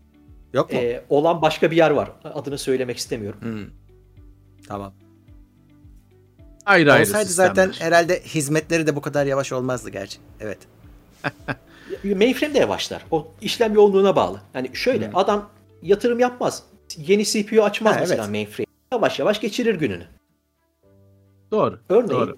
[0.53, 0.79] Yok mu?
[0.79, 2.11] Ee, olan başka bir yer var.
[2.23, 3.39] Adını söylemek istemiyorum.
[3.41, 3.65] Hmm.
[4.67, 4.93] Tamam.
[6.65, 7.49] ayrı ayrı Olsaydı sistemler.
[7.49, 10.17] zaten herhalde hizmetleri de bu kadar yavaş olmazdı gerçi.
[10.39, 10.57] Evet.
[12.03, 13.05] Mainframe de yavaşlar.
[13.11, 14.41] O işlem yoğunluğuna bağlı.
[14.53, 15.49] Yani şöyle adam
[15.81, 16.63] yatırım yapmaz.
[16.97, 18.31] Yeni CPU açmaz Ha, mesela evet.
[18.31, 18.65] mainframe.
[18.91, 20.07] Yavaş yavaş geçirir gününü.
[21.51, 21.79] Doğru.
[21.89, 22.37] Örneğin Doğru.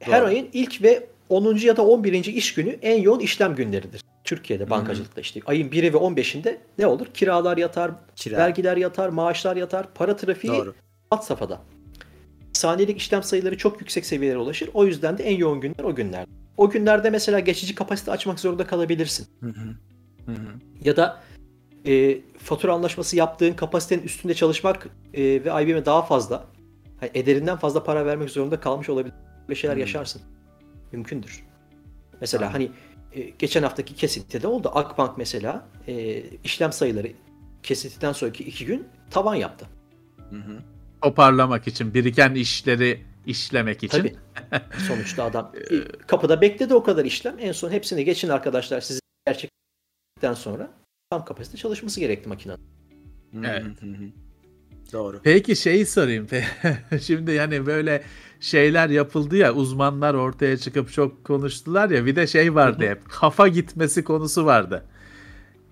[0.00, 0.28] her Doğru.
[0.28, 1.56] ayın ilk ve 10.
[1.56, 2.24] ya da 11.
[2.24, 4.02] iş günü en yoğun işlem günleridir.
[4.36, 7.06] Türkiye'de bankacılıkta işte ayın 1'i ve 15'inde ne olur?
[7.14, 8.36] Kiralar yatar, Kira.
[8.36, 10.74] vergiler yatar, maaşlar yatar, para trafiği Doğru.
[11.10, 11.60] alt safhada.
[12.52, 14.70] Saniyelik işlem sayıları çok yüksek seviyelere ulaşır.
[14.74, 16.26] O yüzden de en yoğun günler o günler.
[16.56, 19.26] O günlerde mesela geçici kapasite açmak zorunda kalabilirsin.
[19.40, 19.68] Hı hı.
[20.26, 20.48] Hı hı.
[20.84, 21.22] Ya da
[21.86, 26.44] e, fatura anlaşması yaptığın kapasitenin üstünde çalışmak e, ve IBM'e daha fazla,
[27.00, 29.14] hani ederinden fazla para vermek zorunda kalmış olabilir.
[29.48, 29.80] Böyle şeyler Hmm.
[29.80, 30.22] yaşarsın.
[30.92, 31.44] Mümkündür.
[32.20, 32.52] Mesela Tamam.
[32.52, 32.70] hani
[33.38, 34.70] geçen haftaki kesintide oldu.
[34.74, 37.08] Akbank mesela e, işlem sayıları
[37.62, 39.66] kesintiden sonraki iki gün tavan yaptı.
[40.30, 40.58] Hı hı.
[41.02, 43.98] Toparlamak için, biriken işleri işlemek için.
[43.98, 44.14] Tabii.
[44.88, 47.36] Sonuçta adam e, kapıda bekledi o kadar işlem.
[47.38, 50.70] En son hepsini geçin arkadaşlar sizi gerçekten sonra
[51.10, 52.60] tam kapasite çalışması gerekti makinenin.
[53.44, 53.62] Evet.
[53.62, 54.10] Hı hı.
[54.92, 55.20] Doğru.
[55.22, 56.26] Peki şeyi sorayım.
[57.00, 58.02] Şimdi yani böyle
[58.40, 63.48] şeyler yapıldı ya uzmanlar ortaya çıkıp çok konuştular ya bir de şey vardı hep kafa
[63.48, 64.84] gitmesi konusu vardı.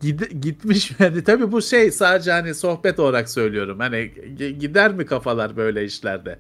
[0.03, 1.25] Gid- gitmiş mi?
[1.27, 3.79] Tabii bu şey sadece hani sohbet olarak söylüyorum.
[3.79, 4.11] Hani
[4.59, 6.39] gider mi kafalar böyle işlerde?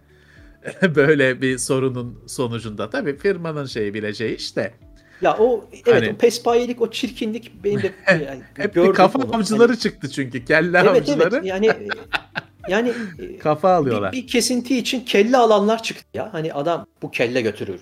[0.94, 2.90] böyle bir sorunun sonucunda.
[2.90, 4.74] Tabii firmanın şeyi bileceği işte.
[5.22, 9.68] Ya o evet Hani- o pespayelik o çirkinlik benim de yani Hep bir kafa avcıları
[9.68, 10.44] Hani- çıktı çünkü.
[10.44, 11.70] Kelle evet avcıları evet yani
[12.68, 14.12] yani e, kafa alıyorlar.
[14.12, 16.28] bir, bir kesinti için kelle alanlar çıktı ya.
[16.32, 17.80] Hani adam bu kelle götürür.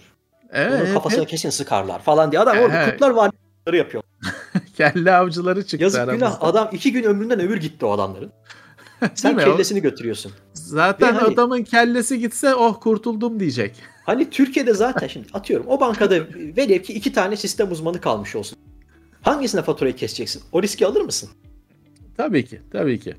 [0.52, 2.40] evet, Onun kafasına hep kesin sıkarlar falan diye.
[2.42, 2.90] Adam orada Evet.
[2.92, 3.30] kurtlar var
[3.72, 4.02] yapıyor.
[4.76, 6.26] kelle avcıları çıktı Yazık aramızda.
[6.26, 8.32] günah adam iki gün ömründen ömür gitti o adamların.
[9.14, 9.44] Sen mi?
[9.44, 10.32] Kellesini götürüyorsun.
[10.54, 13.76] Zaten Ve hani- adamın kellesi gitse oh kurtuldum diyecek.
[14.08, 16.14] Hani Türkiye'de zaten şimdi atıyorum o bankada
[16.56, 18.58] velev ki iki tane sistem uzmanı kalmış olsun.
[19.22, 20.42] Hangisine faturayı keseceksin?
[20.52, 21.30] O riski alır mısın?
[22.16, 23.16] Tabii ki, tabii ki.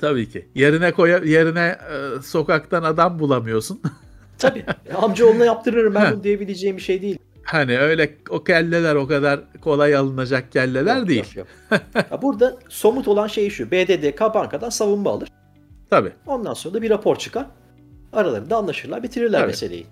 [0.00, 0.48] Tabii ki.
[0.54, 1.78] Yerine koya yerine
[2.18, 3.80] e, sokaktan adam bulamıyorsun.
[4.38, 4.64] Tabii.
[5.02, 7.18] Amcaoğluna yaptırırım ben bunu diyebileceğim bir şey değil.
[7.44, 11.24] hani öyle o kelleler o kadar kolay alınacak kelleler Yok, değil.
[11.36, 11.80] yok, yok.
[12.10, 13.70] Ya burada somut olan şey şu.
[13.70, 15.28] BDDK bankadan savunma alır.
[15.90, 16.12] Tabii.
[16.26, 17.46] Ondan sonra da bir rapor çıkar.
[18.12, 19.46] Aralarında anlaşırlar, bitirirler Tabii.
[19.50, 19.86] meseleyi.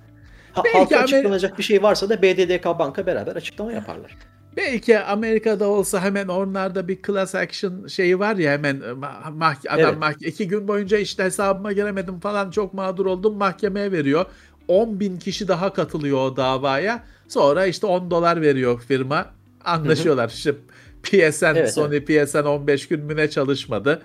[0.53, 4.17] Ha, Belki halka açıklanacak bir şey varsa da BDDK banka beraber açıklama yaparlar.
[4.59, 8.83] Belki Amerika'da olsa hemen onlarda bir class action şeyi var ya hemen
[9.35, 9.99] mah adam Evet.
[9.99, 14.27] mah iki gün boyunca işte hesabıma giremedim falan çok mağdur oldum mahkemeye veriyor.
[14.69, 17.05] 10 bin kişi daha katılıyor o davaya.
[17.29, 19.27] Sonra işte 10 dolar veriyor firma.
[19.65, 20.29] Anlaşıyorlar.
[20.29, 20.55] İşte
[21.03, 24.03] PSN, Evet, Sony PSN 15 gün mü ne çalışmadı.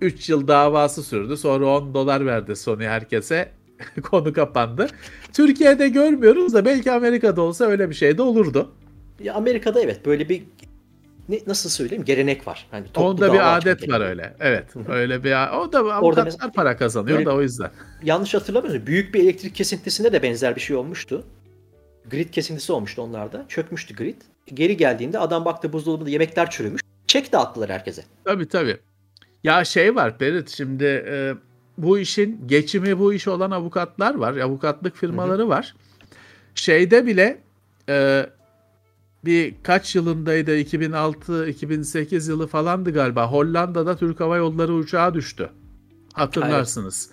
[0.00, 1.36] 3 yıl davası sürdü.
[1.36, 3.52] Sonra 10 dolar verdi Sony herkese.
[4.02, 4.86] Konu kapandı.
[5.32, 8.72] Türkiye'de görmüyoruz da belki Amerika'da olsa öyle bir şey de olurdu.
[9.22, 10.42] Ya Amerika'da evet böyle bir
[11.28, 12.66] ne, nasıl söyleyeyim gelenek var.
[12.70, 14.36] Hani Onda bir adet var öyle.
[14.40, 14.64] Evet.
[14.88, 17.70] Öyle bir o da avukatlar mesela- para kazanıyor Böyle- da o yüzden.
[18.02, 21.24] Yanlış hatırlamıyorsam büyük bir elektrik kesintisinde de benzer bir şey olmuştu.
[22.10, 23.44] Grid kesintisi olmuştu onlarda.
[23.48, 24.16] Çökmüştü grid.
[24.54, 26.82] Geri geldiğinde adam baktı buzdolabında yemekler çürümüş.
[27.06, 28.02] Çek dağıttılar herkese.
[28.24, 28.76] Tabii tabii.
[29.44, 31.34] Ya şey var Perit şimdi e,
[31.78, 34.36] bu işin geçimi bu iş olan avukatlar var.
[34.36, 35.74] Avukatlık firmaları var.
[36.54, 37.40] Şeyde bile
[37.88, 38.26] e,
[39.24, 43.26] bir kaç yılındaydı 2006-2008 yılı falandı galiba.
[43.32, 45.50] Hollanda'da Türk Hava Yolları uçağı düştü.
[46.12, 47.10] Hatırlarsınız.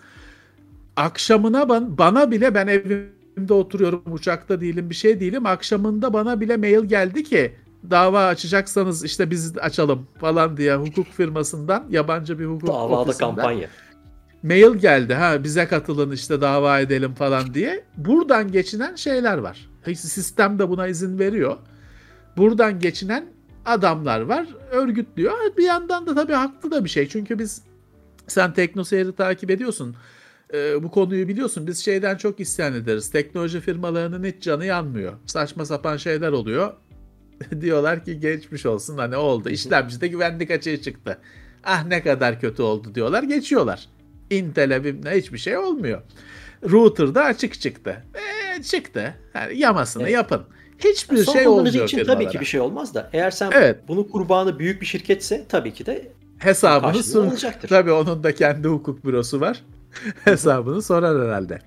[0.95, 5.45] Akşamına ban- bana bile ben evimde oturuyorum uçakta değilim bir şey değilim.
[5.45, 7.53] Akşamında bana bile mail geldi ki
[7.89, 13.69] dava açacaksanız işte biz açalım falan diye hukuk firmasından yabancı bir hukuk Davada ofisinden kampanya.
[14.43, 17.84] mail geldi ha bize katılın işte dava edelim falan diye.
[17.97, 19.69] Buradan geçinen şeyler var.
[19.95, 21.57] Sistem de buna izin veriyor.
[22.38, 23.26] Buradan geçinen
[23.65, 25.34] adamlar var örgütlüyor.
[25.57, 27.07] Bir yandan da tabii haklı da bir şey.
[27.07, 27.61] Çünkü biz
[28.27, 29.95] sen TeknoSeyir'i takip ediyorsun.
[30.53, 31.68] Ee, bu konuyu biliyorsun.
[31.68, 33.11] Biz şeyden çok isyan ederiz.
[33.11, 35.14] Teknoloji firmalarının hiç canı yanmıyor.
[35.26, 36.73] Saçma sapan şeyler oluyor.
[37.61, 39.49] Diyorlar ki geçmiş olsun hani oldu.
[39.49, 41.18] İşlemcide güvenlik açığı çıktı.
[41.64, 43.23] Ah ne kadar kötü oldu diyorlar.
[43.23, 43.89] Geçiyorlar.
[44.30, 46.01] Intel'e hiçbir şey olmuyor.
[46.69, 48.05] Router'da açık çıktı.
[48.57, 49.14] E, çıktı.
[49.35, 50.14] Yani yamasını Evet.
[50.14, 50.43] yapın.
[50.79, 53.79] Hiçbir Son şey olmuyor için tabii ki bir şey olmaz da eğer sen Evet.
[53.87, 57.69] bunun kurbanı büyük bir şirketse tabii ki de Hesabını alacaktır.
[57.69, 59.63] Tabii onun da kendi hukuk bürosu var.
[60.23, 61.59] Hesabını sorar herhalde.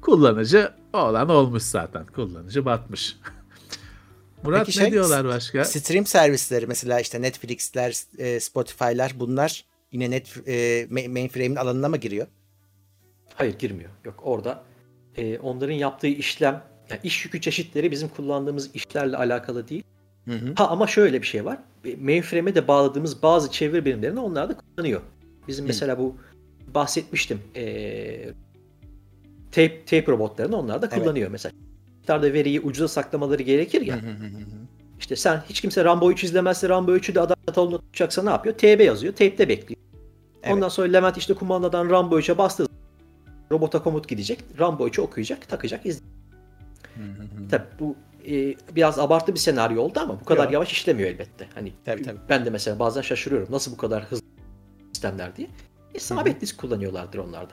[0.00, 2.06] Kullanıcı olan olmuş zaten.
[2.06, 3.16] Kullanıcı batmış.
[4.42, 5.64] Murat Peki ne şey, diyorlar başka?
[5.64, 10.52] Stream servisleri mesela işte Netflix'ler, e, Spotify'lar bunlar yine net e,
[10.84, 12.26] ma- mainframe'in alanına mı giriyor?
[13.34, 13.90] hayır girmiyor.
[14.04, 14.62] Yok orada
[15.16, 16.62] e, onların yaptığı işlem
[16.94, 19.84] yani iş yükü çeşitleri bizim kullandığımız işlerle alakalı değil.
[20.24, 20.52] Hı hı.
[20.54, 21.58] Ha ama şöyle bir şey var.
[21.84, 25.00] E, Mainframe'e de bağladığımız bazı çeviri birimlerini onlar da kullanıyor.
[25.48, 25.66] Bizim Hı.
[25.66, 26.16] mesela bu
[26.74, 27.40] bahsetmiştim.
[27.56, 27.64] E,
[29.52, 30.98] tape, tape robotlarını onlar da Evet.
[30.98, 31.52] kullanıyor mesela.
[31.98, 33.96] Miktarda veriyi ucuza saklamaları gerekir ya.
[33.96, 34.64] Hı hı hı hı.
[34.98, 38.54] İşte sen hiç kimse Rambo 3 izlemezse Rambo 3'ü de adam kataloguna tutacaksa ne yapıyor?
[38.54, 39.12] TB yazıyor.
[39.12, 39.80] Tape'de bekliyor.
[40.42, 40.54] Evet.
[40.54, 42.66] Ondan sonra Levent işte kumandadan Rambo 3'e bastığı
[43.52, 44.38] robota komut gidecek.
[44.58, 46.23] Rambo 3'ü okuyacak, takacak, izleyecek.
[46.96, 47.48] Hı hı hı.
[47.50, 47.96] Tabii bu
[48.28, 50.52] e, biraz abartı bir senaryo oldu ama bu kadar Yok.
[50.52, 51.48] yavaş işlemiyor elbette.
[51.54, 52.18] Hani Tabii, tabii.
[52.28, 54.24] ben de mesela bazen şaşırıyorum nasıl bu kadar hızlı
[54.92, 55.48] sistemler diye.
[55.94, 57.52] E, sabit disk kullanıyorlardır onlarda.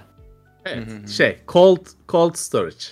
[0.65, 2.85] Evet, şey cold cold storage.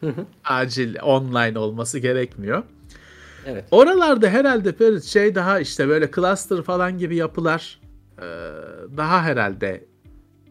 [0.00, 0.26] Hı hı.
[0.44, 2.62] Acil online olması gerekmiyor.
[3.46, 3.64] Evet.
[3.70, 7.80] Oralarda herhalde Ferit şey daha işte böyle cluster falan gibi yapılar
[8.18, 8.26] e,
[8.96, 9.84] daha herhalde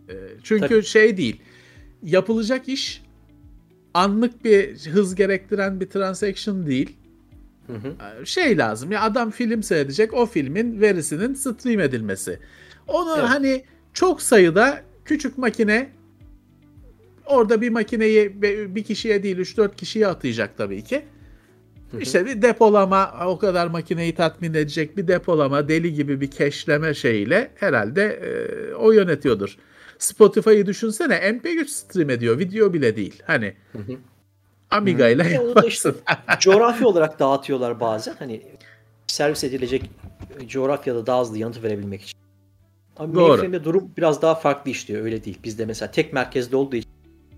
[0.09, 0.83] e, çünkü Tabii.
[0.83, 1.41] şey değil
[2.03, 3.04] yapılacak iş
[3.95, 6.97] anlık bir hız gerektiren bir transaction değil.
[7.67, 7.87] Hı hı.
[8.21, 12.39] E, Şey lazım ya adam film seyredecek o filmin verisinin stream edilmesi.
[12.87, 13.29] Onu Evet.
[13.29, 13.63] hani
[13.93, 15.89] çok sayıda küçük makine
[17.25, 18.41] orada bir makineyi
[18.75, 21.01] bir kişiye değil 3-4 kişiye atayacak tabii ki.
[21.91, 22.01] Hı hı.
[22.01, 27.51] İşte bir depolama o kadar makineyi tatmin edecek bir depolama deli gibi bir keşleme şeyiyle
[27.55, 29.57] herhalde e, o yönetiyordur.
[30.05, 33.23] Spotify'ı düşünsene MP3 stream ediyor video bile değil.
[33.27, 33.91] Hani Hı hı.
[34.71, 35.95] Amiga ile E, da işte yaparsın.
[36.39, 38.15] coğrafi olarak dağıtıyorlar bazen.
[38.19, 38.43] Hani
[39.07, 39.89] servis edilecek
[40.47, 42.19] coğrafyada daha hızlı yanıt verebilmek için.
[42.97, 43.27] Ama Doğru.
[43.27, 45.03] mainframe'de durum biraz daha farklı işliyor.
[45.03, 45.39] Öyle değil.
[45.43, 46.89] Bizde mesela tek merkezde olduğu için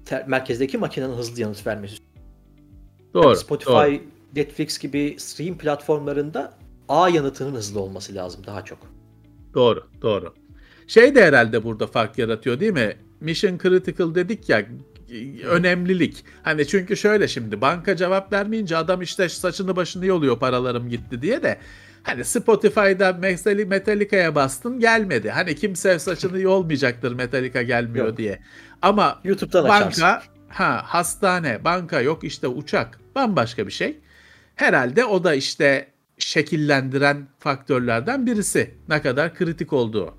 [0.06, 1.98] ter- merkezdeki makinenin hızlı yanıt vermesi.
[3.14, 3.35] doğru.
[3.35, 3.99] Spotify, doğru.
[4.35, 6.53] Netflix gibi stream platformlarında
[6.89, 8.80] ağ yanıtının hızlı olması lazım daha çok.
[9.53, 10.34] Doğru, doğru.
[10.88, 12.97] Şey de herhalde burada fark yaratıyor değil mi?
[13.22, 14.65] Mission critical dedik ya
[15.43, 16.26] önemlilik.
[16.43, 21.43] Hani çünkü şöyle şimdi banka cevap vermeyince adam işte saçını başını yoluyor paralarım gitti diye
[21.43, 21.57] de
[22.03, 23.14] hani Spotify'da
[23.68, 25.30] Metallica'ya bastın gelmedi.
[25.30, 28.18] Hani kimse saçını yolmayacaktır Metallica gelmiyor Yok.
[28.18, 28.39] diye.
[28.81, 30.03] Ama YouTube'dan açarsın.
[30.03, 33.97] banka ha hastane, banka yok işte uçak bambaşka bir şey.
[34.55, 35.88] Herhalde o da işte
[36.18, 38.76] şekillendiren faktörlerden birisi.
[38.89, 40.16] Ne kadar kritik olduğu.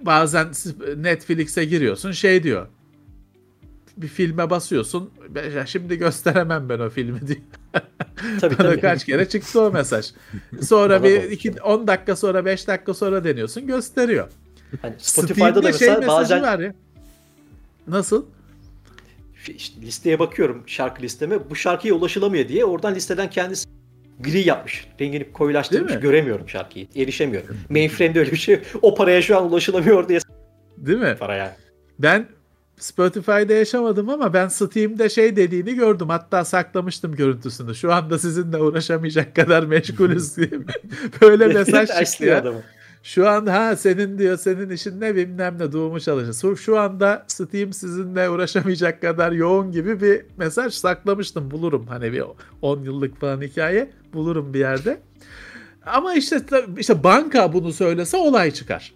[0.00, 0.48] Bazen
[0.96, 2.66] Netflix'e giriyorsun şey diyor.
[3.96, 5.10] bir filme basıyorsun.
[5.56, 7.38] "Ya Şimdi gösteremem ben o filmi diye.
[8.40, 8.80] Tabii Bana tabii.
[8.80, 10.12] kaç kere çıktı o mesaj.
[10.62, 14.28] Sonra bir iki, 10 dakika sonra 5 dakika sonra deniyorsun gösteriyor.
[14.82, 16.74] Hani Spotify'da da Steam'de mesela mesajı bazen var ya.
[17.88, 18.24] Nasıl?
[19.48, 21.50] işte listeye bakıyorum şarkı listeme.
[21.50, 23.68] Bu şarkıya ulaşılamıyor diye oradan listeden kendisi
[24.20, 24.86] gri yapmış.
[25.00, 26.00] Rengini koyulaştırmış.
[26.00, 26.86] Göremiyorum şarkıyı.
[26.96, 27.56] Erişemiyorum.
[27.70, 28.60] Mainframe'de öyle bir şey.
[28.82, 30.18] O paraya şu an ulaşılamıyor diye
[30.76, 31.16] Değil mi?
[31.20, 31.56] paraya.
[31.98, 32.26] Ben
[32.78, 36.08] Spotify'da yaşamadım ama ben Steam'de şey dediğini gördüm.
[36.08, 37.74] Hatta saklamıştım görüntüsünü.
[37.74, 40.50] Şu anda sizinle uğraşamayacak kadar meşgulüz diye.
[41.20, 42.38] Böyle mesaj çıktı ya.
[42.38, 42.62] adamı.
[43.02, 46.34] Şu an ha senin diyor senin işin ne bilmem ne doğumu çalışır.
[46.34, 51.50] Şu, şu anda Steam sizinle uğraşamayacak kadar yoğun gibi bir mesaj saklamıştım.
[51.50, 52.24] Bulurum hani bir
[52.62, 55.00] 10 yıllık falan hikaye bulurum bir yerde.
[55.86, 56.40] Ama işte
[56.78, 58.92] işte banka bunu söylese olay çıkar.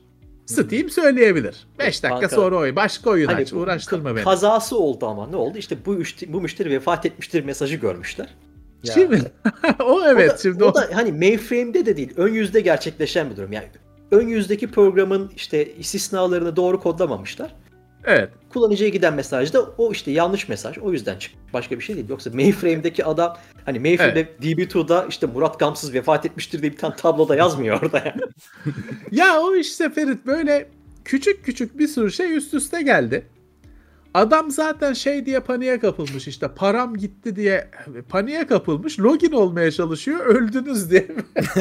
[0.46, 1.66] Steam söyleyebilir.
[1.78, 2.76] 5 dakika Banka- sonra oy.
[2.76, 3.52] Başka oyun Hani aç.
[3.52, 4.24] Uğraştırma beni.
[4.24, 5.58] Kazası oldu ama ne oldu?
[5.58, 8.34] İşte bu müşteri, bu müşteri vefat etmiştir mesajı görmüşler.
[8.84, 8.94] Ya.
[8.94, 9.32] Şimdi
[9.84, 13.30] o evet o da, şimdi o o, da hani mainframe'de de değil, ön yüzde gerçekleşen
[13.30, 13.52] bir durum.
[13.52, 13.66] Yani
[14.10, 17.54] ön yüzdeki programın işte istisnalarını doğru kodlamamışlar.
[18.06, 18.30] Evet.
[18.48, 20.78] Kullanıcıya giden mesaj da o işte yanlış mesaj.
[20.78, 21.52] O yüzden çıkmış.
[21.52, 22.08] Başka bir şey değil.
[22.08, 27.36] Yoksa mainframe'deki adam hani mainframe'de DB2'da işte Murat Gamsız vefat etmiştir diye bir tane tabloda
[27.36, 28.20] yazmıyor orada yani.
[29.12, 30.68] Ya o işte Ferit böyle
[31.04, 33.26] küçük küçük bir sürü şey üst üste geldi.
[34.16, 37.70] Adam zaten şey diye paniğe kapılmış işte param gitti diye
[38.08, 39.00] paniğe kapılmış.
[39.00, 41.06] Login olmaya çalışıyor öldünüz diye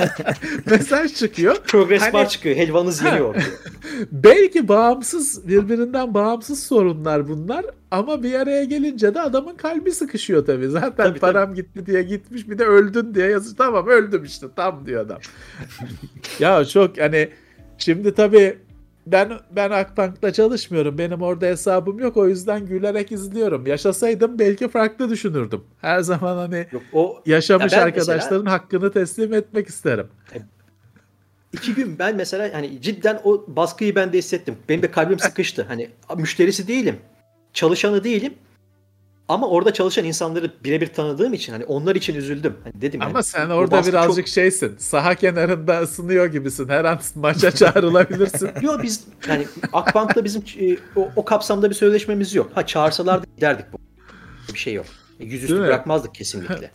[0.65, 1.55] mesaj çıkıyor.
[1.55, 2.55] Progress Hani- bar çıkıyor.
[2.55, 3.35] Helvanız yeniyor.
[4.11, 10.67] Belki bağımsız birbirinden bağımsız sorunlar bunlar ama bir araya gelince de adamın kalbi sıkışıyor tabii.
[10.67, 13.55] Zaten Tabii, param gitti diye gitmiş bir de öldün diye yazmış.
[13.57, 15.19] Tamam öldüm işte tam diyor adam.
[16.39, 17.29] ya çok hani
[17.77, 18.57] şimdi tabii
[19.05, 20.97] ben ben Akbank'ta çalışmıyorum.
[20.97, 22.17] Benim orada hesabım yok.
[22.17, 23.67] O yüzden gülerek izliyorum.
[23.67, 25.63] Yaşasaydım belki farklı düşünürdüm.
[25.81, 30.07] Her zaman hani Yok o yaşamış Ya arkadaşların hakkını teslim etmek isterim.
[31.53, 34.55] iki gün ben mesela hani cidden o baskıyı ben de hissettim.
[34.69, 35.65] Benim de kalbim sıkıştı.
[35.67, 36.97] Hani müşterisi değilim.
[37.53, 38.33] Çalışanı değilim.
[39.27, 42.57] Ama orada çalışan insanları birebir tanıdığım için hani onlar için üzüldüm.
[42.63, 44.75] Hani dedim Ama yani, sen orada birazcık şeysin.
[44.77, 46.69] Saha kenarında ısınıyor gibisin.
[46.69, 48.47] Her an maça çağrılabilirsin.
[48.53, 48.63] Çok...
[48.63, 52.51] Yok biz yani Akbank'ta bizim e, o, o kapsamda bir sözleşmemiz yok.
[52.53, 53.77] Ha çağırsalar da giderdik bu.
[54.53, 54.85] Bir şey yok.
[55.19, 56.71] E, Yüzüstü bırakmazdık kesinlikle.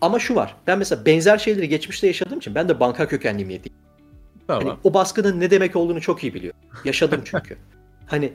[0.00, 0.56] Ama şu var.
[0.66, 3.68] Ben mesela benzer şeyleri geçmişte yaşadığım için ben de banka kökenliyim yedi.
[4.46, 4.80] Hani tamam.
[4.84, 6.60] o baskının ne demek olduğunu çok iyi biliyorum.
[6.84, 7.56] Yaşadım çünkü.
[8.06, 8.32] hani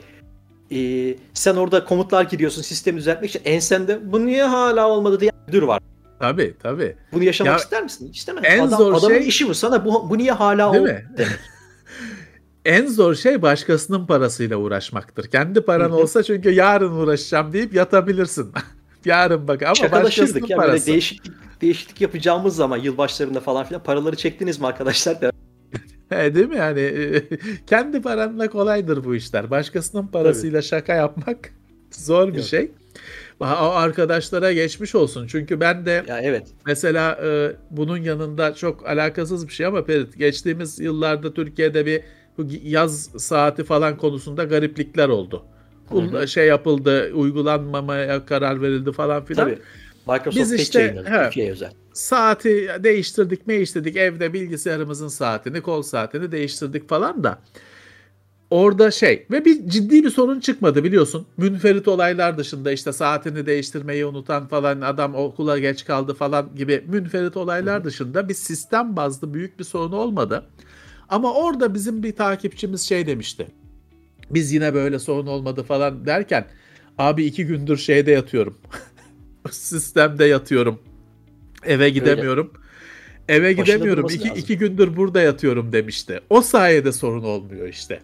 [0.72, 5.64] e, sen orada komutlar giriyorsun sistemi düzeltmek için ensende bu niye hala olmadı diye müdür
[5.64, 5.80] var.
[6.20, 6.96] Tabii tabii.
[7.14, 8.12] Bunu yaşamak Ya, ister misin?
[8.14, 8.46] İstemem.
[8.46, 9.54] en Adam, zor adamın şey- işi bu.
[9.56, 11.18] Sana bu, bu niye hala Değil olmadı mi?
[11.18, 11.40] demek.
[12.66, 15.28] En zor şey başkasının parasıyla uğraşmaktır.
[15.32, 18.52] Kendi paran olsa çünkü yarın uğraşacağım deyip yatabilirsin.
[19.06, 20.88] yarın bak ama başkasının ya böyle parası.
[20.88, 25.18] değişiklik, değişiklik yapacağımız zaman yılbaşlarında falan filan paraları çektiniz mi arkadaşlar?
[26.10, 27.23] He, değil mi yani e,
[27.68, 29.49] kendi paranla kolaydır bu işler.
[29.49, 31.38] Başkasının parasıyla şaka yapmak
[31.91, 32.45] zor bir Yok.
[32.45, 32.72] şey.
[33.40, 35.27] O arkadaşlara geçmiş olsun.
[35.27, 36.48] Çünkü ben de Ya evet.
[36.65, 42.02] Mesela e, bunun yanında çok alakasız bir şey ama Ferit geçtiğimiz yıllarda Türkiye'de bir
[42.38, 45.45] bu yaz saati falan konusunda gariplikler oldu.
[45.90, 46.27] Hı hı.
[46.27, 49.45] Şey yapıldı, uygulanmamaya karar verildi falan filan.
[49.45, 49.60] Tabii.
[50.07, 51.03] Microsoft Biz işte-
[51.34, 51.52] he.
[51.52, 51.72] Özel.
[51.94, 53.95] Saati değiştirdik, değiştirdik.
[53.95, 57.40] Evde bilgisayarımızın saatini, kol saatini değiştirdik falan da.
[58.49, 61.27] Orada şey ve bir ciddi bir sorun çıkmadı biliyorsun.
[61.38, 67.38] Münferit olaylar dışında işte saatini değiştirmeyi unutan falan adam okula geç kaldı falan gibi münferit
[67.38, 70.45] olaylar dışında bir sistem bazlı büyük bir sorun olmadı.
[71.10, 73.48] Ama orada bizim bir takipçimiz şey demişti.
[74.30, 76.45] Biz yine böyle sorun olmadı falan derken
[76.98, 78.57] abi iki gündür şeyde yatıyorum.
[79.52, 80.80] Sistemde yatıyorum.
[81.64, 82.54] Eve gidemiyorum.
[83.28, 84.06] Eve Başında gidemiyorum.
[84.10, 84.38] İki, lazım.
[84.38, 86.22] iki gündür burada yatıyorum demişti.
[86.30, 88.00] O sayede sorun olmuyor işte.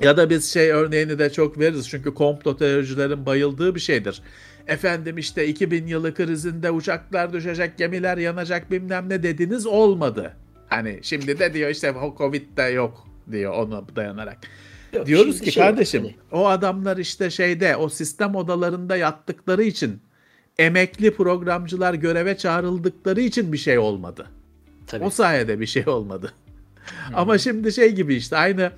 [0.00, 4.22] Ya da biz şey örneğini de çok veririz çünkü komplo teoricilerin bayıldığı bir şeydir.
[4.66, 10.36] Efendim işte 2000 yılı krizinde uçaklar düşecek, gemiler yanacak bilmem ne dediniz olmadı.
[10.68, 14.38] Hani şimdi de diyor işte o Covid de yok diyor onu dayanarak.
[14.92, 18.96] Yok, Diyoruz şimdi ki şey yok, kardeşim hani o adamlar işte şeyde o sistem odalarında
[18.96, 20.00] yattıkları için
[20.58, 24.26] emekli programcılar göreve çağrıldıkları için bir şey olmadı.
[24.86, 25.04] tabii.
[25.04, 26.32] O sayede bir şey olmadı.
[27.14, 28.70] Ama şimdi şey gibi işte aynı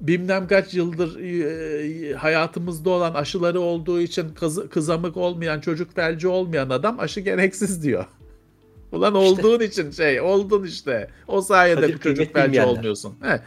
[0.00, 6.70] bilmem kaç yıldır e, hayatımızda olan aşıları olduğu için kız, kızamık olmayan, çocuk felci olmayan
[6.70, 8.04] adam aşı gereksiz diyor.
[8.92, 9.46] Ulan İşte.
[9.46, 11.10] olduğun için şey, oldun işte.
[11.28, 12.72] O sayede bir çocuk felci bilmeyenler.
[12.72, 13.14] olmuyorsun.
[13.22, 13.40] He.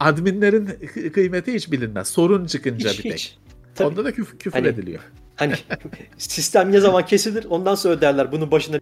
[0.00, 2.08] Adminlerin kı- kıymeti hiç bilinmez.
[2.08, 3.12] Sorun çıkınca hiç, bir tek.
[3.12, 3.36] hiç.
[3.74, 3.88] Tabii.
[3.88, 5.00] Onda da küf- küfür Hani- ediliyor.
[5.42, 5.54] Hani
[6.18, 8.80] sistem ne zaman kesilir ondan sonra derler bunun başında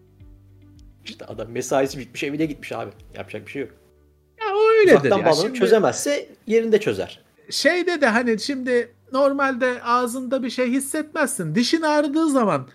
[1.05, 2.91] işte adam mesaisi bitmiş evine gitmiş abi.
[3.17, 3.71] Yapacak bir şey yok.
[4.41, 5.33] Ya o öyledir Uzaktan ya.
[5.33, 7.21] Şimdi çözemezse yerinde çözer.
[7.51, 11.55] şeyde de hani şimdi normalde ağzında bir şey hissetmezsin.
[11.55, 12.69] Dişin ağrıdığı zaman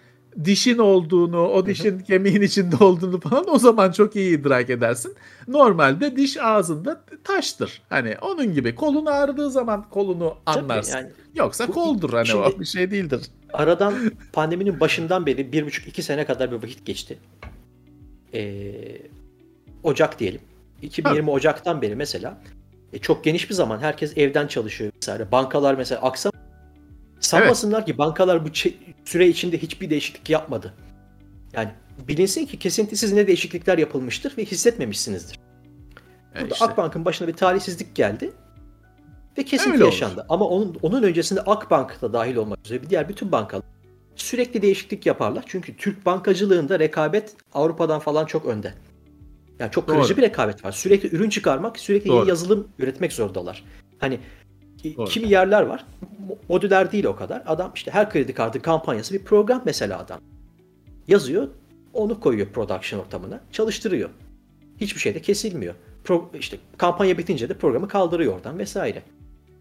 [0.46, 5.16] dişin olduğunu, o dişin kemiğin içinde olduğunu falan o zaman çok iyi idrak edersin.
[5.48, 7.82] Normalde diş ağzında taştır.
[7.90, 10.98] Hani onun gibi kolun ağrıdığı zaman kolunu Tabii anlarsın.
[10.98, 13.22] yani Yoksa Bu- koldur hani o şimdi- bir şey değildir.
[13.54, 13.94] aradan
[14.34, 17.18] pandeminin başından beri bir buçuk iki sene kadar bir vakit geçti.
[18.34, 18.72] Ee,
[19.84, 20.42] Ocak diyelim.
[20.82, 22.42] 2020 Ocak'tan beri mesela
[22.94, 25.32] e, çok geniş bir zaman herkes evden çalışıyor vesaire.
[25.32, 26.32] Bankalar mesela aksam
[27.20, 28.50] sanmasınlar ki bankalar bu
[29.06, 30.74] süre içinde hiçbir değişiklik yapmadı.
[31.54, 31.70] Yani
[32.08, 35.40] bilinsin ki kesintisiz ne değişiklikler yapılmıştır ve hissetmemişsinizdir.
[36.36, 36.66] Burada işte.
[36.66, 38.32] Akbank'ın başına bir talihsizlik geldi
[39.38, 39.94] ve kesinti Öyle olur.
[39.94, 40.26] yaşandı.
[40.30, 43.66] Ama onun, onun öncesinde Akbank da dahil olmak üzere bir diğer bütün bankalar
[44.16, 45.44] sürekli değişiklik yaparlar.
[45.48, 48.74] Çünkü Türk bankacılığında rekabet Avrupa'dan falan çok önde.
[49.60, 50.18] Yani çok kırıcı Doğru.
[50.18, 50.72] bir rekabet var.
[50.72, 52.18] Sürekli ürün çıkarmak, sürekli Doğru.
[52.18, 53.64] yeni yazılım üretmek zorundalar.
[54.00, 54.20] Hani
[54.98, 55.06] Doğru.
[55.06, 55.86] kimi yerler var.
[56.30, 57.44] mo- Modüler değil o kadar.
[57.46, 60.20] Adam işte her kredi kartı kampanyası bir program mesela adam.
[61.08, 61.48] Yazıyor,
[61.94, 64.10] onu koyuyor production ortamına, çalıştırıyor.
[64.82, 65.74] Hiçbir şey de kesilmiyor.
[66.04, 69.04] Pro, işte kampanya bitince de programı kaldırıyor oradan vesaire.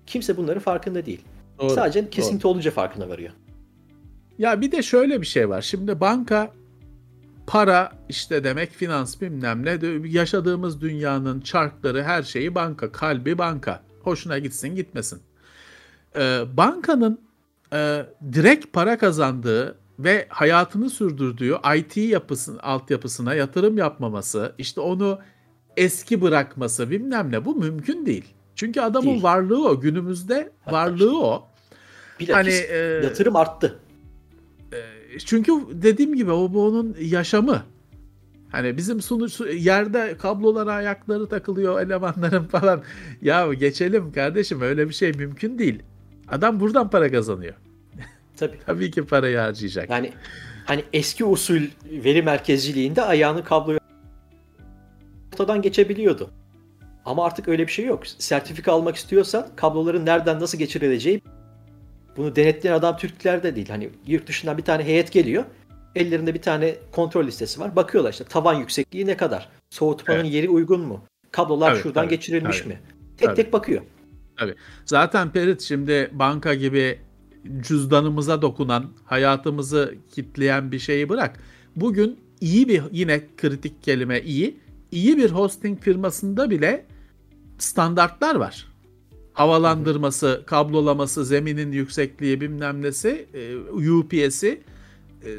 [0.06, 1.20] Kimse bunların farkında değil.
[1.60, 3.32] Doğru, Sadece kesinti olunca farkına varıyor.
[4.38, 5.62] Ya bir de şöyle bir şey var.
[5.62, 6.50] Şimdi banka
[7.46, 13.82] para işte demek finans bilmem ne de- yaşadığımız dünyanın çarkları her şeyi banka kalbi banka
[14.06, 15.20] hoşuna gitsin gitmesin.
[16.16, 17.20] Ee, bankanın
[17.72, 25.18] e, direkt para kazandığı ve hayatını sürdürdüğü IT yapısının altyapısına yatırım yapmaması işte onu
[25.76, 28.24] eski bırakması bilmem ne bu mümkün değil.
[28.54, 29.22] Çünkü adamın Değil.
[29.22, 31.48] varlığı o günümüzde Hatta varlığı o.
[32.20, 33.78] Bilakis Hani, e, yatırım arttı.
[35.26, 37.62] Çünkü dediğim gibi o bu onun yaşamı.
[38.54, 42.82] Hani bizim sunucu yerde kablolara ayakları takılıyor elemanların falan.
[43.22, 45.82] Ya geçelim kardeşim öyle bir şey mümkün değil.
[46.28, 47.54] Adam buradan para kazanıyor.
[48.36, 48.58] Tabii.
[48.66, 49.90] Tabii ki parayı harcayacak.
[49.90, 50.12] Yani
[50.64, 53.78] hani eski usul veri merkezciliğinde ayağını kabloya
[55.32, 56.30] ortadan geçebiliyordu.
[57.04, 58.06] Ama artık öyle bir şey yok.
[58.06, 61.20] Sertifika almak istiyorsan kabloların nereden nasıl geçirileceği
[62.16, 63.68] bunu denetleyen adam Türklerde değil.
[63.68, 65.44] Hani yurt dışından bir tane heyet geliyor.
[65.96, 67.76] Ellerinde bir tane kontrol listesi var.
[67.76, 69.48] Bakıyorlar işte tavan yüksekliği ne kadar?
[69.70, 71.04] Soğutmanın yeri uygun mu?
[71.30, 72.68] Kablolar Tabii, şuradan tabii, geçirilmiş tabii.
[72.68, 72.80] mi?
[73.16, 73.36] Tek Tabii.
[73.36, 73.82] tek bakıyor.
[74.84, 76.98] Zaten Perit şimdi banka gibi
[77.60, 81.40] cüzdanımıza dokunan, hayatımızı kitleyen bir şeyi bırak.
[81.76, 84.60] Bugün iyi bir yine kritik kelime iyi.
[84.92, 86.86] iyi bir hosting firmasında bile
[87.58, 88.66] standartlar var.
[89.32, 93.56] Havalandırması, kablolaması, zeminin yüksekliği bilmem nesi, e,
[93.90, 94.62] UPS'i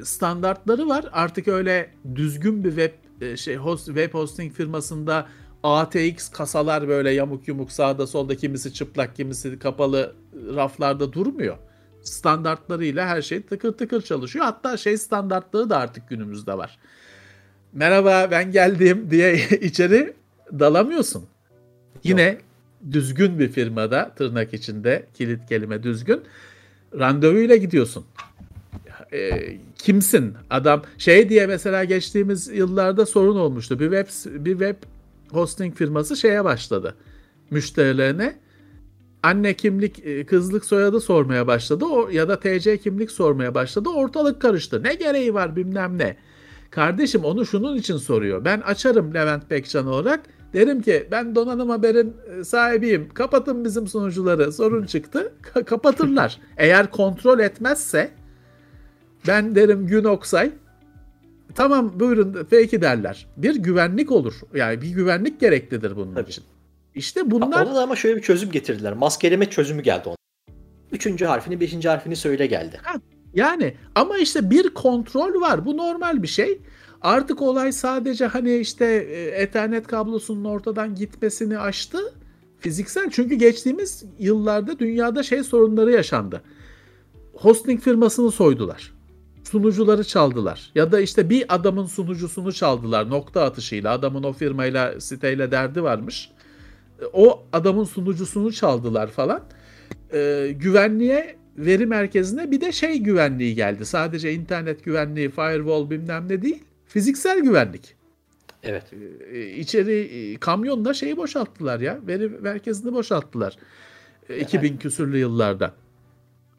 [0.04, 1.06] standartları var.
[1.12, 2.92] Artık öyle düzgün bir web
[3.22, 5.28] e, şey host, web hosting firmasında
[5.64, 10.16] ATX kasalar böyle yamuk yumuk sağda solda kimisi çıplak kimisi kapalı
[10.56, 11.58] raflarda durmuyor.
[12.02, 14.46] Standartlarıyla her şey tıkır tıkır çalışıyor.
[14.46, 16.78] Hatta şey standartlığı da artık günümüzde var.
[17.74, 20.14] Merhaba ben geldim diye içeri
[20.60, 21.26] dalamıyorsun.
[22.04, 22.38] Yine
[22.92, 26.22] düzgün bir firmada tırnak içinde kilit kelime düzgün
[27.00, 28.06] randevuyla gidiyorsun.
[29.16, 30.34] E, kimsin?
[30.50, 33.80] Adam şey diye mesela geçtiğimiz yıllarda sorun olmuştu.
[33.80, 34.76] Bir web bir web
[35.32, 36.96] hosting firması şeye başladı.
[37.52, 38.36] Müşterilerine
[39.24, 41.86] anne kimlik, e, kızlık soyadı sormaya başladı.
[41.86, 43.90] O ya da TC kimlik sormaya başladı.
[43.90, 44.84] Ortalık karıştı.
[44.84, 46.18] Ne gereği var bilmem ne.
[46.72, 48.46] Kardeşim onu şunun için soruyor.
[48.46, 50.24] Ben açarım Levent Bekcan olarak.
[50.54, 53.10] Derim ki ben donanım haberin e, sahibiyim.
[53.14, 54.52] Kapatın bizim sunucuları.
[54.52, 55.34] Sorun çıktı.
[55.42, 56.40] Ka- kapatırlar.
[56.58, 58.12] Eğer kontrol etmezse
[59.28, 60.52] ben derim Gün Oksay
[61.56, 63.28] tamam buyurun peki derler.
[63.38, 64.34] Bir güvenlik olur.
[64.56, 66.30] Yani bir güvenlik gereklidir bunun Tabii.
[66.30, 66.44] için.
[66.96, 68.94] İşte bunlar Ona da ama şöyle bir çözüm getirdiler.
[68.94, 70.16] Maskeleme çözümü geldi ona.
[70.92, 72.80] Üçüncü harfini, beşinci harfini söyle geldi.
[73.34, 75.66] yani ama işte bir kontrol var.
[75.66, 76.62] Bu normal bir şey.
[77.02, 81.98] Artık olay sadece hani işte e, Ethernet kablosunun ortadan gitmesini aştı.
[82.60, 86.42] Fiziksel çünkü geçtiğimiz yıllarda dünyada şey sorunları yaşandı.
[87.34, 88.95] Hosting firmasını soydular.
[89.52, 90.72] Sunucuları çaldılar.
[90.76, 93.92] Ya da işte bir adamın sunucusunu çaldılar nokta atışıyla.
[93.92, 96.32] Adamın o firmayla siteyle derdi varmış.
[97.14, 99.44] O adamın sunucusunu çaldılar falan.
[100.14, 103.86] Ee, güvenliğe veri merkezine bir de şey güvenliği geldi.
[103.86, 106.64] Sadece internet güvenliği, firewall bilmem ne değil.
[106.88, 107.96] Fiziksel güvenlik.
[108.64, 108.84] Evet.
[109.32, 112.00] Ee, içeri e, kamyonla şeyi boşalttılar ya.
[112.08, 113.58] Veri merkezini boşalttılar.
[114.30, 115.74] Ee, 2000 küsürlü yıllarda.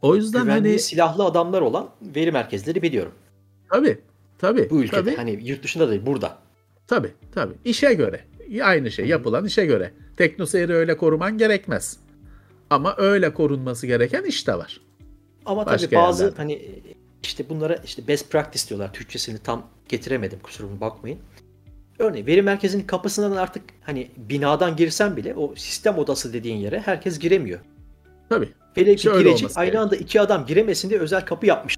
[0.02, 3.12] O yüzden güvenli hani silahlı adamlar olan veri merkezleri biliyorum.
[3.70, 3.98] tabii
[4.38, 6.38] tabii Bu ülkede tabii, hani yurt dışında değil burada.
[6.86, 8.20] tabii tabii işe göre
[8.62, 9.92] aynı şey yapılan işe göre.
[10.16, 11.96] Teknoseyri öyle koruman gerekmez.
[12.70, 14.80] Ama öyle korunması gereken iş de var.
[15.46, 16.42] Ama Başka tabii bazı yerlerde.
[16.42, 16.62] hani
[17.22, 18.92] işte bunlara işte best practice diyorlar.
[18.92, 21.18] Türkçesini tam getiremedim kusuruma bakmayın.
[21.98, 27.18] Örneğin veri merkezinin kapısından artık hani binadan girsen bile o sistem odası dediğin yere herkes
[27.18, 27.60] giremiyor.
[28.28, 28.48] Tabii.
[28.76, 31.76] Velev ki girecek aynı anda iki adam giremesin diye özel kapı yapmış.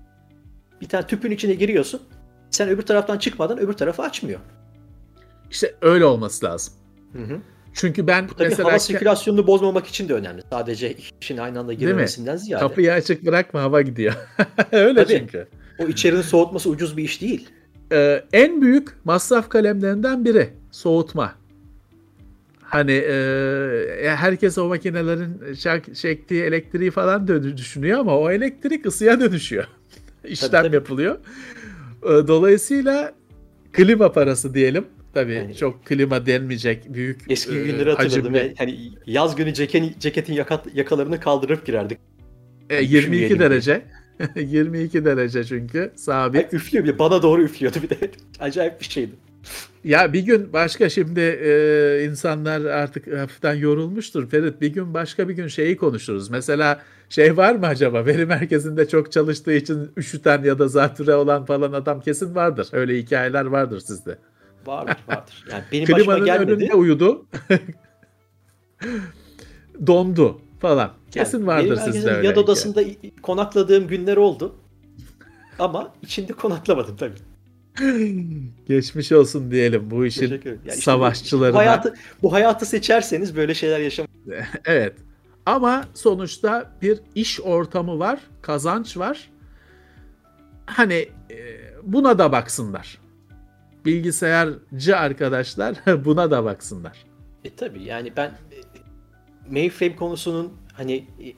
[0.81, 2.03] Bir tane tüpün içine giriyorsun.
[2.51, 4.41] Sen öbür taraftan çıkmadan öbür tarafı açmıyor.
[5.51, 6.75] İşte öyle olması lazım.
[7.13, 7.41] Hı hı.
[7.73, 10.43] Çünkü ben Tabii mesela hava sirkülasyonunu bozmamak için de önemli.
[10.51, 11.79] Sadece kişinin aynı anda mi?
[11.79, 12.61] girmemesinden ziyade.
[12.61, 14.15] kapıyı açık bırakma hava gidiyor.
[14.73, 15.19] öyle Tabii.
[15.19, 15.49] çünkü.
[15.79, 17.49] O içerinin soğutması ucuz bir iş değil.
[17.93, 21.35] Ee, en büyük masraf kalemlerinden biri soğutma.
[22.71, 29.65] Hani e, herkes o makinelerin şak- çektiği elektriği falan düşünüyor ama o elektrik ısıya dönüşüyor.
[30.25, 30.75] İşlem Tabii, tabii.
[30.75, 31.19] yapılıyor.
[32.03, 33.13] Ee, Dolayısıyla
[33.73, 34.85] klima parası diyelim.
[35.15, 38.35] Tabii Yani- çok klima denmeyecek büyük Eski e, günleri hatırladım.
[38.35, 38.35] hacimli.
[38.35, 41.99] ve Hani yaz günü ceketin, ceketin yaka, yakalarını kaldırıp girerdik.
[42.71, 43.83] E, Hani 22 üşümeyelim derece.
[44.37, 46.41] 22 derece çünkü sabit.
[46.41, 46.99] Ay, üflüyor bile.
[46.99, 47.97] Bana doğru üflüyordu bir de.
[48.41, 49.13] Acayip bir şeydi.
[49.85, 54.61] Ya bir gün başka şimdi e, insanlar artık hafiften yorulmuştur Ferit.
[54.61, 56.31] Bir gün başka bir gün şeyi konuşuruz.
[56.31, 61.45] Mesela şey var mı acaba veri merkezinde çok çalıştığı için üşüten ya da zatüre olan
[61.45, 62.69] falan adam kesin vardır.
[62.73, 64.19] Öyle hikayeler vardır sizde.
[64.67, 65.45] Vardır vardır.
[65.51, 66.53] Yani benim başıma Klimanın gelmedi.
[66.53, 67.27] önünde uyudu.
[69.87, 70.91] Dondu falan.
[71.11, 72.29] Kesin Yani vardır sizde öyle.
[72.29, 72.45] Hikaye.
[72.45, 74.55] odasında i- i- konakladığım günler oldu.
[75.59, 77.15] Ama içinde konaklamadım tabii.
[78.69, 80.31] Geçmiş olsun diyelim bu işin.
[80.31, 81.55] Ya işte savaşçılarına.
[81.55, 84.07] Bu hayatı, bu hayatı seçerseniz böyle şeyler yaşam.
[84.65, 84.95] Evet.
[85.47, 89.31] Ama sonuçta bir iş ortamı var, kazanç var.
[90.67, 91.39] Hani e,
[91.83, 92.99] buna da baksınlar.
[93.85, 97.05] Bilgisayarcı arkadaşlar buna da baksınlar.
[97.45, 98.57] E tabii yani ben e,
[99.51, 101.33] mainframe konusunun hani e,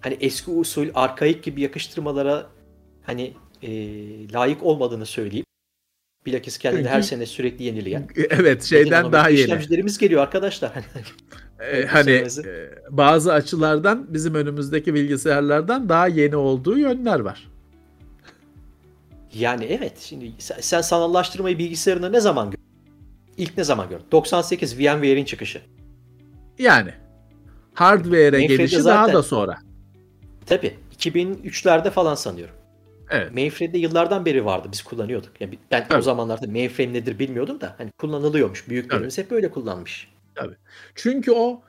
[0.00, 2.46] hani eski usul arkaik gibi yakıştırmalara
[3.02, 3.68] hani e,
[4.32, 5.46] layık olmadığını söyleyeyim.
[6.26, 8.08] Bilakis kendini her sene sürekli yenileyen.
[8.30, 9.40] Evet şeyden daha yeni.
[9.40, 10.72] İşlemcilerimiz geliyor arkadaşlar.
[11.72, 12.24] E, hani e,
[12.90, 17.48] bazı açılardan bizim önümüzdeki bilgisayarlardan daha yeni olduğu yönler var.
[19.34, 22.64] yani evet şimdi sen, sen sanallaştırmayı bilgisayarında ne zaman gördün?
[23.36, 24.04] İlk ne zaman gördün?
[24.12, 25.60] 98 VMware'in çıkışı.
[26.58, 26.90] Yani
[27.74, 29.58] hardware'e gelişi zaten- daha da sonra.
[30.46, 32.54] Tabii 2003'lerde falan sanıyorum.
[33.14, 33.34] Evet.
[33.34, 34.68] Mainframe'de yıllardan beri vardı.
[34.72, 35.40] Biz kullanıyorduk.
[35.40, 36.02] Yani ben o Tabii.
[36.02, 38.68] zamanlarda mainframe nedir bilmiyordum da hani kullanılıyormuş.
[38.68, 40.08] Büyüklerimiz hep öyle kullanmış.
[40.94, 41.62] Çünkü o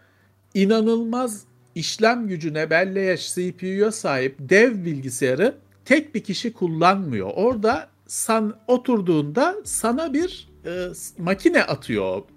[0.53, 1.43] inanılmaz
[1.75, 5.55] işlem gücüne, belleğe, CPU'ya sahip dev bilgisayarı
[5.85, 7.31] tek bir kişi kullanmıyor.
[7.35, 12.03] Orada san oturduğunda sana bir e, makine atıyor.
[12.03, 12.27] o.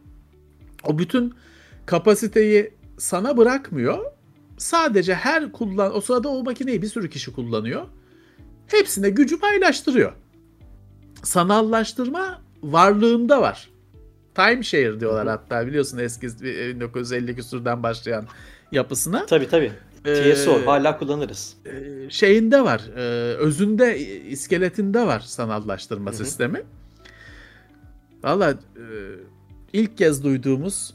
[0.85, 1.35] O bütün
[1.87, 3.99] kapasiteyi sana bırakmıyor.
[4.59, 7.87] Sadece her kullan o sırada o makineyi bir sürü kişi kullanıyor.
[8.69, 10.12] Hepsine gücü paylaştırıyor.
[11.23, 13.70] Sanallaştırma varlığında var.
[14.35, 18.27] Timeshare diyorlar hatta biliyorsun eski 1950 küsurdan başlayan
[18.73, 19.27] yapısına.
[19.27, 19.73] Tabii tabii.
[20.05, 21.55] Ee, TSO hala kullanırız.
[21.66, 23.01] Ee, şeyinde var, e,
[23.35, 26.19] özünde, iskeletinde var sanallaştırma Hı hı.
[26.19, 26.62] sistemi.
[28.23, 28.85] Valla e,
[29.73, 30.95] ilk kez duyduğumuz,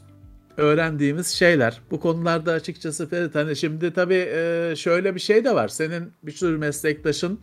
[0.56, 1.80] öğrendiğimiz şeyler.
[1.90, 5.68] Bu konularda açıkçası Ferit hani şimdi tabii e, şöyle bir şey de var.
[5.68, 7.40] Senin bir sürü meslektaşın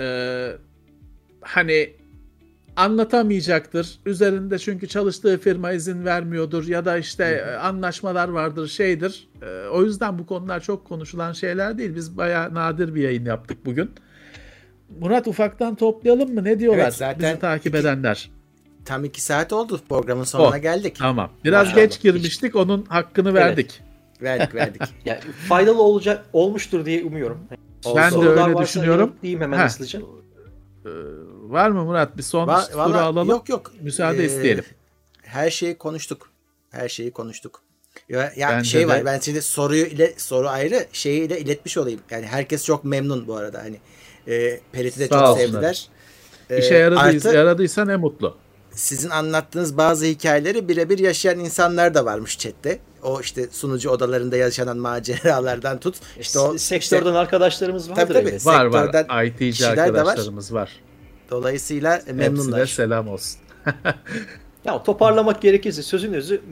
[0.00, 0.52] e,
[1.40, 1.90] hani
[2.76, 3.98] anlatamayacaktır.
[4.06, 9.28] Üzerinde çünkü çalıştığı firma izin vermiyordur ya da işte e, anlaşmalar vardır, şeydir.
[9.42, 11.94] E, o yüzden bu konular çok konuşulan şeyler değil.
[11.94, 13.90] Biz bayağı nadir bir yayın yaptık bugün.
[15.00, 16.44] Murat ufaktan toplayalım mı?
[16.44, 18.30] Ne diyorlar Evet, zaten bizi takip iki- edenler?
[18.84, 20.96] Tam iki saat oldu programın sonuna Oh, geldik.
[20.98, 21.30] Tamam.
[21.44, 21.82] Biraz Maşallah.
[21.84, 22.56] geç girmiştik.
[22.56, 23.82] Onun hakkını verdik.
[24.22, 24.82] Verdik verdik.
[25.04, 27.40] Yani faydalı olacak olmuştur diye umuyorum.
[27.96, 29.00] Ben de öyle düşünüyorum.
[29.00, 29.98] yanıtlayayım hemen hızlıca.
[29.98, 30.88] Ee,
[31.42, 32.16] var mı Murat?
[32.16, 33.28] Bir son Va- valla alalım.
[33.28, 33.72] Yok yok.
[33.80, 34.64] Müsaade Ee, isteyelim.
[35.22, 36.30] Her şeyi konuştuk.
[36.70, 37.62] Her şeyi konuştuk.
[38.08, 38.88] Ya, ya Bence şey de.
[38.88, 42.00] var ben şimdi soruyu ile soru ayrı şeyi ile iletmiş olayım.
[42.10, 43.76] Yani herkes çok memnun bu arada hani.
[44.28, 45.46] E, Perit'i de Sağ çok olsunlar.
[45.46, 45.88] sevdiler.
[46.50, 48.36] Ee, İşe yaradıysa, artı yaradıysa ne mutlu.
[48.72, 52.78] sizin anlattığınız bazı hikayeleri birebir yaşayan insanlar da varmış chatte.
[53.06, 55.96] O işte sunucu odalarında yaşanan maceralardan tut.
[56.20, 58.14] İşte o Sektörden arkadaşlarımız vardır.
[58.14, 58.44] Tabii, tabii.
[58.44, 59.24] Var var.
[59.24, 59.76] IT'ci de var.
[59.78, 60.70] arkadaşlarımız var.
[61.30, 62.66] dolayısıyla Hepsine memnunlar.
[62.66, 63.40] selam olsun.
[64.64, 66.42] Ya toparlamak gerekirse sözün özü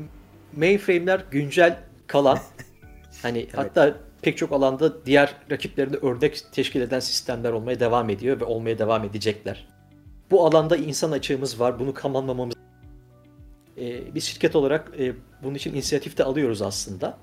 [0.56, 2.38] mainframe'ler güncel kalan
[3.22, 8.44] hani hatta pek çok alanda diğer rakiplerinde örnek teşkil eden sistemler olmaya devam ediyor ve
[8.44, 9.68] olmaya devam edecekler.
[10.30, 11.78] Bu alanda insan açığımız var.
[11.78, 12.54] Bunu kamanlamamız
[13.78, 17.18] e, biz şirket olarak e, bunun için inisiyatif de alıyoruz aslında.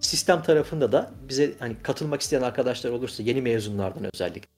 [0.00, 4.48] Sistem tarafında da bize hani katılmak isteyen arkadaşlar olursa yeni mezunlardan özellikle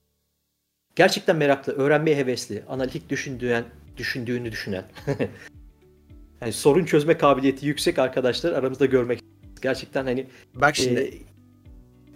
[0.95, 3.65] gerçekten meraklı, öğrenmeye hevesli, analitik düşündüğün,
[3.97, 4.83] düşündüğünü düşünen,
[6.41, 9.19] yani sorun çözme kabiliyeti yüksek arkadaşlar aramızda görmek
[9.61, 11.13] gerçekten hani Bak şimdi e,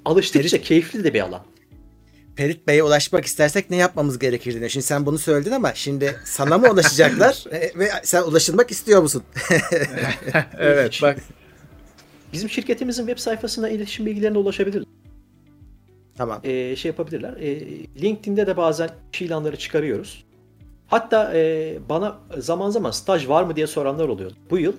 [0.06, 1.46] alıştıkça Ferit- keyifli de bir alan.
[2.42, 4.70] Ferit Bey'e ulaşmak istersek ne yapmamız gerekir diye.
[4.70, 9.24] Şimdi sen bunu söyledin ama şimdi sana mı ulaşacaklar E, ve sen ulaşılmak istiyor musun?
[10.60, 11.18] evet bak
[12.34, 14.86] Bizim şirketimizin web sayfasına iletişim bilgilerine ulaşabilirler.
[16.18, 16.40] tamam.
[16.44, 17.34] Ee, şey yapabilirler.
[17.34, 17.60] Ee,
[18.02, 20.24] LinkedIn'de de bazen iş ilanları çıkarıyoruz.
[20.88, 24.32] Hatta e, bana zaman zaman staj var mı diye soranlar oluyor.
[24.50, 24.74] Bu yıl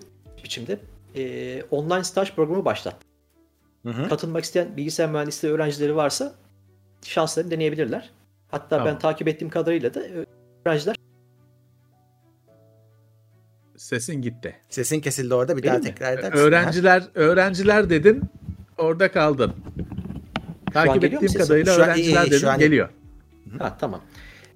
[0.45, 0.79] biçimde
[1.17, 3.09] e, online staj programı başlattım.
[3.83, 4.09] Hı hı.
[4.09, 6.35] Katılmak isteyen bilgisayar mühendisliği öğrencileri varsa
[7.05, 8.11] şanslarını deneyebilirler.
[8.51, 8.87] Hatta Tamam.
[8.87, 10.27] ben takip ettiğim kadarıyla da e,
[10.66, 10.97] öğrenciler
[13.77, 14.57] sesin gitti.
[14.69, 15.85] Sesin kesildi orada bir Benim daha mi?
[15.85, 16.45] tekrar eder misin?
[16.45, 18.23] Öğrenciler öğrenciler dedin
[18.79, 19.53] orada kaldın.
[20.73, 22.89] Takip ettiğim kadarıyla Şu an iyi, öğrenciler dedin an geliyor.
[23.59, 24.01] Ha tamam.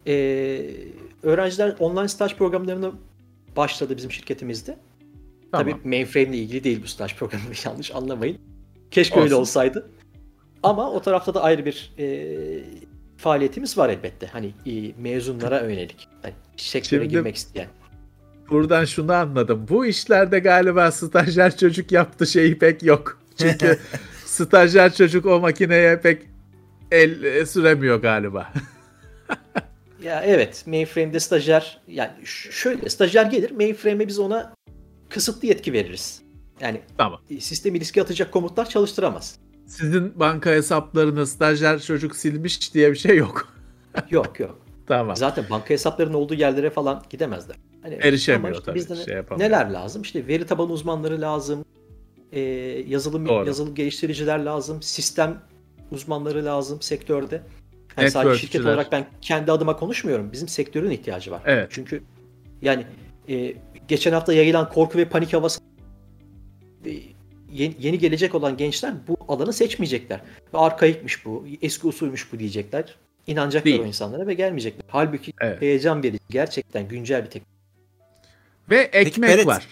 [0.06, 0.66] Ee,
[1.23, 2.93] öğrenciler online staj programlarına
[3.56, 4.77] başladı bizim şirketimizde.
[5.52, 5.73] Tamam.
[5.73, 8.39] Tabii mainframe ile ilgili değil bu staj programı yanlış anlamayın.
[8.90, 9.40] Keşke öyle Olsun.
[9.40, 9.90] olsaydı.
[10.68, 12.26] Ama o tarafta da ayrı bir e,
[13.16, 14.26] faaliyetimiz var elbette.
[14.26, 16.09] Hani e, mezunlara yönelik.
[16.22, 17.68] Hani sektöre Şimdi- girmek isteyen.
[18.51, 19.66] Buradan şunu anladım.
[19.68, 23.20] Bu işlerde galiba stajyer çocuk yaptı şeyi pek yok.
[23.38, 23.78] Çünkü
[24.24, 26.22] stajyer çocuk o makineye pek
[26.90, 28.52] el e, süremiyor galiba.
[30.02, 32.10] Ya evet mainframe'de stajyer yani
[32.51, 34.55] şöyle stajyer gelir mainframe'e biz ona
[35.09, 36.22] kısıtlı yetki veririz.
[36.60, 37.20] Yani tamam.
[37.30, 39.38] e, sistemi riske atacak komutlar çalıştıramaz.
[39.66, 43.52] Sizin banka hesaplarını stajyer çocuk silmiş diye bir şey yok.
[44.10, 44.59] Yok yok.
[44.86, 45.16] tamam.
[45.16, 47.56] Zaten banka hesaplarının olduğu yerlere falan gidemezler.
[47.82, 49.48] Hani Erişemiyor işte tabii, şey yapamıyor.
[49.51, 50.02] neler lazım?
[50.02, 51.64] İşte veri tabanı uzmanları lazım.
[52.32, 52.40] E,
[52.86, 53.47] yazılım Doğru.
[53.47, 54.82] yazılım geliştiriciler lazım.
[54.82, 55.43] Sistem
[55.90, 57.43] uzmanları lazım sektörde.
[57.98, 60.32] Yani sadece şirket olarak ben kendi adıma konuşmuyorum.
[60.32, 61.43] Bizim sektörün ihtiyacı var.
[61.44, 61.68] Evet.
[61.70, 62.02] Çünkü
[62.62, 62.86] yani
[63.28, 63.55] e,
[63.88, 65.60] geçen hafta yayılan korku ve panik havası
[67.57, 70.20] yeni, yeni gelecek olan gençler bu alanı seçmeyecekler.
[70.55, 72.95] Ve arkaikmiş bu, eski usulmüş bu diyecekler.
[73.27, 73.81] İnanacaklar Değil.
[73.81, 74.85] o insanlara ve gelmeyecekler.
[74.89, 75.62] Halbuki Evet.
[75.62, 77.57] heyecan verici, gerçekten güncel bir teknoloji.
[78.70, 79.66] Ve ekmek Ferit, var.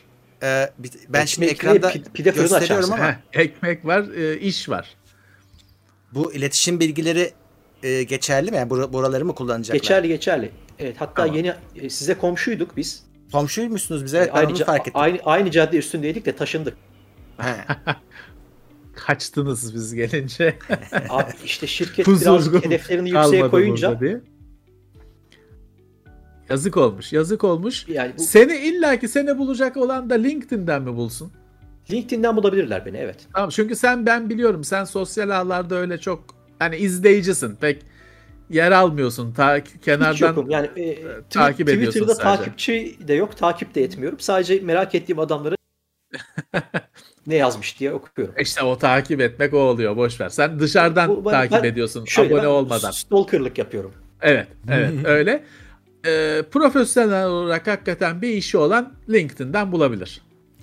[0.78, 4.94] Bir- ben şimdi Ekmek ve ekranda pide- gösteriyorum ama Heh, ekmek var, e, iş var.
[6.14, 7.30] bu iletişim bilgileri
[7.82, 8.56] e, geçerli mi?
[8.56, 9.80] Yani bur- buraları mı kullanacaklar?
[9.80, 10.50] Geçerli geçerli.
[10.78, 11.36] Evet hatta Tamam.
[11.36, 13.04] yeni e, size komşuyduk biz.
[13.32, 14.92] Komşuymuşsunuz bize evet ben aynı, onu ca- fark ettim.
[14.94, 16.76] aynı aynı cadde üstündeydik de taşındık.
[18.94, 20.58] Kaçtınız biz gelince.
[21.08, 24.20] Abi işte şirket birazcık hedeflerini yükseğe koyunca diye.
[26.50, 27.88] Yazık olmuş, yazık olmuş.
[27.88, 31.32] yani bu Seni illaki seni bulacak olan da LinkedIn'den mi bulsun?
[31.90, 33.16] LinkedIn'den bulabilirler beni evet.
[33.34, 36.24] Tamam çünkü sen ben biliyorum sen sosyal ağlarda öyle çok
[36.58, 37.82] hani izleyicisin pek
[38.50, 40.50] yer almıyorsun ta Hiç kenardan yokum.
[40.50, 40.98] Yani e,
[41.30, 42.36] takip Twi- ediyorsun Twitter'da sadece.
[42.42, 44.20] takipçi de yok, takip de etmiyorum.
[44.20, 45.54] Sadece merak ettiğim adamları
[47.26, 48.34] ne yazmış diye okuyorum.
[48.40, 50.28] işte o takip etmek o oluyor boş ver.
[50.28, 52.90] Sen dışarıdan Bu- ben- takip ben ediyorsun Şöyle, abone ben olmadan.
[52.90, 53.92] Stalker'lık yapıyorum.
[54.22, 55.44] Evet, evet öyle.
[56.06, 60.20] Ee, profesyonel olarak hakikaten bir işi olan LinkedIn'den bulabilir.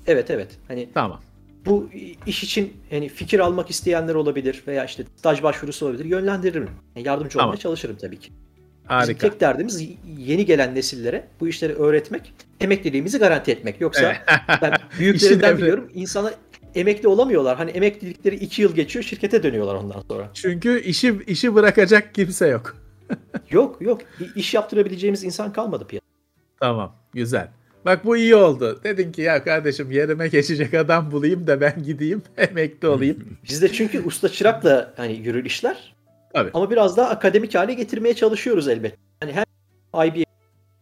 [0.07, 0.49] Evet evet.
[0.67, 1.21] Hani Tamam.
[1.65, 1.89] bu
[2.25, 6.05] iş için hani fikir almak isteyenler olabilir veya işte staj başvurusu olabilir.
[6.05, 6.69] Yönlendiririm.
[6.95, 7.47] Yani yardımcı Tamam.
[7.47, 8.31] olmaya çalışırım tabii ki.
[8.83, 9.29] Bizim Harika.
[9.29, 13.81] tek derdimiz yeni gelen nesillere bu işleri öğretmek, emekliliğimizi garanti etmek.
[13.81, 14.15] Yoksa
[14.61, 16.33] ben büyüklerinden biliyorum insanlar
[16.75, 17.57] emekli olamıyorlar.
[17.57, 20.29] Hani emeklilikleri iki yıl geçiyor şirkete dönüyorlar ondan sonra.
[20.33, 22.77] Çünkü işi işi bırakacak kimse yok.
[23.51, 24.01] Yok yok
[24.35, 26.09] iş yaptırabileceğimiz insan kalmadı piyasada.
[26.59, 27.47] Tamam, güzel.
[27.85, 28.79] Bak bu iyi oldu.
[28.83, 33.37] Dedin ki ya kardeşim yerime geçecek adam bulayım da ben gideyim emekli olayım.
[33.49, 35.90] Bizde çünkü usta çırakla hani yürür işler.
[36.33, 36.49] Tabii.
[36.53, 38.97] Ama biraz daha akademik hale getirmeye çalışıyoruz elbette.
[39.21, 39.45] Yani hem
[40.07, 40.23] IBM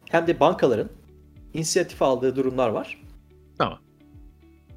[0.10, 0.90] hem de bankaların
[1.54, 3.02] inisiyatif aldığı durumlar var.
[3.58, 3.80] Tamam.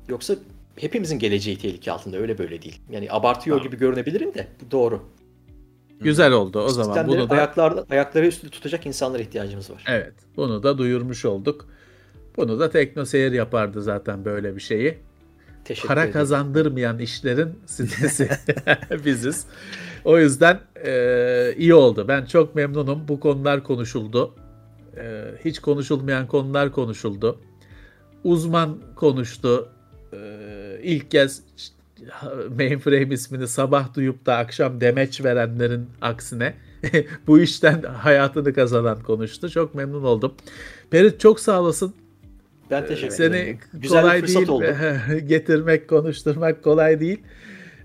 [0.08, 0.34] Yoksa
[0.76, 2.80] hepimizin geleceği tehlike altında öyle böyle değil.
[2.90, 3.70] Yani abartıyor Tamam.
[3.70, 5.02] gibi görünebilirim de bu doğru.
[6.00, 6.84] Güzel oldu o zaman.
[6.94, 9.84] Sistemleri Bunu da ayaklarda, ayakları üstünde tutacak insanlara ihtiyacımız var.
[9.88, 11.68] evet, bunu da duyurmuş olduk.
[12.36, 14.98] Bunu da teknoseyir yapardı zaten böyle bir şeyi.
[15.64, 16.12] Teşekkür Para ederim.
[16.12, 18.28] kazandırmayan işlerin sitesi
[19.04, 19.46] biziz.
[20.04, 22.04] O yüzden e, iyi oldu.
[22.08, 23.08] Ben çok memnunum.
[23.08, 24.34] Bu konular konuşuldu.
[24.96, 27.38] E, hiç konuşulmayan konular konuşuldu.
[28.24, 29.68] Uzman konuştu.
[30.12, 30.18] E,
[30.82, 31.42] ilk kez
[32.58, 36.54] mainframe ismini sabah duyup da akşam demeç verenlerin aksine
[37.26, 39.50] bu işten hayatını kazanan konuştu.
[39.50, 40.34] Çok memnun oldum.
[40.90, 41.94] Perit çok sağ olasın.
[42.70, 43.58] Ben teşekkür Seni ederim.
[43.74, 44.64] Güzel kolay bir fırsat değil oldu.
[45.26, 47.20] getirmek, konuşturmak kolay değil.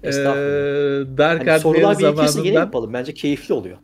[0.07, 1.13] Estağfurullah.
[1.13, 2.93] Ee, Dark Hani sorular yine zamanından yapalım.
[2.93, 3.77] Bence keyifli oluyor.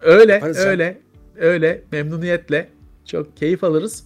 [0.00, 0.62] öyle Yaparız ya.
[0.64, 0.98] öyle
[1.36, 2.68] öyle memnuniyetle
[3.06, 4.04] çok keyif alırız.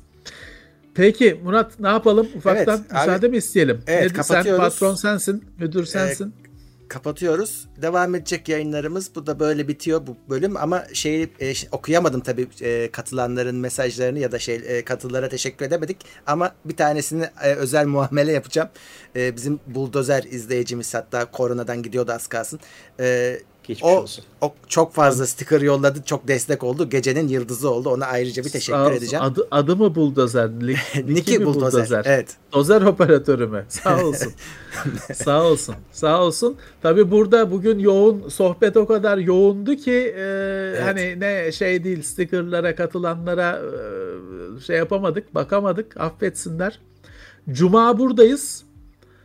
[0.95, 2.29] Peki Murat ne yapalım?
[2.37, 3.81] Ufaktan Evet, müsaade mi isteyelim?
[3.87, 4.23] Evet, Nedir?
[4.23, 6.35] sen patron sensin, müdür sensin.
[6.89, 7.69] Kapatıyoruz.
[7.83, 9.15] Devam edecek yayınlarımız.
[9.15, 14.33] Bu da böyle bitiyor bu bölüm ama şeyi e, okuyamadım tabii e, katılanların mesajlarını ya
[14.33, 15.97] da şey e, katılara teşekkür edemedik
[16.27, 18.69] ama bir tanesini e, özel muamele yapacağım.
[19.17, 22.61] E, bizim buldozer izleyicimiz hatta koronadan gidiyordu az kalsın.
[23.01, 24.25] E, Geçmiş o, olsun.
[24.41, 26.03] o çok fazla sticker yolladı.
[26.05, 26.91] Çok destek oldu.
[26.91, 27.91] Gecenin yıldızı oldu.
[27.91, 28.97] Ona ayrıca bir teşekkür Sağ olsun.
[28.97, 29.25] edeceğim.
[29.25, 30.51] Adı, adı mı Buldozer?
[31.07, 32.03] Niki buldozer.
[32.05, 32.37] Evet.
[32.53, 33.65] Dozer operatörü mü?
[33.69, 34.33] Sağ olsun.
[35.15, 35.75] Sağ olsun.
[35.93, 36.57] Sağ olsun.
[36.83, 42.75] Tabii burada bugün yoğun sohbet o kadar yoğundu ki e, hani ne şey değil stickerlara
[42.77, 43.61] katılanlara
[44.57, 46.01] e, şey yapamadık, bakamadık.
[46.01, 46.81] Affetsinler.
[47.51, 48.63] Cuma buradayız.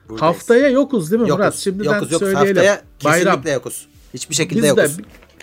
[0.10, 0.22] Buradayız.
[0.22, 1.44] Haftaya yokuz değil mi yokuz.
[1.44, 1.56] Murat?
[1.56, 2.28] Şimdiden yokuz, yokuz.
[2.28, 2.56] söyleyelim.
[2.56, 3.26] Haftaya Bayram.
[3.26, 3.88] kesinlikle yokuz.
[4.14, 4.98] Hiçbir şekilde Biz de yokuz.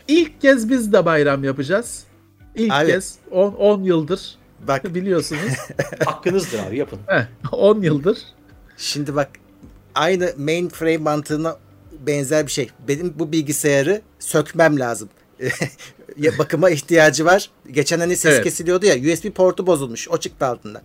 [0.08, 2.02] ilk kez biz de bayram yapacağız.
[2.54, 2.86] İlk Abi.
[2.86, 4.38] kez 10 10 yıldır
[4.68, 5.52] Bak biliyorsunuz.
[6.04, 6.98] Hakkınızdır abi yapın.
[7.06, 8.18] Heh, 10 yıldır.
[8.76, 9.30] Şimdi bak
[9.94, 11.56] aynı mainframe mantığına
[12.06, 12.70] benzer bir şey.
[12.88, 15.08] Benim bu bilgisayarı sökmem lazım.
[16.38, 17.50] Bakıma ihtiyacı var.
[17.70, 18.44] Geçen hani ses Evet.
[18.44, 20.08] kesiliyordu ya USB portu bozulmuş.
[20.08, 20.82] O çıktı altından.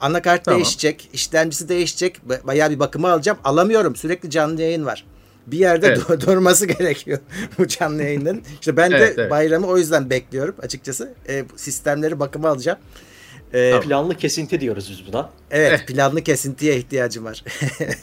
[0.00, 0.60] Anakart Tamam.
[0.60, 2.20] değişecek, işlemcisi değişecek.
[2.28, 3.38] Ba- Bayağı bir bakıma alacağım.
[3.44, 3.96] Alamıyorum.
[3.96, 5.04] Sürekli canlı yayın var.
[5.46, 6.00] Bir yerde Evet.
[6.08, 7.18] dur- durması gerekiyor
[7.58, 8.42] bu canlı yayınların.
[8.60, 9.30] İşte ben Evet, de evet.
[9.30, 11.14] bayramı o yüzden bekliyorum açıkçası.
[11.28, 12.78] E, sistemleri bakıma alacağım.
[13.52, 13.86] E, Tamam.
[13.88, 15.30] Planlı kesinti diyoruz biz buna.
[15.50, 15.86] Evet, Eh.
[15.86, 17.44] planlı kesintiye ihtiyacım var.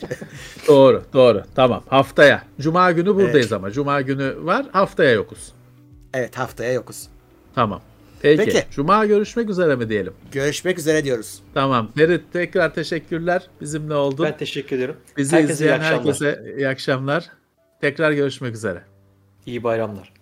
[0.68, 1.44] Doğru, doğru.
[1.56, 1.84] Tamam.
[1.88, 2.44] Haftaya.
[2.60, 3.72] Cuma günü buradayız ama.
[3.72, 5.54] Cuma günü var, haftaya yokuz.
[6.14, 7.08] evet, haftaya yokuz.
[7.56, 7.82] Tamam.
[8.24, 8.44] Peki.
[8.46, 8.64] Peki.
[8.72, 10.14] Cuma görüşmek üzere mi diyelim?
[10.32, 11.40] Görüşmek üzere diyoruz.
[11.54, 11.92] Tamam.
[11.98, 13.48] Ferit tekrar teşekkürler.
[13.62, 14.26] Bizimle oldun.
[14.26, 14.96] Ben teşekkür ederim.
[15.18, 15.98] Bizi Herkese iyi izleyen akşamlar.
[15.98, 17.26] herkese iyi akşamlar.
[17.82, 18.82] Tekrar görüşmek üzere.
[19.46, 20.14] İyi bayramlar.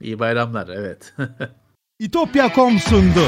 [0.00, 0.68] İyi bayramlar.
[0.68, 1.14] Evet.
[1.98, 3.26] İtopya.com sundu.